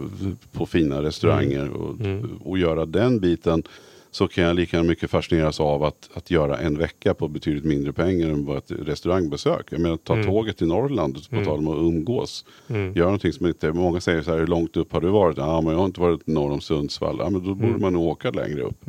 på 0.52 0.66
fina 0.66 1.04
restauranger 1.04 1.70
och, 1.70 1.96
och 2.44 2.58
göra 2.58 2.86
den 2.86 3.20
biten. 3.20 3.64
Så 4.14 4.28
kan 4.28 4.44
jag 4.44 4.56
lika 4.56 4.84
mycket 4.84 5.10
fascineras 5.10 5.60
av 5.60 5.84
att, 5.84 6.10
att 6.14 6.32
göra 6.32 6.58
en 6.58 6.78
vecka 6.78 7.14
på 7.14 7.28
betydligt 7.28 7.64
mindre 7.66 7.94
pengar 7.94 8.28
än 8.30 8.46
vad 8.46 8.58
ett 8.58 8.72
restaurangbesök. 8.72 9.68
Jag 9.70 9.80
menar 9.82 9.98
ta 9.98 10.24
tåget 10.24 10.58
till 10.58 10.68
Norrland, 10.68 11.30
på 11.30 11.44
tal 11.46 11.60
om 11.60 11.68
att 11.68 11.78
umgås. 11.78 12.46
Göra 12.68 13.06
någonting 13.06 13.34
som 13.34 13.48
inte, 13.48 13.72
många 13.72 14.02
säger 14.02 14.22
så 14.22 14.32
här, 14.32 14.40
hur 14.40 14.48
långt 14.48 14.78
upp 14.78 14.94
har 14.94 15.02
du 15.02 15.10
varit? 15.10 15.38
Ja 15.38 15.62
men 15.62 15.72
jag 15.72 15.80
har 15.80 15.86
inte 15.86 16.02
varit 16.02 16.28
norr 16.28 16.52
om 16.52 16.62
Sundsvall. 16.62 17.16
Ja 17.20 17.30
men 17.30 17.46
då 17.46 17.56
borde 17.56 17.78
man 17.78 17.94
nog 17.94 18.08
åka 18.08 18.32
längre 18.32 18.62
upp. 18.62 18.86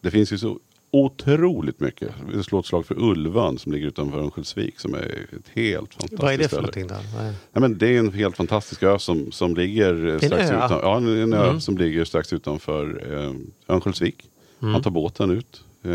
Det 0.00 0.10
finns 0.10 0.32
ju 0.32 0.38
så 0.38 0.58
otroligt 0.90 1.80
mycket. 1.80 2.10
Vi 2.28 2.34
vill 2.34 2.44
slå 2.44 2.58
ett 2.60 2.66
slag 2.66 2.86
för 2.86 2.98
Ulvan 2.98 3.58
som 3.58 3.72
ligger 3.72 3.86
utanför 3.86 4.18
Örnsköldsvik 4.18 4.78
som 4.78 4.94
är 4.94 5.26
ett 5.36 5.48
helt 5.54 5.94
fantastiskt 5.94 6.22
Vad 6.22 6.32
är 6.32 6.38
det 6.38 6.42
för 6.42 6.48
ställe. 6.48 6.62
någonting 6.62 6.86
då? 6.86 6.94
Nej, 7.22 7.34
men 7.52 7.78
det 7.78 7.88
är 7.88 7.98
en 7.98 8.12
helt 8.12 8.36
fantastisk 8.36 8.82
ö 8.82 8.98
som, 8.98 9.32
som 9.32 9.54
ligger 9.54 10.18
strax? 10.18 10.50
Mm. 10.50 10.64
utan, 10.64 10.80
ja, 10.82 10.96
en, 10.96 11.06
en 11.22 11.32
ö 11.32 11.60
som 11.60 11.78
ligger 11.78 12.04
strax 12.04 12.32
utanför 12.32 13.12
eh, 13.12 13.74
Örnsköldsvik. 13.74 14.28
Mm. 14.62 14.72
Man 14.72 14.82
tar 14.82 14.90
båten 14.90 15.30
ut. 15.30 15.64
Eh, 15.84 15.90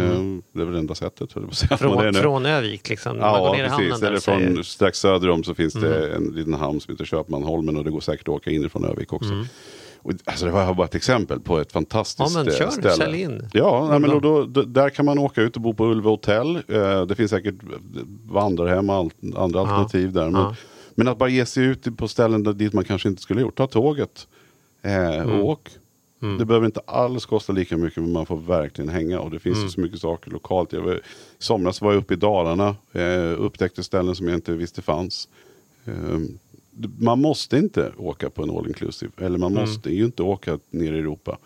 Det 0.53 0.62
är 0.62 0.65
väl 0.65 0.75
enda 0.75 0.95
sättet. 0.95 1.33
på 1.33 1.39
att. 1.39 1.69
Men 1.69 1.69
det 1.69 1.77
Från, 1.77 2.13
från 2.13 2.45
Övik 2.45 2.89
liksom? 2.89 3.17
När 3.17 3.21
man 3.31 3.39
går 3.39 3.47
Ja, 3.47 3.53
ner 3.53 3.65
i 3.65 3.69
precis. 3.89 4.03
Eller 4.03 4.15
och 4.15 4.24
säger, 4.24 4.39
Mm. 4.39 4.53
från 4.53 4.63
strax 4.63 5.00
söder 5.00 5.29
om 5.29 5.43
så 5.43 5.53
finns 5.55 5.74
det 5.74 6.15
en 6.15 6.24
liten 6.24 6.53
hamn 6.53 6.79
som 6.81 6.93
heter 6.93 7.05
Köpmanholmen 7.05 7.77
och 7.77 7.83
det 7.83 7.91
går 7.91 8.00
säkert 8.00 8.27
att 8.27 8.33
åka 8.33 8.51
inifrån 8.51 8.86
Övik 8.86 9.13
också. 9.13 9.45
Och, 10.01 10.12
alltså 10.25 10.45
det 10.45 10.51
var 10.51 10.74
bara 10.74 10.86
ett 10.88 10.95
exempel 10.95 11.39
på 11.39 11.59
ett 11.59 11.71
fantastiskt 11.71 12.36
Mm. 12.36 12.47
Ja, 12.47 12.51
men 12.51 12.53
kör, 12.59 12.69
ställe. 12.69 12.93
sälj 12.93 13.21
in. 13.21 13.50
Ja, 13.53 13.88
nej, 13.91 14.00
men 14.00 14.09
då, 14.09 14.19
då, 14.19 14.45
då, 14.45 14.62
där 14.62 14.89
kan 14.89 15.05
man 15.05 15.19
åka 15.19 15.41
ut 15.41 15.55
och 15.55 15.62
bo 15.62 15.74
på 15.74 15.86
Ulva 15.86 16.09
hotell. 16.09 16.55
Eh, 16.67 17.05
det 17.05 17.15
finns 17.15 17.31
säkert 17.31 17.55
vandrarhem 18.29 18.89
och 18.89 19.12
andra 19.36 19.59
alternativ 19.59 20.13
där. 20.13 20.29
Men, 20.29 20.41
Ja. 20.41 20.55
men 20.95 21.07
att 21.07 21.17
bara 21.17 21.29
ge 21.29 21.45
sig 21.45 21.63
ut 21.63 21.97
på 21.97 22.07
ställen 22.07 22.43
där, 22.43 22.53
dit 22.53 22.74
man 22.74 22.83
kanske 22.83 23.09
inte 23.09 23.21
skulle 23.21 23.41
gjort. 23.41 23.57
Ta 23.57 23.67
tåget 23.67 24.27
eh, 24.81 24.93
Mm. 25.15 25.29
och 25.39 25.50
åk. 25.50 25.69
Det 26.19 26.45
behöver 26.45 26.65
inte 26.65 26.81
alls 26.86 27.25
kosta 27.25 27.53
lika 27.53 27.77
mycket 27.77 28.03
men 28.03 28.12
man 28.12 28.25
får 28.25 28.38
verkligen 28.38 28.89
hänga. 28.89 29.19
Och 29.19 29.32
det 29.32 29.39
finns 29.39 29.58
ju 29.58 29.69
så 29.69 29.82
mycket 29.82 29.99
saker 29.99 30.32
lokalt. 30.32 30.73
Jag 30.73 30.82
var, 30.82 30.95
I 30.95 30.99
somras 31.39 31.82
var 31.82 31.91
jag 31.91 31.99
uppe 31.99 32.13
i 32.13 32.17
Dalarna. 32.17 32.75
Eh, 32.91 33.41
upptäckte 33.41 33.84
ställen 33.84 34.15
som 34.15 34.27
jag 34.27 34.38
inte 34.38 34.51
visste 34.51 34.82
fanns. 34.82 35.27
Eh, 35.86 36.19
man 36.99 37.21
måste 37.21 37.58
inte 37.58 37.91
åka 37.97 38.30
på 38.30 38.43
en 38.43 38.49
all 38.49 38.67
inclusive. 38.67 39.12
Eller 39.17 39.38
man 39.38 39.53
måste 39.53 39.89
ju 39.89 40.06
inte 40.06 40.23
åka 40.23 40.60
ner 40.69 40.93
i 40.93 40.99
Europa. 40.99 41.38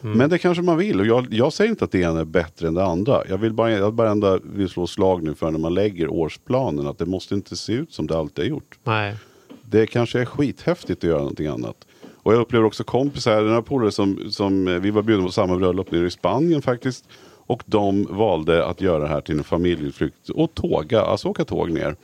Men 0.00 0.30
det 0.30 0.38
kanske 0.38 0.62
man 0.62 0.76
vill. 0.76 1.00
Och 1.00 1.06
jag, 1.06 1.26
jag 1.30 1.52
säger 1.52 1.70
inte 1.70 1.84
att 1.84 1.92
det 1.92 2.00
ena 2.00 2.20
är 2.20 2.24
bättre 2.24 2.68
än 2.68 2.74
det 2.74 2.84
andra. 2.84 3.22
Jag 3.28 3.38
vill 3.38 3.52
bara, 3.52 3.70
jag 3.70 3.94
bara 3.94 4.10
ändå 4.10 4.38
vill 4.42 4.68
slå 4.68 4.86
slag 4.86 5.22
nu 5.22 5.34
för 5.34 5.50
när 5.50 5.58
man 5.58 5.74
lägger 5.74 6.08
årsplanen. 6.08 6.86
Att 6.86 6.98
det 6.98 7.06
måste 7.06 7.34
inte 7.34 7.56
se 7.56 7.72
ut 7.72 7.92
som 7.92 8.06
det 8.06 8.18
alltid 8.18 8.44
har 8.44 8.50
gjort. 8.50 8.78
Nej. 8.84 9.16
Det 9.62 9.86
kanske 9.86 10.20
är 10.20 10.24
skithäftigt 10.24 11.04
att 11.04 11.08
göra 11.08 11.18
någonting 11.18 11.46
annat. 11.46 11.86
Och 12.22 12.32
jag 12.32 12.40
upplever 12.40 12.66
också 12.66 12.84
kompisar, 12.84 13.46
här 13.46 13.62
polare 13.62 13.92
som, 13.92 14.30
som 14.30 14.68
eh, 14.68 14.74
vi 14.74 14.90
var 14.90 15.02
bjudna 15.02 15.26
på 15.26 15.32
samma 15.32 15.56
bröllop 15.56 15.90
nere 15.90 16.06
i 16.06 16.10
Spanien 16.10 16.62
faktiskt. 16.62 17.04
Och 17.46 17.62
de 17.66 18.04
valde 18.10 18.66
att 18.66 18.80
göra 18.80 18.98
det 18.98 19.08
här 19.08 19.20
till 19.20 19.38
en 19.38 19.44
familjeutflykt 19.44 20.28
och 20.28 20.54
tåga, 20.54 21.00
alltså 21.00 21.28
åka 21.28 21.44
tåg 21.44 21.70
ner. 21.70 21.96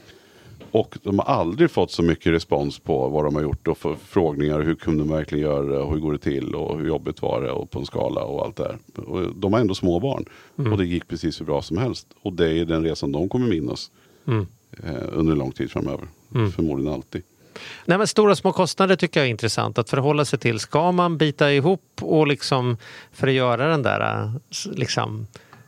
Och 0.71 0.99
de 1.03 1.19
har 1.19 1.27
aldrig 1.27 1.71
fått 1.71 1.91
så 1.91 2.03
mycket 2.03 2.33
respons 2.33 2.79
på 2.79 3.09
vad 3.09 3.25
de 3.25 3.35
har 3.35 3.43
gjort 3.43 3.69
och 3.69 3.79
förfrågningar. 3.79 4.61
Hur 4.61 4.75
kunde 4.75 5.05
de 5.05 5.11
verkligen 5.11 5.45
göra 5.45 5.63
det 5.63 5.79
och 5.79 5.93
hur 5.93 6.01
går 6.01 6.13
det 6.13 6.19
till 6.19 6.55
och 6.55 6.79
hur 6.79 6.89
jobbigt 6.89 7.23
var 7.23 7.41
det 7.43 7.51
och 7.51 7.71
på 7.71 7.79
en 7.79 7.87
skala 7.87 8.21
och 8.23 8.45
allt 8.45 8.57
det 8.57 8.63
där. 8.63 9.05
Och 9.05 9.35
de 9.37 9.53
har 9.53 9.61
ändå 9.61 9.75
små 9.75 10.01
barn 10.01 10.25
och 10.73 10.79
det 10.79 10.85
gick 10.85 11.09
precis 11.09 11.41
hur 11.41 11.47
bra 11.47 11.63
som 11.63 11.77
helst. 11.77 12.07
Och 12.23 12.33
det 12.33 12.59
är 12.59 12.65
den 12.65 12.85
resan 12.85 13.13
de 13.13 13.29
kommer 13.29 13.49
minnas 13.49 13.91
eh, 14.85 15.03
under 15.13 15.37
lång 15.37 15.53
tid 15.53 15.71
framöver. 15.71 16.09
Förmodligen 16.51 16.93
alltid. 16.93 17.23
Nej, 17.85 17.99
men 17.99 18.07
stora 18.07 18.37
små 18.37 18.53
kostnader 18.53 18.97
tycker 18.97 19.21
jag 19.21 19.27
är 19.27 19.31
intressant 19.31 19.79
att 19.79 19.91
förhålla 19.91 20.25
sig 20.25 20.39
till. 20.39 20.61
Ska 20.61 20.93
man 20.93 21.19
bita 21.19 21.53
ihop 21.53 21.83
och 22.01 22.27
liksom 22.27 22.77
för 23.13 23.27
att 23.27 23.33
göra 23.33 23.69
den 23.69 23.83
där 23.83 24.01
eh, 24.01 24.31
liksom, 24.73 25.27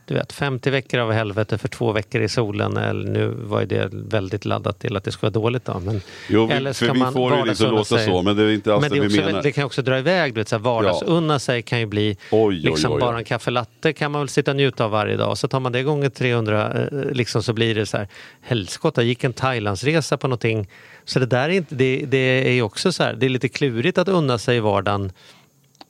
du 0.09 0.15
vet, 0.15 0.33
50 0.33 0.69
veckor 0.69 0.99
av 0.99 1.11
helvete 1.11 1.57
för 1.57 1.67
två 1.67 1.91
veckor 1.91 2.21
i 2.21 2.29
solen. 2.29 2.77
Eller 2.77 3.09
nu 3.09 3.27
var 3.27 3.59
ju 3.59 3.65
det 3.65 3.89
väldigt 3.91 4.45
laddat 4.45 4.79
till 4.79 4.97
att 4.97 5.03
det 5.03 5.11
ska 5.11 5.21
vara 5.21 5.31
dåligt 5.31 5.65
då. 5.65 5.79
Men, 5.79 6.01
Jo, 6.27 6.45
vi, 6.45 6.53
eller 6.53 6.73
ska 6.73 6.93
man 6.93 7.13
får 7.13 7.31
det 7.31 7.45
liksom 7.45 7.71
låta 7.71 7.83
sig? 7.83 8.05
så, 8.05 8.21
men 8.21 8.37
det 8.37 8.43
är 8.43 8.49
inte 8.49 8.73
alls 8.73 8.81
Men 8.81 8.89
det, 8.91 8.95
det, 8.95 9.01
vi 9.01 9.07
också, 9.07 9.25
menar. 9.25 9.43
det 9.43 9.51
kan 9.51 9.63
också 9.63 9.81
dra 9.81 9.97
iväg. 9.99 10.33
Du 10.33 10.41
vet, 10.41 10.47
så 10.47 10.55
här, 10.55 10.63
vardagsunna 10.63 11.39
sig 11.39 11.61
kan 11.61 11.79
ju 11.79 11.85
bli 11.85 12.17
Oj, 12.31 12.55
liksom 12.55 12.93
oj, 12.93 12.99
bara 12.99 13.15
oj. 13.15 13.19
en 13.19 13.25
kaffe 13.25 13.51
latte 13.51 13.93
kan 13.93 14.11
man 14.11 14.21
väl 14.21 14.29
sitta 14.29 14.51
och 14.51 14.57
njuta 14.57 14.85
av 14.85 14.91
varje 14.91 15.17
dag. 15.17 15.37
Så 15.37 15.47
tar 15.47 15.59
man 15.59 15.71
det 15.71 15.83
gånger 15.83 16.09
300 16.09 16.73
eh, 16.73 17.11
liksom 17.11 17.43
så 17.43 17.53
blir 17.53 17.75
det 17.75 17.85
så 17.85 17.97
här 17.97 18.07
helskotta, 18.41 19.03
gick 19.03 19.23
en 19.23 19.33
Thailandsresa 19.33 20.17
på 20.17 20.27
någonting. 20.27 20.67
Så 21.05 21.19
det 21.19 21.25
där 21.25 21.49
är 21.49 21.53
inte, 21.53 21.75
det, 21.75 22.05
det 22.07 22.47
är 22.47 22.53
ju 22.53 22.61
också 22.61 22.91
så 22.91 23.03
här, 23.03 23.13
det 23.13 23.25
är 23.25 23.29
lite 23.29 23.49
klurigt 23.49 23.97
att 23.97 24.07
unna 24.07 24.37
sig 24.37 24.57
i 24.57 24.59
vardagen. 24.59 25.11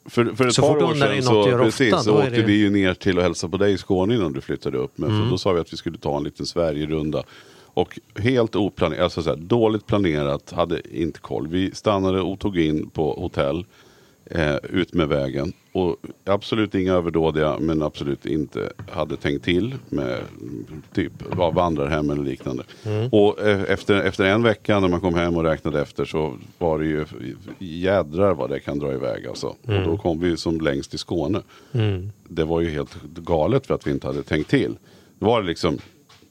För, 0.10 0.26
för 0.26 0.48
ett 0.48 0.54
Så 0.56 0.62
par 0.62 0.84
år 0.84 0.94
sedan 0.94 1.24
så, 1.24 1.44
precis, 1.44 1.94
ofta, 1.94 2.04
så 2.04 2.18
åkte 2.18 2.30
det 2.30 2.42
vi 2.42 2.54
ju 2.54 2.70
ner 2.70 2.94
till 2.94 3.18
att 3.18 3.24
hälsa 3.24 3.50
på 3.50 3.58
dig 3.58 3.74
i 3.74 3.78
Skåne 3.78 4.16
innan 4.16 4.34
du 4.34 4.42
flyttade 4.42 4.78
upp. 4.78 4.92
Men 4.96 5.10
Mm. 5.10 5.24
för 5.24 5.32
då 5.32 5.38
sa 5.38 5.52
vi 5.54 5.60
att 5.60 5.74
vi 5.74 5.78
skulle 5.78 5.98
ta 5.98 6.18
en 6.18 6.24
liten 6.24 6.46
Sverigerunda. 6.46 7.24
Och 7.74 8.00
helt 8.16 8.56
oplanerat, 8.56 9.04
alltså 9.04 9.22
så 9.24 9.30
här, 9.30 9.38
dåligt 9.38 9.86
planerat, 9.88 10.52
hade 10.52 10.98
inte 10.98 11.20
koll. 11.20 11.48
Vi 11.48 11.72
stannade 11.72 12.22
och 12.22 12.40
tog 12.40 12.60
in 12.60 12.90
på 12.90 13.14
hotell 13.14 13.66
eh, 14.30 14.56
ut 14.70 14.94
med 14.94 15.08
vägen. 15.08 15.54
Och 15.72 15.96
absolut 16.24 16.76
inga 16.76 16.94
överdådiga, 16.94 17.58
men 17.60 17.82
absolut 17.82 18.26
inte 18.26 18.70
hade 18.90 19.18
tänkt 19.18 19.46
till 19.46 19.76
med 19.90 20.20
mm, 20.42 20.66
typ 20.94 21.12
vandrarhem 21.54 22.10
eller 22.10 22.24
liknande. 22.24 22.64
Och 23.12 23.48
eh, 23.48 23.62
efter, 23.68 23.96
efter 23.96 24.26
en 24.26 24.44
vecka 24.44 24.80
när 24.80 24.88
man 24.88 25.02
kom 25.02 25.16
hem 25.16 25.38
och 25.38 25.44
räknade 25.44 25.82
efter 25.82 26.06
så 26.06 26.34
var 26.58 26.80
det 26.80 26.86
ju 26.86 27.06
jädrar 27.60 28.34
vad 28.34 28.50
det 28.50 28.60
kan 28.60 28.80
dra 28.80 28.94
iväg 28.94 29.28
alltså. 29.28 29.48
Och 29.48 29.84
då 29.86 29.98
kom 29.98 30.20
vi 30.20 30.38
som 30.38 30.62
längst 30.62 30.90
till 30.90 31.00
Skåne. 31.00 31.42
Det 32.28 32.44
var 32.44 32.62
ju 32.62 32.70
helt 32.70 33.04
galet 33.04 33.68
för 33.68 33.76
att 33.76 33.88
vi 33.88 33.92
inte 33.92 34.08
hade 34.08 34.24
tänkt 34.24 34.50
till. 34.50 34.78
Det 35.20 35.26
var 35.26 35.44
liksom, 35.44 35.78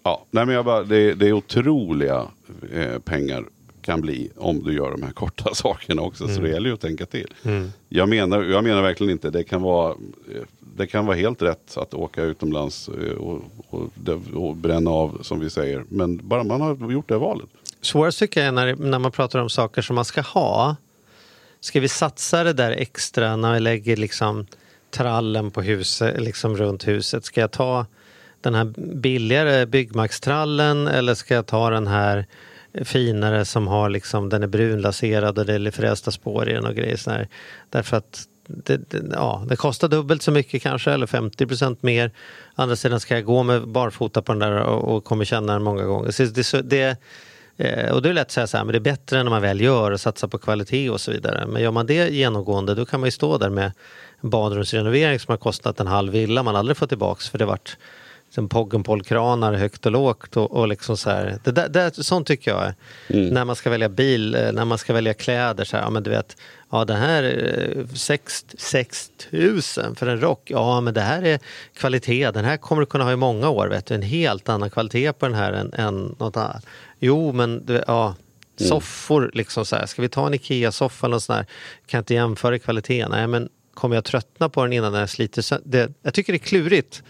ja, 0.02 0.24
nej 0.30 0.46
men 0.46 0.54
jag 0.54 0.64
bara, 0.64 0.82
det, 0.82 1.14
det 1.14 1.28
är 1.28 1.32
otroliga 1.32 2.26
eh, 2.72 2.98
pengar 2.98 3.44
kan 3.88 4.00
bli 4.00 4.30
om 4.36 4.64
du 4.64 4.72
gör 4.76 4.90
de 4.90 5.02
här 5.02 5.12
korta 5.12 5.54
sakerna 5.54 6.02
också. 6.02 6.28
Så 6.28 6.40
det 6.40 6.48
gäller 6.48 6.68
ju 6.68 6.74
att 6.74 6.80
tänka 6.80 7.06
till. 7.06 7.34
Jag, 7.88 8.08
menar, 8.08 8.42
jag 8.42 8.64
menar 8.64 8.82
verkligen 8.82 9.10
inte, 9.10 9.30
det 9.30 9.44
kan 9.44 9.62
vara 9.62 9.94
det 10.60 10.86
kan 10.86 11.06
vara 11.06 11.16
helt 11.16 11.42
rätt 11.42 11.76
att 11.76 11.94
åka 11.94 12.22
utomlands 12.22 12.88
eh, 12.88 13.14
och, 13.14 13.42
och, 13.68 13.90
och 14.34 14.56
bränna 14.56 14.90
av 14.90 15.20
som 15.22 15.40
vi 15.40 15.50
säger. 15.50 15.84
Men 15.88 16.28
bara 16.28 16.44
man 16.44 16.60
har 16.60 16.92
gjort 16.92 17.08
det 17.08 17.18
valet. 17.18 17.48
Svårast 17.80 18.18
tycker 18.18 18.40
jag 18.40 18.48
är 18.48 18.52
när, 18.52 18.74
när 18.74 18.98
man 18.98 19.12
pratar 19.12 19.38
om 19.38 19.50
saker 19.50 19.82
som 19.82 19.94
man 19.94 20.04
ska 20.04 20.20
ha. 20.20 20.76
Ska 21.60 21.80
vi 21.80 21.88
satsa 21.88 22.44
det 22.44 22.52
där 22.52 22.70
extra 22.70 23.36
när 23.36 23.54
vi 23.54 23.60
lägger 23.60 23.96
liksom 23.96 24.46
trallen 24.90 25.50
på 25.50 25.62
huset, 25.62 26.20
liksom 26.20 26.56
runt 26.56 26.88
huset? 26.88 27.24
Ska 27.24 27.40
jag 27.40 27.50
ta 27.50 27.86
den 28.40 28.54
här 28.54 28.64
billigare 28.76 29.66
Byggmax-trallen 29.66 30.88
eller 30.88 31.14
ska 31.14 31.34
jag 31.34 31.46
ta 31.46 31.70
den 31.70 31.86
här 31.86 32.26
finare 32.84 33.44
som 33.44 33.66
har 33.66 33.88
liksom, 33.88 34.28
den 34.28 34.42
är 34.42 34.46
brunlaserad 34.46 35.38
och 35.38 35.46
det 35.46 35.54
är 35.54 35.70
frästa 35.70 36.10
spår 36.10 36.48
i 36.48 36.52
den 36.52 36.66
och 36.66 36.74
grejer 36.74 36.96
sådär. 36.96 37.28
Därför 37.70 37.96
att 37.96 38.26
det, 38.48 38.90
det, 38.90 39.02
ja, 39.12 39.44
det 39.48 39.56
kostar 39.56 39.88
dubbelt 39.88 40.22
så 40.22 40.30
mycket 40.30 40.62
kanske 40.62 40.92
eller 40.92 41.06
50% 41.06 41.76
mer. 41.80 42.10
Andra 42.54 42.76
sidan 42.76 43.00
ska 43.00 43.14
jag 43.14 43.24
gå 43.24 43.42
med 43.42 43.68
barfota 43.68 44.22
på 44.22 44.32
den 44.32 44.38
där 44.38 44.62
och, 44.62 44.96
och 44.96 45.04
kommer 45.04 45.24
känna 45.24 45.52
den 45.52 45.62
många 45.62 45.84
gånger. 45.84 46.10
Så 46.10 46.24
det, 46.24 46.70
det, 46.70 46.96
eh, 47.56 47.92
och 47.92 48.02
det 48.02 48.08
är 48.08 48.12
lätt 48.12 48.26
att 48.26 48.30
säga 48.30 48.46
så 48.46 48.56
här, 48.56 48.64
men 48.64 48.72
det 48.72 48.78
är 48.78 48.80
bättre 48.80 49.22
när 49.22 49.30
man 49.30 49.42
väl 49.42 49.60
gör 49.60 49.90
och 49.90 50.00
satsar 50.00 50.28
på 50.28 50.38
kvalitet 50.38 50.90
och 50.90 51.00
så 51.00 51.10
vidare. 51.10 51.46
Men 51.46 51.62
gör 51.62 51.70
man 51.70 51.86
det 51.86 52.08
genomgående 52.10 52.74
då 52.74 52.86
kan 52.86 53.00
man 53.00 53.06
ju 53.06 53.10
stå 53.10 53.38
där 53.38 53.50
med 53.50 53.72
en 54.20 54.30
badrumsrenovering 54.30 55.18
som 55.18 55.32
har 55.32 55.38
kostat 55.38 55.80
en 55.80 55.86
halv 55.86 56.12
villa 56.12 56.42
man 56.42 56.56
aldrig 56.56 56.76
får 56.76 56.86
tillbaks 56.86 57.28
för 57.28 57.38
det 57.38 57.44
vart 57.44 57.76
liksom 58.28 58.48
Poggenpolkranar 58.48 59.52
högt 59.52 59.86
och 59.86 59.92
lågt. 59.92 60.36
Och, 60.36 60.50
och 60.50 60.68
liksom 60.68 60.96
så 60.96 61.10
här. 61.10 61.38
Det 61.44 61.52
där, 61.52 61.68
det, 61.68 62.04
sånt 62.04 62.26
tycker 62.26 62.50
jag. 62.50 62.72
Mm. 63.08 63.28
När 63.28 63.44
man 63.44 63.56
ska 63.56 63.70
välja 63.70 63.88
bil, 63.88 64.34
eh, 64.34 64.52
när 64.52 64.64
man 64.64 64.78
ska 64.78 64.92
välja 64.92 65.14
kläder. 65.14 65.64
Så 65.64 65.76
här, 65.76 65.84
ja, 65.84 65.90
men 65.90 66.02
du 66.02 66.10
vet, 66.10 66.36
ja, 66.70 66.84
det 66.84 66.94
här 66.94 67.22
är 67.22 67.86
6 68.58 69.10
000 69.30 69.60
för 69.96 70.06
en 70.06 70.20
rock. 70.20 70.42
Ja, 70.44 70.80
men 70.80 70.94
det 70.94 71.00
här 71.00 71.22
är 71.22 71.38
kvalitet. 71.74 72.30
Den 72.30 72.44
här 72.44 72.56
kommer 72.56 72.80
du 72.80 72.86
kunna 72.86 73.04
ha 73.04 73.12
i 73.12 73.16
många 73.16 73.48
år. 73.48 73.68
Vet 73.68 73.86
du. 73.86 73.94
En 73.94 74.02
helt 74.02 74.48
annan 74.48 74.70
kvalitet 74.70 75.12
på 75.12 75.26
den 75.26 75.34
här 75.34 75.52
än, 75.52 75.72
än 75.72 76.16
något 76.18 76.36
annat. 76.36 76.66
Jo, 76.98 77.32
men 77.32 77.64
ja, 77.86 78.14
mm. 78.60 78.68
soffor, 78.68 79.30
liksom 79.34 79.66
så 79.66 79.76
här. 79.76 79.86
ska 79.86 80.02
vi 80.02 80.08
ta 80.08 80.26
en 80.26 80.34
IKEA-soffa 80.34 81.06
eller 81.06 81.18
sån 81.18 81.36
här, 81.36 81.46
kan 81.86 81.98
inte 81.98 82.14
jämföra 82.14 82.58
kvaliteten. 82.58 83.10
Nej, 83.10 83.26
men 83.26 83.48
kommer 83.74 83.94
jag 83.94 84.04
tröttna 84.04 84.48
på 84.48 84.62
den 84.64 84.72
innan 84.72 84.92
den 84.92 85.08
sliter 85.08 85.60
det, 85.64 85.92
Jag 86.02 86.14
tycker 86.14 86.32
det 86.32 86.36
är 86.36 86.48
klurigt. 86.48 87.02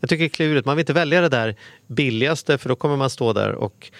Jag 0.00 0.10
tycker 0.10 0.24
det 0.24 0.26
är 0.26 0.28
klurigt. 0.28 0.66
Man 0.66 0.76
vill 0.76 0.82
inte 0.82 0.92
välja 0.92 1.20
det 1.20 1.28
där 1.28 1.56
billigaste 1.86 2.58
för 2.58 2.68
då 2.68 2.76
kommer 2.76 2.96
man 2.96 3.10
stå 3.10 3.32
där 3.32 3.52
och 3.52 3.90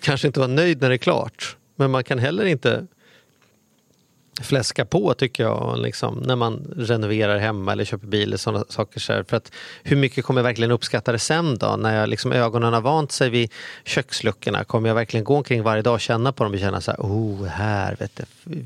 kanske 0.00 0.26
inte 0.26 0.40
vara 0.40 0.50
nöjd 0.50 0.80
när 0.80 0.88
det 0.88 0.94
är 0.94 0.98
klart. 0.98 1.56
Men 1.76 1.90
man 1.90 2.04
kan 2.04 2.18
heller 2.18 2.44
inte 2.44 2.86
fläska 4.40 4.84
på 4.84 5.14
tycker 5.14 5.42
jag, 5.42 5.78
liksom, 5.78 6.22
när 6.26 6.36
man 6.36 6.74
renoverar 6.76 7.38
hemma 7.38 7.72
eller 7.72 7.84
köper 7.84 8.06
bil. 8.06 8.32
och 8.32 8.40
sådana 8.40 8.64
saker. 8.68 9.00
Så 9.00 9.12
här. 9.12 9.22
För 9.28 9.36
att, 9.36 9.52
hur 9.82 9.96
mycket 9.96 10.24
kommer 10.24 10.40
jag 10.40 10.44
verkligen 10.44 10.70
uppskatta 10.70 11.12
det 11.12 11.18
sen 11.18 11.58
då? 11.58 11.76
När 11.76 12.00
jag, 12.00 12.08
liksom, 12.08 12.32
ögonen 12.32 12.72
har 12.72 12.80
vant 12.80 13.12
sig 13.12 13.30
vid 13.30 13.52
köksluckorna, 13.84 14.64
kommer 14.64 14.88
jag 14.88 14.94
verkligen 14.94 15.24
gå 15.24 15.36
omkring 15.36 15.62
varje 15.62 15.82
dag 15.82 15.94
och 15.94 16.00
känna 16.00 16.32
på 16.32 16.44
dem 16.44 16.52
och 16.52 16.58
känna 16.58 16.80
så 16.80 16.90
här, 16.90 16.98
oh, 16.98 17.44
här 17.44 17.96
vet 17.98 18.16
du, 18.16 18.24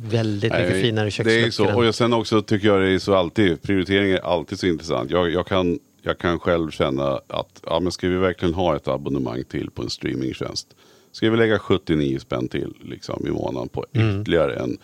väldigt 0.08 0.52
mycket 0.52 0.70
Nej, 0.70 0.82
finare 0.82 1.10
köksluckor. 1.10 1.40
Det 1.40 1.46
är 1.46 1.50
så, 1.50 1.88
och 1.88 1.94
sen 1.94 2.12
också 2.12 2.42
tycker 2.42 2.68
jag 2.68 2.80
det 2.80 2.88
är 2.88 2.98
så 2.98 3.14
alltid, 3.14 3.62
prioritering 3.62 4.10
är 4.10 4.20
alltid 4.20 4.60
så 4.60 4.66
intressant. 4.66 5.10
Jag, 5.10 5.30
jag 5.30 5.46
kan 5.46 5.78
jag 6.02 6.18
kan 6.18 6.38
själv 6.38 6.70
känna 6.70 7.20
att 7.26 7.62
ja, 7.66 7.80
men 7.80 7.92
ska 7.92 8.08
vi 8.08 8.16
verkligen 8.16 8.54
ha 8.54 8.76
ett 8.76 8.88
abonnemang 8.88 9.44
till 9.44 9.70
på 9.70 9.82
en 9.82 9.90
streamingtjänst. 9.90 10.76
Ska 11.12 11.30
vi 11.30 11.36
lägga 11.36 11.58
79 11.58 12.18
spänn 12.18 12.48
till 12.48 12.74
liksom, 12.80 13.26
i 13.26 13.30
månaden 13.30 13.68
på 13.68 13.86
mm. 13.92 14.20
ytterligare 14.20 14.54
en, 14.54 14.78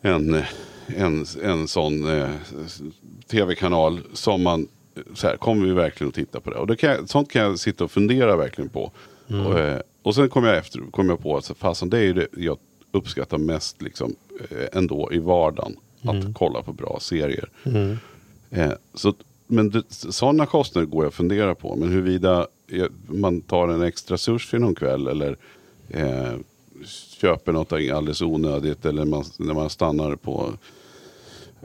en, 0.00 0.42
en, 0.86 1.26
en 1.42 1.68
sån 1.68 2.18
eh, 2.18 2.30
tv-kanal 3.26 4.00
som 4.12 4.42
man, 4.42 4.68
så 5.14 5.26
här, 5.26 5.36
kommer 5.36 5.66
vi 5.66 5.72
verkligen 5.72 6.08
att 6.08 6.14
titta 6.14 6.40
på 6.40 6.50
det? 6.50 6.56
Och 6.56 6.66
det 6.66 6.76
kan, 6.76 7.08
sånt 7.08 7.30
kan 7.30 7.42
jag 7.42 7.58
sitta 7.58 7.84
och 7.84 7.90
fundera 7.90 8.36
verkligen 8.36 8.70
på. 8.70 8.92
Mm. 9.28 9.46
Och, 9.46 9.58
eh, 9.58 9.80
och 10.02 10.14
sen 10.14 10.28
kom 10.28 10.44
jag, 10.44 10.56
efter, 10.56 10.80
kom 10.90 11.08
jag 11.08 11.22
på 11.22 11.36
att 11.36 11.52
fasen, 11.58 11.90
det 11.90 11.98
är 11.98 12.14
det 12.14 12.26
jag 12.36 12.58
uppskattar 12.92 13.38
mest 13.38 13.82
liksom, 13.82 14.14
eh, 14.50 14.66
ändå 14.72 15.08
i 15.12 15.18
vardagen. 15.18 15.76
Att 16.02 16.14
mm. 16.14 16.34
kolla 16.34 16.62
på 16.62 16.72
bra 16.72 16.98
serier. 17.00 17.48
Mm. 17.64 17.98
Eh, 18.50 18.72
så 18.94 19.14
men 19.50 19.82
sådana 19.88 20.46
kostnader 20.46 20.86
går 20.86 21.04
jag 21.04 21.08
att 21.08 21.14
fundera 21.14 21.54
på. 21.54 21.76
Men 21.76 21.88
huruvida 21.88 22.46
man 23.06 23.40
tar 23.40 23.68
en 23.68 23.82
extra 23.82 24.18
sushi 24.18 24.58
någon 24.58 24.74
kväll 24.74 25.06
eller 25.06 25.36
eh, 25.88 26.34
köper 27.20 27.52
något 27.52 27.72
alldeles 27.72 28.22
onödigt 28.22 28.86
eller 28.86 29.04
man, 29.04 29.24
när 29.38 29.54
man 29.54 29.70
stannar 29.70 30.16
på 30.16 30.52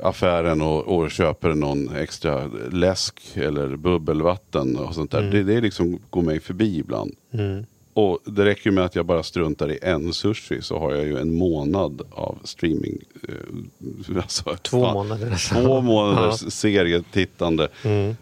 affären 0.01 0.61
och, 0.61 0.97
och, 0.97 1.11
köper 1.11 1.53
någon 1.53 1.95
extra 1.95 2.47
läsk 2.71 3.21
eller 3.33 3.75
bubbelvatten 3.75 4.77
och 4.77 4.95
sånt 4.95 5.11
där. 5.11 5.19
Mm. 5.19 5.31
Det, 5.31 5.43
det 5.43 5.61
liksom 5.61 5.99
går 6.09 6.21
mig 6.21 6.39
förbi 6.39 6.79
ibland. 6.79 7.15
Mm. 7.31 7.65
Och 7.95 8.19
det 8.25 8.45
räcker 8.45 8.71
med 8.71 8.85
att 8.85 8.95
jag 8.95 9.05
bara 9.05 9.23
struntar 9.23 9.71
i 9.71 9.79
en 9.81 10.13
sushi 10.13 10.61
så 10.61 10.79
har 10.79 10.93
jag 10.93 11.05
ju 11.05 11.17
en 11.17 11.33
månad 11.33 12.01
av 12.11 12.37
streaming. 12.43 12.97
Eh, 13.27 14.15
alltså, 14.15 14.55
två 14.61 14.85
fan, 14.85 14.93
månader. 14.93 15.49
Två 15.53 15.81
månaders 15.81 16.41
ja. 16.43 16.49
serietittande. 16.49 17.67
Mm. 17.83 18.15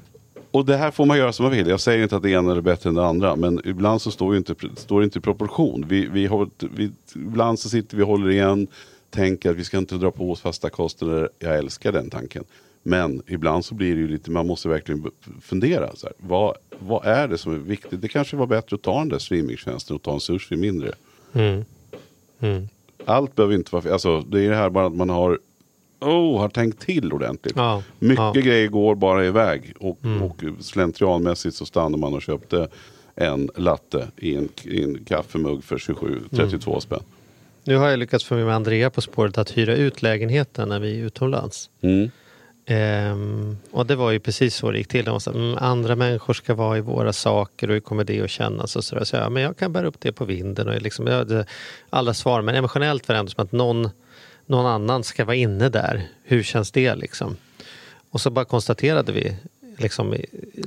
Och 0.51 0.65
det 0.65 0.77
här 0.77 0.91
får 0.91 1.05
man 1.05 1.17
göra 1.17 1.33
som 1.33 1.43
man 1.43 1.53
vill. 1.53 1.67
Jag 1.67 1.79
säger 1.79 2.03
inte 2.03 2.15
att 2.15 2.23
det 2.23 2.29
ena 2.29 2.51
är 2.51 2.61
bättre 2.61 2.89
än 2.89 2.95
det 2.95 3.05
andra. 3.05 3.35
Men 3.35 3.61
ibland 3.65 4.01
så 4.01 4.11
står 4.11 4.31
det 4.31 4.37
inte, 4.37 4.55
står 4.75 5.03
inte 5.03 5.19
i 5.19 5.21
proportion. 5.21 5.85
Vi, 5.87 6.05
vi 6.05 6.25
har, 6.25 6.49
vi, 6.59 6.91
ibland 7.15 7.59
så 7.59 7.69
sitter 7.69 7.97
vi 7.97 8.03
och 8.03 8.07
håller 8.07 8.29
igen. 8.29 8.67
Tänker 9.09 9.49
att 9.51 9.55
vi 9.55 9.63
ska 9.63 9.77
inte 9.77 9.95
dra 9.95 10.11
på 10.11 10.31
oss 10.31 10.41
fasta 10.41 10.69
kostnader. 10.69 11.29
Jag 11.39 11.57
älskar 11.57 11.91
den 11.91 12.09
tanken. 12.09 12.43
Men 12.83 13.21
ibland 13.27 13.65
så 13.65 13.75
blir 13.75 13.95
det 13.95 14.01
ju 14.01 14.07
lite, 14.07 14.31
man 14.31 14.47
måste 14.47 14.69
verkligen 14.69 15.11
fundera. 15.41 15.95
Så 15.95 16.07
här, 16.07 16.15
vad, 16.17 16.55
vad 16.79 17.05
är 17.05 17.27
det 17.27 17.37
som 17.37 17.53
är 17.53 17.57
viktigt? 17.57 18.01
Det 18.01 18.07
kanske 18.07 18.37
var 18.37 18.47
bättre 18.47 18.75
att 18.75 18.81
ta 18.81 18.99
den 18.99 19.09
där 19.09 19.19
streamingtjänsten 19.19 19.95
och 19.95 20.01
ta 20.01 20.13
en 20.13 20.19
sushi 20.19 20.55
mindre. 20.55 20.91
Mm. 21.33 21.65
Mm. 22.39 22.67
Allt 23.05 23.35
behöver 23.35 23.55
inte 23.55 23.75
vara, 23.75 23.93
alltså 23.93 24.21
det 24.21 24.41
är 24.41 24.49
det 24.49 24.55
här 24.55 24.69
bara 24.69 24.85
att 24.85 24.95
man 24.95 25.09
har 25.09 25.39
oh, 25.99 26.39
har 26.39 26.49
tänkt 26.49 26.79
till 26.79 27.13
ordentligt. 27.13 27.53
Ja, 27.55 27.83
Mycket 27.99 28.19
ja. 28.19 28.31
grejer 28.31 28.67
går 28.67 28.95
bara 28.95 29.25
iväg 29.25 29.73
och, 29.79 29.97
mm. 30.03 30.23
och 30.23 30.43
slentrianmässigt 30.59 31.55
så 31.55 31.65
stannar 31.65 31.97
man 31.97 32.13
och 32.13 32.21
köpte 32.21 32.67
en 33.15 33.49
latte 33.55 34.07
i 34.17 34.35
en, 34.35 34.49
i 34.63 34.83
en 34.83 35.05
kaffemugg 35.05 35.63
för 35.63 35.77
27-32 35.77 36.67
mm. 36.69 36.81
spänn. 36.81 37.03
Nu 37.63 37.75
har 37.75 37.89
jag 37.89 37.99
lyckats 37.99 38.25
få 38.25 38.35
med 38.35 38.55
Andrea 38.55 38.89
på 38.89 39.01
spåret 39.01 39.37
att 39.37 39.57
hyra 39.57 39.75
ut 39.75 40.01
lägenheten 40.01 40.69
när 40.69 40.79
vi 40.79 40.99
är 40.99 41.05
utomlands. 41.05 41.69
Mm. 41.81 42.11
Um, 42.67 43.57
och 43.71 43.85
det 43.85 43.95
var 43.95 44.11
ju 44.11 44.19
precis 44.19 44.55
så 44.55 44.71
det 44.71 44.77
gick 44.77 44.87
till. 44.87 45.05
De 45.05 45.21
sa, 45.21 45.31
mm, 45.31 45.57
andra 45.57 45.95
människor 45.95 46.33
ska 46.33 46.53
vara 46.53 46.77
i 46.77 46.81
våra 46.81 47.13
saker 47.13 47.67
och 47.67 47.73
hur 47.73 47.79
kommer 47.79 48.03
det 48.03 48.21
att 48.21 48.29
kännas? 48.29 48.75
Och 48.75 48.83
så, 48.83 48.95
där. 48.95 49.03
så 49.03 49.15
ja, 49.15 49.29
men 49.29 49.43
jag 49.43 49.57
kan 49.57 49.73
bära 49.73 49.87
upp 49.87 49.99
det 49.99 50.11
på 50.11 50.25
vinden. 50.25 50.67
Och 50.67 50.81
liksom, 50.81 51.07
jag 51.07 51.15
hade 51.15 51.45
alla 51.89 52.13
svar, 52.13 52.41
men 52.41 52.55
emotionellt 52.55 53.07
var 53.07 53.13
det 53.13 53.19
ändå 53.19 53.31
som 53.31 53.43
att 53.43 53.51
någon, 53.51 53.89
någon 54.45 54.65
annan 54.65 55.03
ska 55.03 55.25
vara 55.25 55.35
inne 55.35 55.69
där. 55.69 56.07
Hur 56.23 56.43
känns 56.43 56.71
det 56.71 56.95
liksom? 56.95 57.37
Och 58.09 58.21
så 58.21 58.29
bara 58.29 58.45
konstaterade 58.45 59.11
vi, 59.11 59.35
liksom, 59.77 60.15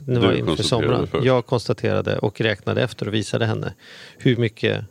nu 0.06 0.20
var 0.20 0.32
inför 0.32 0.62
sommaren, 0.62 1.08
jag 1.22 1.46
konstaterade 1.46 2.18
och 2.18 2.40
räknade 2.40 2.82
efter 2.82 3.08
och 3.08 3.14
visade 3.14 3.46
henne 3.46 3.74
hur 4.18 4.36
mycket 4.36 4.84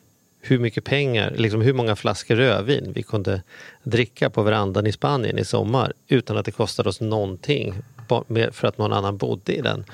hur 0.48 0.60
mycket 0.60 0.84
pengar, 0.84 1.34
liksom 1.36 1.62
hur 1.62 1.74
många 1.74 1.96
flaskor 1.96 2.36
rödvin 2.36 2.92
vi 2.96 3.04
kunde 3.04 3.42
dricka 3.84 4.30
på 4.30 4.44
verandan 4.44 4.88
i 4.88 4.92
Spanien 4.92 5.40
i 5.40 5.46
sommar 5.46 5.94
utan 6.08 6.38
att 6.38 6.46
det 6.46 6.52
kostade 6.52 6.90
oss 6.90 7.02
någonting 7.02 7.74
för 8.52 8.66
att 8.66 8.78
någon 8.78 8.94
annan 8.94 9.18
bodde 9.18 9.56
i 9.56 9.62
den. 9.62 9.86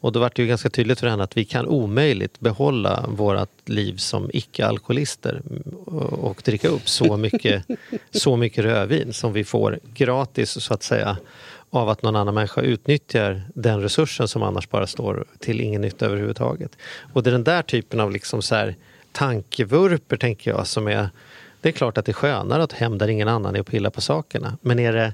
Och 0.00 0.12
då 0.12 0.20
var 0.20 0.32
det 0.34 0.42
ju 0.42 0.48
ganska 0.48 0.70
tydligt 0.70 1.00
för 1.00 1.06
henne 1.06 1.22
att 1.22 1.36
vi 1.36 1.44
kan 1.44 1.66
omöjligt 1.66 2.40
behålla 2.40 3.04
vårt 3.08 3.68
liv 3.68 3.96
som 3.96 4.30
icke-alkoholister 4.32 5.42
och 6.10 6.42
dricka 6.44 6.68
upp 6.68 6.88
så 6.88 7.16
mycket, 7.26 7.64
så 8.10 8.36
mycket 8.36 8.64
rödvin 8.64 9.12
som 9.12 9.32
vi 9.32 9.44
får 9.44 9.78
gratis 9.94 10.50
så 10.50 10.74
att 10.74 10.82
säga 10.82 11.16
av 11.70 11.88
att 11.88 12.02
någon 12.02 12.16
annan 12.16 12.34
människa 12.34 12.60
utnyttjar 12.60 13.42
den 13.54 13.82
resursen 13.82 14.28
som 14.28 14.42
annars 14.42 14.68
bara 14.68 14.86
står 14.86 15.24
till 15.38 15.60
ingen 15.60 15.80
nytta 15.80 16.06
överhuvudtaget. 16.06 16.76
Och 17.12 17.22
det 17.22 17.30
är 17.30 17.32
den 17.32 17.44
där 17.44 17.62
typen 17.62 18.00
av 18.00 18.10
liksom 18.10 18.42
så 18.42 18.54
här, 18.54 18.76
tankevurper 19.12 20.16
tänker 20.16 20.50
jag 20.50 20.66
som 20.66 20.88
är 20.88 21.08
det 21.60 21.68
är 21.68 21.72
klart 21.72 21.98
att 21.98 22.06
det 22.06 22.12
är 22.12 22.14
skönare 22.14 22.62
att 22.62 22.72
hem 22.72 22.98
där 22.98 23.08
ingen 23.08 23.28
annan 23.28 23.56
är 23.56 23.60
och 23.60 23.66
pillar 23.66 23.90
på 23.90 24.00
sakerna. 24.00 24.56
Men 24.60 24.78
är 24.78 24.92
det, 24.92 25.12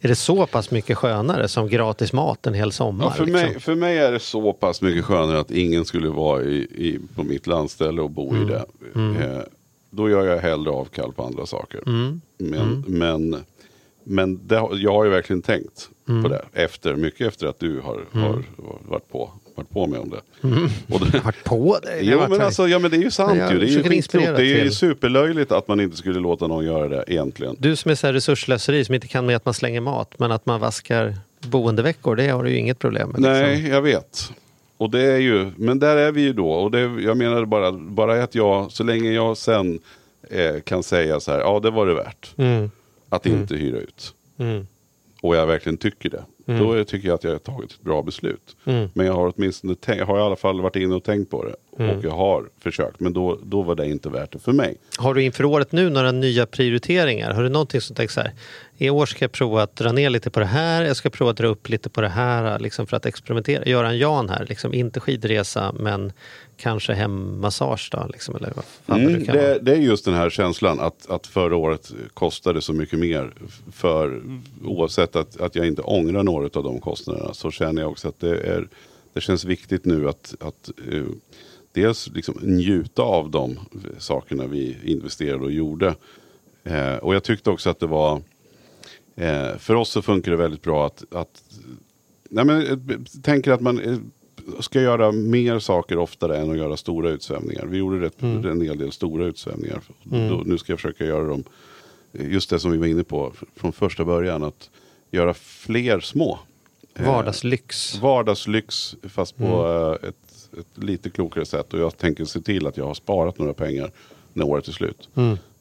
är 0.00 0.08
det 0.08 0.14
så 0.14 0.46
pass 0.46 0.70
mycket 0.70 0.98
skönare 0.98 1.48
som 1.48 1.68
gratis 1.68 2.12
mat 2.12 2.46
en 2.46 2.54
hel 2.54 2.72
sommar? 2.72 3.04
Ja, 3.04 3.10
för, 3.10 3.26
liksom? 3.26 3.42
mig, 3.42 3.60
för 3.60 3.74
mig 3.74 3.98
är 3.98 4.12
det 4.12 4.18
så 4.18 4.52
pass 4.52 4.82
mycket 4.82 5.04
skönare 5.04 5.40
att 5.40 5.50
ingen 5.50 5.84
skulle 5.84 6.08
vara 6.08 6.42
i, 6.42 6.56
i 6.56 7.00
på 7.14 7.24
mitt 7.24 7.46
landställe 7.46 8.02
och 8.02 8.10
bo 8.10 8.30
mm. 8.30 8.42
i 8.42 8.46
det. 8.46 8.64
Mm. 8.94 9.16
Eh, 9.16 9.42
då 9.90 10.10
gör 10.10 10.26
jag 10.26 10.38
hellre 10.38 10.70
avkall 10.70 11.12
på 11.12 11.24
andra 11.24 11.46
saker. 11.46 11.80
Mm. 11.86 12.20
Men, 12.38 12.60
mm. 12.60 12.84
men, 12.86 13.44
men 14.04 14.46
det, 14.46 14.68
jag 14.72 14.92
har 14.92 15.04
ju 15.04 15.10
verkligen 15.10 15.42
tänkt 15.42 15.88
på 16.06 16.12
mm. 16.12 16.30
det. 16.30 16.44
Efter, 16.52 16.96
mycket 16.96 17.26
efter 17.26 17.46
att 17.46 17.58
du 17.58 17.80
har, 17.80 18.04
har 18.12 18.32
mm. 18.32 18.44
varit 18.88 19.08
på 19.08 19.30
på 19.72 19.86
mig 19.86 19.98
om 19.98 20.10
det. 20.10 20.48
Mm. 20.48 20.68
Och 20.90 21.00
det... 21.00 21.18
varit 21.18 21.44
på 21.44 21.78
dig? 21.78 22.00
Jo, 22.02 22.20
men 22.28 22.40
alltså, 22.40 22.68
ja 22.68 22.78
men 22.78 22.90
det 22.90 22.96
är 22.96 23.02
ju 23.02 23.10
sant 23.10 23.34
ju. 23.50 23.58
Det 23.58 23.64
är 23.64 23.68
ju 23.68 23.82
skittråkigt. 23.82 24.36
Det 24.36 24.42
är 24.42 24.64
ju 24.64 24.70
superlöjligt 24.70 25.52
att 25.52 25.68
man 25.68 25.80
inte 25.80 25.96
skulle 25.96 26.20
låta 26.20 26.46
någon 26.46 26.64
göra 26.64 26.88
det 26.88 27.04
egentligen. 27.06 27.56
Du 27.58 27.76
som 27.76 27.90
är 27.90 27.94
så 27.94 28.06
här 28.06 28.14
resurslöseri 28.14 28.84
som 28.84 28.94
inte 28.94 29.08
kan 29.08 29.26
med 29.26 29.36
att 29.36 29.44
man 29.44 29.54
slänger 29.54 29.80
mat 29.80 30.18
men 30.18 30.32
att 30.32 30.46
man 30.46 30.60
vaskar 30.60 31.16
boendeveckor, 31.40 32.16
det 32.16 32.28
har 32.28 32.44
du 32.44 32.50
ju 32.50 32.56
inget 32.56 32.78
problem 32.78 33.08
med. 33.08 33.20
Nej, 33.20 33.54
liksom. 33.56 33.70
jag 33.70 33.82
vet. 33.82 34.32
Och 34.76 34.90
det 34.90 35.00
är 35.00 35.18
ju, 35.18 35.50
men 35.56 35.78
där 35.78 35.96
är 35.96 36.12
vi 36.12 36.22
ju 36.22 36.32
då. 36.32 36.50
Och 36.50 36.70
det, 36.70 36.80
jag 36.80 37.16
menar 37.16 37.44
bara, 37.44 37.72
bara 37.72 38.22
att 38.22 38.34
jag, 38.34 38.72
så 38.72 38.84
länge 38.84 39.12
jag 39.12 39.36
sen 39.36 39.78
eh, 40.30 40.60
kan 40.60 40.82
säga 40.82 41.20
så 41.20 41.32
här, 41.32 41.38
ja 41.38 41.60
det 41.60 41.70
var 41.70 41.86
det 41.86 41.94
värt. 41.94 42.34
Mm. 42.36 42.70
Att 43.08 43.26
inte 43.26 43.54
hyra 43.54 43.78
ut. 43.78 44.14
Mm. 44.38 44.66
Och 45.20 45.36
jag 45.36 45.46
verkligen 45.46 45.76
tycker 45.76 46.10
det. 46.10 46.24
Då 46.46 46.72
är- 46.72 46.84
tycker 46.84 47.08
jag 47.08 47.14
att 47.14 47.24
jag 47.24 47.30
har 47.30 47.38
tagit 47.38 47.70
ett 47.72 47.80
bra 47.82 48.02
beslut. 48.02 48.56
Mm. 48.64 48.88
Men 48.94 49.06
jag 49.06 49.12
har 49.12 49.32
åtminstone 49.36 49.74
tänkt, 49.74 50.04
har 50.04 50.18
i 50.18 50.20
alla 50.20 50.36
fall 50.36 50.60
varit 50.60 50.76
inne 50.76 50.94
och 50.94 51.04
tänkt 51.04 51.30
på 51.30 51.44
det. 51.44 51.54
Och 51.76 52.04
jag 52.04 52.10
har 52.10 52.48
försökt. 52.58 53.00
Men 53.00 53.12
då, 53.12 53.38
då 53.42 53.62
var 53.62 53.74
det 53.74 53.86
inte 53.86 54.08
värt 54.08 54.32
det 54.32 54.38
för 54.38 54.52
mig. 54.52 54.76
Har 54.96 55.14
du 55.14 55.22
inför 55.22 55.44
året 55.44 55.72
nu 55.72 55.90
några 55.90 56.12
nya 56.12 56.46
prioriteringar? 56.46 57.34
Har 57.34 57.42
du 57.42 57.48
någonting 57.48 57.80
som 57.80 57.96
tänker 57.96 58.12
så 58.12 58.20
här, 58.20 58.32
i 58.78 58.90
år 58.90 59.06
ska 59.06 59.24
jag 59.24 59.32
prova 59.32 59.62
att 59.62 59.76
dra 59.76 59.92
ner 59.92 60.10
lite 60.10 60.30
på 60.30 60.40
det 60.40 60.46
här, 60.46 60.82
jag 60.82 60.96
ska 60.96 61.10
prova 61.10 61.30
att 61.30 61.36
dra 61.36 61.46
upp 61.46 61.68
lite 61.68 61.88
på 61.88 62.00
det 62.00 62.08
här 62.08 62.58
liksom 62.58 62.86
för 62.86 62.96
att 62.96 63.06
experimentera. 63.06 63.64
Göra 63.64 63.88
en 63.88 63.98
Jan 63.98 64.28
här, 64.28 64.46
liksom, 64.48 64.74
inte 64.74 65.00
skidresa 65.00 65.74
men 65.78 66.12
kanske 66.56 66.92
hemmassage 66.92 67.88
då? 67.92 68.06
Liksom, 68.12 68.36
eller 68.36 68.52
vad 68.54 68.64
det 68.86 69.04
Mm, 69.04 69.24
det, 69.24 69.58
det 69.62 69.72
är 69.72 69.76
just 69.76 70.04
den 70.04 70.14
här 70.14 70.30
känslan 70.30 70.80
att, 70.80 71.10
att 71.10 71.26
förra 71.26 71.56
året 71.56 71.92
kostade 72.14 72.60
så 72.60 72.72
mycket 72.72 72.98
mer. 72.98 73.32
För 73.72 74.22
oavsett 74.64 75.16
att, 75.16 75.40
att 75.40 75.54
jag 75.54 75.66
inte 75.66 75.82
ångrar 75.82 76.22
några 76.22 76.44
av 76.44 76.64
de 76.64 76.80
kostnaderna 76.80 77.34
så 77.34 77.50
känner 77.50 77.82
jag 77.82 77.90
också 77.90 78.08
att 78.08 78.20
det, 78.20 78.36
är, 78.36 78.68
det 79.12 79.20
känns 79.20 79.44
viktigt 79.44 79.84
nu 79.84 80.08
att, 80.08 80.34
att 80.40 80.70
eh, 80.92 81.02
dels 81.72 82.10
liksom 82.14 82.34
njuta 82.42 83.02
av 83.02 83.30
de 83.30 83.58
sakerna 83.98 84.46
vi 84.46 84.76
investerade 84.84 85.44
och 85.44 85.52
gjorde. 85.52 85.94
Eh, 86.64 86.96
och 86.96 87.14
jag 87.14 87.24
tyckte 87.24 87.50
också 87.50 87.70
att 87.70 87.80
det 87.80 87.86
var, 87.86 88.22
eh, 89.16 89.56
för 89.58 89.74
oss 89.74 89.88
så 89.88 90.02
funkar 90.02 90.30
det 90.30 90.36
väldigt 90.36 90.62
bra 90.62 90.86
att, 90.86 91.04
att 91.12 91.42
nej 92.30 92.44
men, 92.44 92.66
eh, 92.66 92.98
tänker 93.22 93.52
att 93.52 93.60
man 93.60 93.80
eh, 93.80 93.96
ska 94.60 94.80
göra 94.80 95.12
mer 95.12 95.58
saker 95.58 95.98
oftare 95.98 96.38
än 96.38 96.50
att 96.50 96.56
göra 96.56 96.76
stora 96.76 97.10
utsvävningar. 97.10 97.66
Vi 97.66 97.78
gjorde 97.78 98.06
rätt, 98.06 98.22
en 98.22 98.60
hel 98.60 98.78
del 98.78 98.92
stora 98.92 99.24
utsvävningar. 99.24 99.80
Då, 100.02 100.42
nu 100.46 100.58
ska 100.58 100.72
jag 100.72 100.80
försöka 100.80 101.04
göra 101.04 101.24
dem, 101.24 101.44
eh, 102.12 102.32
just 102.32 102.50
det 102.50 102.58
som 102.58 102.70
vi 102.70 102.78
var 102.78 102.86
inne 102.86 103.04
på 103.04 103.32
från 103.56 103.72
första 103.72 104.04
början, 104.04 104.42
att 104.42 104.70
göra 105.10 105.34
fler 105.34 106.00
små. 106.00 106.38
Eh, 106.94 107.06
Vardagslyx. 107.06 107.98
vardagslyx 108.00 108.96
fast 109.08 109.36
på 109.36 109.98
eh, 110.02 110.08
ett, 110.08 110.16
ett 110.60 110.84
lite 110.84 111.10
klokare 111.10 111.44
sätt. 111.44 111.74
Och 111.74 111.80
jag 111.80 111.98
tänker 111.98 112.24
se 112.24 112.40
till 112.40 112.66
att 112.66 112.76
jag 112.76 112.86
har 112.86 112.94
sparat 112.94 113.38
några 113.38 113.54
pengar 113.54 113.90
när 114.32 114.46
året 114.46 114.68
är 114.68 114.72
slut. 114.72 115.08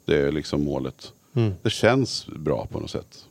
Det 0.05 0.17
är 0.17 0.31
liksom 0.31 0.63
målet. 0.63 1.13
Det 1.61 1.69
känns 1.69 2.27
bra 2.27 2.67
på 2.71 2.79
något 2.79 2.89
sätt. 2.89 3.25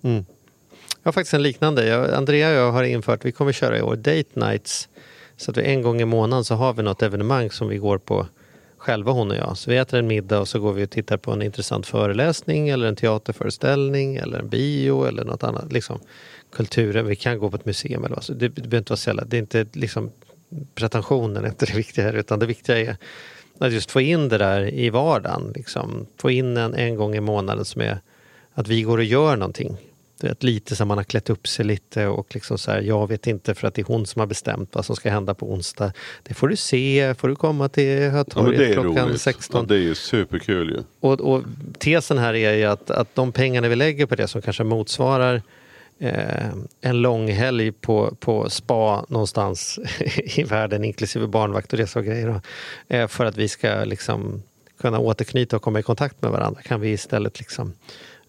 Jag 1.03 1.09
har 1.09 1.13
faktiskt 1.13 1.35
en 1.35 1.43
liknande. 1.43 1.87
Jag, 1.87 2.11
Andrea 2.11 2.49
och 2.49 2.55
jag 2.55 2.73
har 2.73 2.85
infört, 2.85 3.25
vi 3.25 3.33
kommer 3.33 3.53
köra 3.53 3.79
i 3.79 3.83
år, 3.83 3.97
date 3.97 4.25
nights. 4.35 4.89
Så 5.37 5.51
att 5.51 5.57
vi 5.57 5.63
en 5.63 5.83
gång 5.83 6.01
i 6.01 6.05
månaden 6.05 6.45
så 6.45 6.55
har 6.55 6.73
vi 6.73 6.83
något 6.83 7.03
evenemang 7.03 7.51
som 7.51 7.69
vi 7.69 7.77
går 7.77 7.99
på 7.99 8.27
själva 8.79 9.13
hon 9.13 9.31
och 9.31 9.37
jag. 9.37 9.59
Så 9.59 9.71
vi 9.71 9.77
äter 9.77 9.99
en 9.99 10.07
middag 10.07 10.41
och 10.41 10.49
så 10.49 10.61
går 10.61 10.73
vi 10.73 10.85
och 10.85 10.91
tittar 10.91 11.17
på 11.17 11.33
en 11.33 11.43
intressant 11.43 11.87
föreläsning 11.87 12.69
eller 12.69 12.87
en 12.87 12.97
teaterföreställning 12.97 14.17
eller 14.17 14.39
en 14.39 14.49
bio 14.49 15.05
eller 15.05 15.25
något 15.25 15.43
annat. 15.43 15.73
Liksom, 15.73 15.99
kulturen, 16.53 17.07
vi 17.07 17.17
kan 17.17 17.39
gå 17.39 17.51
på 17.51 17.57
ett 17.57 17.65
museum 17.65 18.05
eller 18.05 18.15
vad. 18.15 18.25
Så 18.25 18.33
det, 18.33 18.49
det 18.49 18.55
behöver 18.55 18.79
inte 18.79 18.91
vara 18.91 18.97
så 18.97 19.11
jävla, 19.11 19.25
det 19.25 19.37
är 19.37 19.41
inte 19.41 19.67
liksom 19.73 20.11
pretensionen 20.75 21.45
är 21.45 21.49
inte 21.49 21.67
det 21.67 21.75
viktiga 21.75 22.05
här 22.05 22.13
utan 22.13 22.39
det 22.39 22.47
viktiga 22.47 22.79
är 22.79 22.97
att 23.59 23.73
just 23.73 23.91
få 23.91 24.01
in 24.01 24.29
det 24.29 24.39
där 24.39 24.75
i 24.75 24.91
vardagen. 24.91 25.53
Liksom. 25.55 26.07
Få 26.17 26.31
in 26.31 26.57
en, 26.57 26.75
en 26.75 26.97
gång 26.97 27.15
i 27.15 27.21
månaden 27.21 27.65
som 27.65 27.83
är 27.83 28.01
att 28.55 28.69
vi 28.69 28.83
går 28.83 28.99
och 28.99 29.05
gör 29.05 29.37
någonting. 29.37 29.77
Du 30.21 30.29
vet, 30.29 30.43
lite 30.43 30.77
som 30.77 30.89
man 30.89 30.99
har 30.99 31.05
klätt 31.05 31.31
upp 31.31 31.49
sig 31.49 31.65
lite 31.65 32.07
och 32.07 32.35
liksom 32.35 32.59
så 32.59 32.71
här, 32.71 32.81
jag 32.81 33.09
vet 33.09 33.27
inte 33.27 33.55
för 33.55 33.69
att 33.69 33.75
det 33.75 33.83
är 33.83 33.87
hon 33.87 34.07
som 34.07 34.21
har 34.21 34.27
bestämt 34.27 34.75
vad 34.75 34.85
som 34.85 34.97
ska 34.97 35.11
hända 35.11 35.35
på 35.35 35.53
onsdag. 35.53 35.93
Det 36.23 36.35
får 36.35 36.49
du 36.49 36.57
se, 36.57 37.15
får 37.19 37.29
du 37.29 37.37
komma 37.37 37.69
till 37.69 37.85
Ja, 37.85 38.11
Hötorget 38.11 38.61
är 38.61 38.73
klockan 38.73 39.09
roligt. 39.09 39.21
16. 39.21 39.61
Ja, 39.61 39.75
det 39.75 39.75
är 39.75 39.83
ju 39.83 39.95
superkul 39.95 40.71
ju. 40.71 40.83
Och, 41.01 41.21
och 41.21 41.43
tesen 41.79 42.19
här 42.19 42.35
är 42.35 42.55
ju 42.55 42.65
att, 42.65 42.91
att 42.91 43.15
de 43.15 43.33
pengarna 43.33 43.69
vi 43.69 43.77
lägger 43.77 44.07
på 44.07 44.15
det 44.15 44.29
som 44.29 44.43
kanske 44.43 44.65
motsvarar 44.65 45.43
eh, 46.01 46.51
en 46.81 47.03
lång 47.03 47.31
helg 47.31 47.73
på, 47.73 48.15
på 48.21 48.51
spa 48.51 49.05
någonstans 49.09 49.79
i 50.25 50.43
världen 50.43 50.85
inklusive 50.85 51.27
barnvakt 51.27 51.73
och 51.73 51.79
resa 51.79 51.99
och 51.99 52.05
grejer. 52.05 52.27
Då, 52.27 52.41
eh, 52.97 53.09
för 53.09 53.25
att 53.25 53.37
vi 53.37 53.49
ska 53.49 53.85
liksom 53.85 54.43
kunna 54.81 54.99
återknyta 54.99 55.57
och 55.57 55.63
komma 55.63 55.81
i 55.81 55.83
kontakt 55.83 56.23
med 56.23 56.31
varandra 56.31 56.63
kan 56.63 56.81
vi 56.81 56.91
istället 56.91 57.39
liksom 57.39 57.73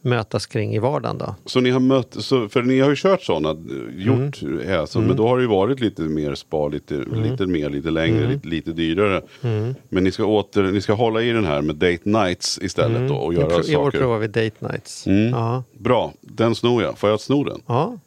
mötas 0.01 0.45
kring 0.45 0.75
i 0.75 0.79
vardagen. 0.79 1.17
Då. 1.17 1.35
Så 1.45 1.59
ni 1.59 1.69
har 1.69 1.79
mött, 1.79 2.15
så, 2.19 2.49
för 2.49 2.61
ni 2.61 2.79
har 2.79 2.89
ju 2.89 2.95
kört 2.95 3.21
sådana, 3.23 3.49
gjort, 3.95 4.41
Mm. 4.41 4.79
alltså, 4.79 5.01
men 5.01 5.15
då 5.15 5.27
har 5.27 5.37
det 5.37 5.41
ju 5.43 5.49
varit 5.49 5.79
lite 5.79 6.01
mer 6.01 6.35
spa, 6.35 6.67
lite, 6.67 6.93
lite 6.93 7.45
mer, 7.45 7.69
lite 7.69 7.89
längre, 7.89 8.27
lite, 8.27 8.47
lite 8.47 8.71
dyrare. 8.71 9.21
Mm. 9.41 9.75
Men 9.89 10.03
ni 10.03 10.11
ska, 10.11 10.25
åter, 10.25 10.63
ni 10.63 10.81
ska 10.81 10.93
hålla 10.93 11.21
i 11.21 11.31
den 11.31 11.45
här 11.45 11.61
med 11.61 11.75
date 11.75 11.99
nights 12.09 12.59
istället 12.61 13.09
då 13.09 13.15
och 13.15 13.33
I, 13.33 13.35
göra 13.35 13.45
pro- 13.49 13.63
I 13.67 13.75
år 13.75 13.85
saker. 13.85 13.99
provar 13.99 14.17
vi 14.19 14.27
date 14.27 14.51
nights. 14.71 15.07
Mm. 15.07 15.29
Ja. 15.29 15.63
Bra, 15.77 16.13
den 16.21 16.55
snor 16.55 16.83
jag. 16.83 16.97
Får 16.97 17.09
jag 17.09 17.21
sno 17.21 17.43
den? 17.43 17.61
Ja. 17.65 17.97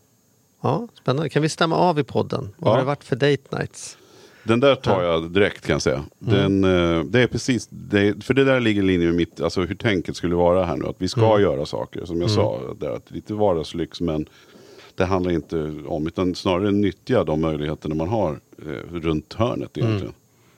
ja, 0.61 0.89
spännande. 1.03 1.29
Kan 1.29 1.43
vi 1.43 1.49
stämma 1.49 1.77
av 1.77 1.99
i 1.99 2.05
podden? 2.05 2.55
Vad 2.59 2.69
Ja. 2.71 2.73
har 2.75 2.79
det 2.81 2.87
varit 2.87 3.05
för 3.05 3.17
date 3.17 3.57
nights? 3.59 3.97
Den 4.45 4.61
där 4.61 4.75
tar 4.75 5.03
jag 5.03 5.31
direkt 5.31 5.67
kan 5.67 5.73
jag 5.73 5.83
säga. 5.83 6.05
Mm. 6.27 6.61
Den, 6.61 6.65
eh, 6.99 7.05
det 7.05 7.21
är 7.23 7.27
precis, 7.27 7.69
det, 7.71 8.25
för 8.25 8.35
det 8.35 8.45
där 8.45 8.61
ligger 8.61 8.83
i 8.83 8.87
linje 8.87 9.07
med 9.07 9.15
mitt, 9.17 9.41
alltså 9.41 9.61
hur 9.63 9.75
tänket 9.75 10.17
skulle 10.17 10.35
vara 10.35 10.65
här 10.65 10.77
nu. 10.77 10.87
Att 10.87 10.97
vi 10.99 11.09
ska 11.09 11.27
Mm. 11.31 11.43
göra 11.43 11.67
saker, 11.67 12.05
som 12.05 12.21
jag 12.21 12.31
sa, 12.31 12.61
där, 12.81 12.91
att 12.91 13.11
lite 13.11 13.35
vardagslyx 13.35 14.01
men 14.01 14.27
det 14.95 15.05
handlar 15.05 15.33
inte 15.33 15.73
om, 15.87 16.07
utan 16.07 16.35
snarare 16.35 16.71
nyttja 16.71 17.25
de 17.25 17.41
möjligheterna 17.41 17.95
man 17.95 18.09
har 18.09 18.41
eh, 18.67 18.95
runt 18.95 19.35
hörnet 19.35 19.77
Mm. 19.77 19.89
egentligen. 19.89 20.15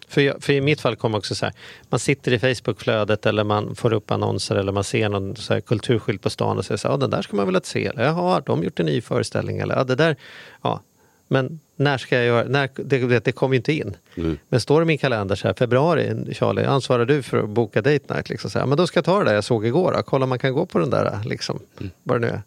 För, 0.09 0.21
jag, 0.21 0.43
för 0.43 0.53
i 0.53 0.61
mitt 0.61 0.81
fall 0.81 0.97
kommer 0.97 1.19
också 1.19 1.35
så 1.35 1.45
här, 1.47 1.55
man 1.91 2.01
sitter 2.01 2.33
i 2.33 2.39
Facebookflödet 2.39 3.27
eller 3.27 3.45
man 3.45 3.75
får 3.75 3.93
upp 3.93 4.11
annonser 4.11 4.57
eller 4.57 4.73
man 4.73 4.85
ser 4.85 5.09
någon 5.09 5.37
så 5.37 5.55
här 5.55 5.61
kulturskylt 5.61 6.23
på 6.23 6.31
stan 6.31 6.59
och 6.59 6.65
säger 6.65 6.79
så 6.79 6.89
här, 6.89 6.95
ja, 6.95 6.99
den 6.99 7.11
där 7.11 7.23
ska 7.23 7.37
man 7.37 7.47
väl 7.47 7.57
att 7.57 7.67
se, 7.67 7.87
eller 7.87 8.05
jaha, 8.05 8.13
har 8.33 8.41
de 8.47 8.63
gjort 8.65 8.81
en 8.81 8.87
ny 8.87 9.01
föreställning 9.01 9.59
eller 9.59 9.77
ja, 9.77 9.85
det 9.85 9.95
där, 9.95 10.17
ja. 10.63 10.81
Men 11.29 11.61
när 11.77 11.99
ska 11.99 12.17
jag 12.17 12.25
göra, 12.25 12.49
när, 12.49 12.71
det, 12.75 13.25
det, 13.25 13.33
kommer 13.33 13.55
ju 13.55 13.57
inte 13.57 13.73
in. 13.73 13.97
Mm. 14.17 14.39
Men 14.49 14.61
står 14.61 14.81
det 14.81 14.85
i 14.85 14.87
min 14.87 14.99
kalender 14.99 15.35
så 15.35 15.49
här, 15.49 15.55
februari, 15.55 16.35
Charlie, 16.35 16.65
ansvarar 16.65 17.05
du 17.05 17.23
för 17.23 17.39
att 17.39 17.49
boka 17.49 17.83
date 17.83 18.15
night? 18.15 18.29
Liksom 18.29 18.51
så 18.51 18.59
här, 18.59 18.67
men 18.67 18.79
då 18.79 18.87
ska 18.87 18.99
jag 18.99 19.05
ta 19.05 19.19
det 19.19 19.25
där 19.25 19.35
jag 19.35 19.45
såg 19.45 19.67
igår, 19.67 19.93
då. 19.93 20.03
kolla 20.03 20.23
om 20.23 20.29
man 20.29 20.39
kan 20.39 20.53
gå 20.53 20.67
på 20.67 20.79
den 20.79 20.91
där, 20.91 21.19
liksom, 21.25 21.59
vad 22.03 22.21
det 22.21 22.27
nu 22.27 22.33
är. 22.33 22.43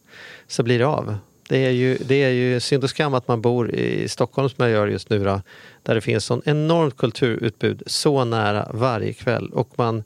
Så 0.47 0.63
blir 0.63 0.79
det 0.79 0.87
av. 0.87 1.17
Det 1.49 1.65
är, 1.65 1.71
ju, 1.71 1.97
det 1.97 2.23
är 2.23 2.29
ju 2.29 2.59
synd 2.59 2.83
och 2.83 2.89
skam 2.89 3.13
att 3.13 3.27
man 3.27 3.41
bor 3.41 3.71
i 3.71 4.07
Stockholm 4.07 4.49
som 4.49 4.63
jag 4.63 4.71
gör 4.71 4.87
just 4.87 5.09
nu 5.09 5.23
då, 5.23 5.41
där 5.83 5.95
det 5.95 6.01
finns 6.01 6.25
sån 6.25 6.41
enormt 6.45 6.97
kulturutbud 6.97 7.83
så 7.85 8.25
nära 8.25 8.71
varje 8.73 9.13
kväll 9.13 9.49
och 9.49 9.69
man 9.75 10.03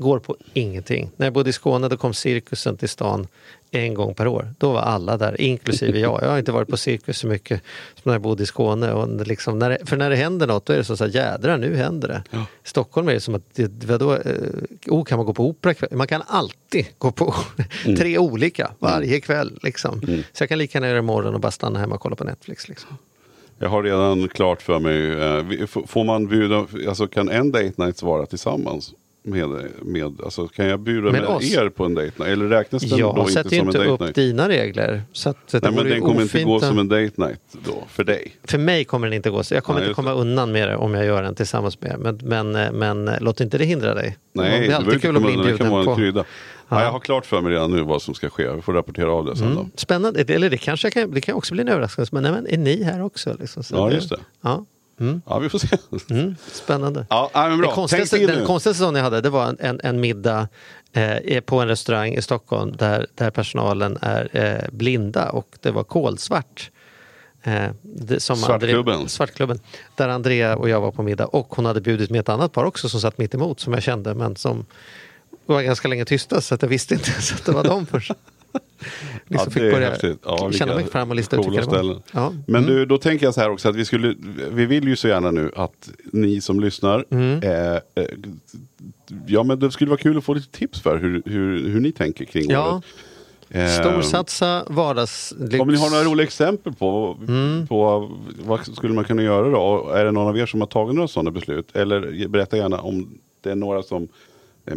går 0.00 0.18
på 0.18 0.36
ingenting. 0.54 1.10
När 1.16 1.26
jag 1.26 1.32
bodde 1.32 1.50
i 1.50 1.52
Skåne 1.52 1.88
då 1.88 1.96
kom 1.96 2.14
cirkusen 2.14 2.76
till 2.76 2.88
stan 2.88 3.26
en 3.70 3.94
gång 3.94 4.14
per 4.14 4.26
år. 4.26 4.54
Då 4.58 4.72
var 4.72 4.80
alla 4.80 5.16
där, 5.16 5.40
inklusive 5.40 5.98
jag. 5.98 6.22
Jag 6.22 6.28
har 6.28 6.38
inte 6.38 6.52
varit 6.52 6.68
på 6.68 6.76
cirkus 6.76 7.18
så 7.18 7.26
mycket 7.26 7.62
som 7.94 8.02
när 8.04 8.12
jag 8.12 8.22
bodde 8.22 8.42
i 8.42 8.46
Skåne. 8.46 8.92
Och 8.92 9.26
liksom 9.26 9.58
när 9.58 9.70
det, 9.70 9.78
för 9.86 9.96
när 9.96 10.10
det 10.10 10.16
händer 10.16 10.46
något 10.46 10.66
då 10.66 10.72
är 10.72 10.76
det 10.76 10.84
så 10.84 10.92
att 11.04 11.14
jädrar 11.14 11.58
nu 11.58 11.76
händer 11.76 12.08
det. 12.08 12.38
I 12.38 12.68
Stockholm 12.68 13.08
är 13.08 13.12
det 13.12 13.20
som 13.20 13.34
att, 13.34 13.60
vadå, 13.86 14.18
oh, 14.86 15.04
kan 15.04 15.18
man 15.18 15.26
gå 15.26 15.34
på 15.34 15.48
opera 15.48 15.72
ikväll? 15.72 15.90
Man 15.92 16.06
kan 16.06 16.22
alltid 16.26 16.86
gå 16.98 17.10
på 17.10 17.34
tre 17.98 18.18
olika 18.18 18.70
varje 18.78 19.20
kväll. 19.20 19.58
Liksom. 19.62 20.00
Så 20.32 20.42
jag 20.42 20.48
kan 20.48 20.58
lika 20.58 20.78
gärna 20.78 20.86
göra 20.86 20.96
det 20.96 21.02
imorgon 21.02 21.34
och 21.34 21.40
bara 21.40 21.52
stanna 21.52 21.78
hemma 21.78 21.94
och 21.94 22.00
kolla 22.00 22.16
på 22.16 22.24
Netflix. 22.24 22.68
Liksom. 22.68 22.96
Jag 23.58 23.68
har 23.68 23.82
redan 23.82 24.28
klart 24.28 24.62
för 24.62 24.78
mig, 24.78 25.12
eh, 25.12 25.66
får 25.86 26.04
man 26.04 26.26
bjuda, 26.26 26.66
alltså 26.88 27.06
kan 27.06 27.28
en 27.28 27.52
date 27.52 27.72
night 27.76 28.02
vara 28.02 28.26
tillsammans? 28.26 28.94
Med, 29.22 29.48
med, 29.82 30.20
alltså 30.24 30.48
kan 30.48 30.66
jag 30.66 30.80
bjuda 30.80 31.12
Med 31.12 31.24
oss? 31.24 31.54
er 31.54 31.68
på 31.68 31.84
en 31.84 31.94
date 31.94 32.12
night? 32.16 32.32
Eller 32.32 32.46
räknas 32.46 32.82
den 32.82 32.90
då 32.90 32.98
Jag 32.98 33.18
inte 33.18 33.32
sätter 33.32 33.50
ju 33.50 33.58
som 33.58 33.68
en 33.68 33.74
inte 33.74 33.78
date 33.78 33.90
upp 33.90 34.00
night? 34.00 34.14
dina 34.14 34.48
regler. 34.48 35.02
Så 35.12 35.30
att 35.30 35.36
det 35.50 35.62
Nej 35.62 35.72
men 35.72 35.84
ju 35.84 35.90
den 35.90 36.00
kommer 36.00 36.22
inte 36.22 36.42
gå 36.42 36.54
om- 36.54 36.60
som 36.60 36.78
en 36.78 36.88
date 36.88 37.12
night 37.16 37.40
då, 37.64 37.84
för 37.88 38.04
dig. 38.04 38.32
För 38.44 38.58
mig 38.58 38.84
kommer 38.84 39.06
den 39.06 39.14
inte 39.16 39.30
gå 39.30 39.42
så. 39.42 39.54
Jag 39.54 39.64
kommer 39.64 39.80
Nej, 39.80 39.88
inte 39.88 39.96
komma 39.96 40.12
undan 40.12 40.52
med 40.52 40.68
det 40.68 40.76
om 40.76 40.94
jag 40.94 41.04
gör 41.06 41.22
den 41.22 41.34
tillsammans 41.34 41.80
med 41.80 41.90
er. 41.92 41.96
Men, 41.96 42.20
men, 42.52 42.78
men 42.78 43.10
låt 43.20 43.40
inte 43.40 43.58
det 43.58 43.64
hindra 43.64 43.94
dig. 43.94 44.16
Nej, 44.32 44.60
det 44.60 44.66
är 44.66 44.76
alltid 44.76 44.92
inte 44.94 45.06
kul 45.06 45.16
att 45.16 45.22
bli 45.22 45.30
undan, 45.32 45.46
det 45.46 45.56
kan 45.58 45.66
inbjuden 45.66 45.70
vara 45.72 45.80
en 45.80 45.86
på. 45.86 45.96
krydda. 45.96 46.20
Ja. 46.20 46.76
Ja. 46.78 46.82
jag 46.84 46.92
har 46.92 47.00
klart 47.00 47.26
för 47.26 47.40
mig 47.40 47.52
redan 47.52 47.70
nu 47.70 47.82
vad 47.82 48.02
som 48.02 48.14
ska 48.14 48.30
ske. 48.30 48.50
Vi 48.52 48.62
får 48.62 48.72
rapportera 48.72 49.12
av 49.12 49.24
det 49.24 49.36
sen 49.36 49.54
då. 49.54 49.66
Spännande. 49.74 50.20
Eller 50.28 50.50
det 50.50 50.56
kanske 50.58 50.90
kan, 50.90 51.10
det 51.10 51.20
kan 51.20 51.34
också 51.34 51.54
bli 51.54 51.60
en 51.62 51.68
överraskning. 51.68 52.06
Men, 52.12 52.22
nej, 52.22 52.32
men 52.32 52.46
är 52.46 52.58
ni 52.58 52.82
här 52.82 53.02
också? 53.02 53.36
Liksom, 53.40 53.62
så 53.62 53.74
Ja, 53.74 53.92
just 53.92 54.10
det. 54.10 54.18
Ja, 54.42 54.64
Ja, 55.26 55.38
vi 55.38 55.48
får 55.48 55.58
se. 55.58 55.78
mm, 56.10 56.36
spännande. 56.52 57.06
Ja, 57.10 57.30
men 57.34 57.58
bra. 57.58 57.68
Det 57.68 57.74
konstigaste, 57.74 58.16
Tänk 58.16 58.28
den 58.28 58.46
konstigaste 58.46 58.78
säsongen 58.78 58.96
jag 58.96 59.04
hade 59.04 59.20
det 59.20 59.30
var 59.30 59.46
en, 59.46 59.56
en, 59.60 59.80
en 59.84 60.00
middag 60.00 60.48
eh, 60.92 61.40
på 61.40 61.60
en 61.60 61.68
restaurang 61.68 62.14
i 62.14 62.22
Stockholm 62.22 62.76
där, 62.76 63.06
där 63.14 63.30
personalen 63.30 63.98
är 64.00 64.28
eh, 64.32 64.68
blinda 64.72 65.30
och 65.30 65.56
det 65.60 65.70
var 65.70 65.84
kolsvart. 65.84 66.70
Eh, 67.42 67.70
det, 67.82 68.20
som 68.20 68.36
Svartklubben. 68.36 68.94
André, 68.94 69.08
Svartklubben. 69.08 69.60
Där 69.96 70.08
Andrea 70.08 70.56
och 70.56 70.68
jag 70.68 70.80
var 70.80 70.90
på 70.90 71.02
middag 71.02 71.26
och 71.26 71.54
hon 71.54 71.64
hade 71.64 71.80
bjudit 71.80 72.10
med 72.10 72.20
ett 72.20 72.28
annat 72.28 72.52
par 72.52 72.64
också 72.64 72.88
som 72.88 73.00
satt 73.00 73.18
mitt 73.18 73.34
emot 73.34 73.60
som 73.60 73.72
jag 73.72 73.82
kände 73.82 74.14
men 74.14 74.36
som 74.36 74.66
var 75.46 75.62
ganska 75.62 75.88
länge 75.88 76.04
tysta 76.04 76.40
så 76.40 76.54
att 76.54 76.62
jag 76.62 76.68
visste 76.68 76.94
inte 76.94 77.10
ens 77.10 77.32
att 77.32 77.44
det 77.44 77.52
var 77.52 77.64
dem 77.64 77.86
först. 77.86 78.12
liksom 79.26 79.44
Ja, 79.46 79.50
fick 79.50 79.72
börja. 79.72 79.96
Ja, 80.24 80.52
känna 80.52 80.74
mig 80.74 80.84
fram 80.86 81.10
och 81.10 81.16
lista 81.16 81.36
ut 81.36 81.46
vilka 81.46 81.60
det 81.60 81.82
var. 81.82 82.02
Ja. 82.12 82.32
Men 82.46 82.62
Mm. 82.64 82.74
du, 82.74 82.86
då 82.86 82.98
tänker 82.98 83.26
jag 83.26 83.34
så 83.34 83.40
här 83.40 83.50
också 83.50 83.68
att 83.68 83.76
vi 83.76 83.84
skulle, 83.84 84.14
vi 84.50 84.66
vill 84.66 84.88
ju 84.88 84.96
så 84.96 85.08
gärna 85.08 85.30
nu 85.30 85.50
att 85.56 85.90
ni 86.12 86.40
som 86.40 86.60
lyssnar, 86.60 87.04
Mm. 87.10 87.42
eh, 87.42 87.74
eh, 87.74 87.80
ja 89.26 89.42
men 89.42 89.58
det 89.58 89.70
skulle 89.70 89.90
vara 89.90 90.00
kul 90.00 90.18
att 90.18 90.24
få 90.24 90.34
lite 90.34 90.50
tips 90.58 90.80
för 90.80 90.98
hur, 90.98 91.22
hur, 91.26 91.68
hur 91.68 91.80
ni 91.80 91.92
tänker 91.92 92.24
kring 92.24 92.50
Ja. 92.50 92.72
året. 92.74 92.84
Eh, 93.52 93.68
Storsatsa 93.68 94.64
vardagslyx. 94.68 95.60
Om 95.60 95.68
ni 95.68 95.76
har 95.78 95.90
några 95.90 96.04
roliga 96.04 96.24
exempel 96.26 96.72
på, 96.72 97.16
Mm. 97.28 97.66
på 97.66 98.10
vad 98.46 98.66
skulle 98.76 98.94
man 98.94 99.04
kunna 99.04 99.22
göra 99.22 99.50
då? 99.50 99.90
Är 99.94 100.04
det 100.04 100.10
någon 100.12 100.28
av 100.28 100.38
er 100.38 100.46
som 100.46 100.60
har 100.60 100.66
tagit 100.68 100.94
några 100.94 101.08
sådana 101.08 101.30
beslut? 101.30 101.76
Eller 101.76 102.28
berätta 102.28 102.56
gärna 102.56 102.80
om 102.80 103.18
det 103.40 103.50
är 103.50 103.54
några 103.54 103.82
som 103.82 104.08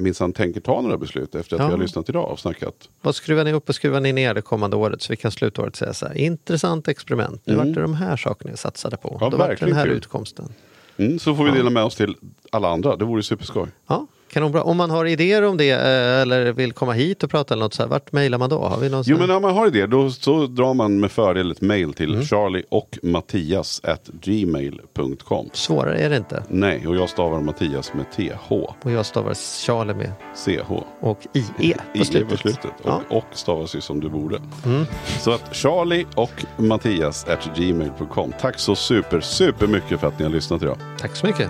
minsann 0.02 0.34
tänker 0.34 0.62
ta 0.62 0.82
några 0.82 0.98
beslut 0.98 1.36
efter 1.36 1.56
att 1.56 1.60
Ja. 1.60 1.66
vi 1.68 1.72
har 1.74 1.80
lyssnat 1.80 2.10
idag 2.10 2.32
och 2.32 2.40
snackat. 2.40 2.74
Vad 3.02 3.16
skruvar 3.16 3.44
ni 3.44 3.54
upp 3.54 3.70
och 3.70 3.76
skruvar 3.76 4.00
ni 4.00 4.14
ner 4.14 4.34
det 4.34 4.42
kommande 4.42 4.76
året 4.76 5.02
så 5.02 5.14
vi 5.14 5.18
kan 5.18 5.32
sluta 5.32 5.62
året 5.62 5.76
säga 5.76 5.94
så 5.94 6.06
här. 6.08 6.18
Intressant 6.18 6.88
experiment. 6.88 7.42
Nu 7.46 7.56
vart 7.56 7.66
det 7.74 7.82
de 7.82 7.94
här 7.94 8.18
sakerna 8.18 8.52
jag 8.52 8.60
satsade 8.60 8.98
på. 8.98 9.08
Mm. 9.10 9.18
Ja, 9.22 9.30
Då 9.30 9.38
vart 9.38 9.60
det 9.60 9.66
den 9.66 9.76
här 9.76 9.86
kul. 9.86 9.94
utkomsten. 9.98 10.50
Mm, 10.98 11.20
så 11.20 11.36
får 11.36 11.44
vi 11.46 11.52
dela 11.52 11.70
med 11.70 11.84
oss 11.84 11.96
till 11.96 12.16
alla 12.52 12.70
andra, 12.70 12.96
det 12.96 13.06
vore 13.06 13.24
superskoj. 13.24 13.68
Ja, 13.88 14.08
kanonbra. 14.34 14.64
Om 14.64 14.78
man 14.78 14.90
har 14.90 15.06
idéer 15.06 15.42
om 15.44 15.58
det 15.58 15.70
eh, 15.72 16.22
eller 16.22 16.52
vill 16.52 16.74
komma 16.74 16.94
hit 16.94 17.24
och 17.24 17.30
prata 17.30 17.54
eller 17.54 17.64
något 17.64 17.74
så 17.74 17.82
här, 17.82 17.90
vart 17.90 18.12
mejlar 18.12 18.38
man 18.38 18.50
då? 18.50 18.60
Har 18.66 18.78
vi 18.80 18.90
någon 18.90 19.04
Jo 19.06 19.18
men 19.18 19.32
om 19.32 19.42
man 19.42 19.54
har 19.56 19.68
idé 19.68 19.86
då 19.86 20.10
så 20.10 20.48
drar 20.48 20.74
man 20.74 21.00
med 21.00 21.12
fördel 21.12 21.52
ett 21.52 21.62
mail 21.62 21.94
till 21.94 22.14
Mm. 22.14 22.26
charlie 22.26 22.64
och 22.70 23.00
mattias 23.04 23.82
at 23.84 24.10
gmail.com. 24.22 25.50
Svårare 25.54 25.98
är 25.98 26.10
det 26.10 26.18
inte. 26.18 26.44
Nej, 26.50 26.88
och 26.88 26.96
jag 26.96 27.10
stavar 27.10 27.42
Mattias 27.42 27.92
med 27.94 28.06
TH, 28.12 28.52
Och 28.84 28.92
jag 28.92 29.06
stavar 29.06 29.34
Charlie 29.66 29.94
med 29.94 30.12
CH. 30.36 30.72
och 31.00 31.20
IE 31.34 31.74
på 31.94 32.00
I 32.00 32.06
slutet. 32.06 32.30
på 32.30 32.38
slutet. 32.38 32.66
Och, 32.84 32.90
Ja. 32.90 33.02
och 33.10 33.24
stavas 33.32 33.76
ju 33.76 33.82
som 33.82 34.00
du 34.00 34.10
borde. 34.10 34.42
Mm. 34.66 34.86
Så 35.20 35.32
att 35.32 35.56
Charlie 35.56 36.06
och 36.16 36.46
Mattias 36.58 37.26
at 37.28 37.50
gmail.com. 37.58 38.34
Tack 38.42 38.60
så 38.60 38.76
super, 38.76 39.20
super 39.22 39.68
mycket 39.68 40.00
för 40.00 40.08
att 40.08 40.20
ni 40.20 40.26
har 40.26 40.32
lyssnat 40.32 40.62
idag. 40.64 40.78
Tack 41.00 41.16
så 41.16 41.26
mycket. 41.28 41.50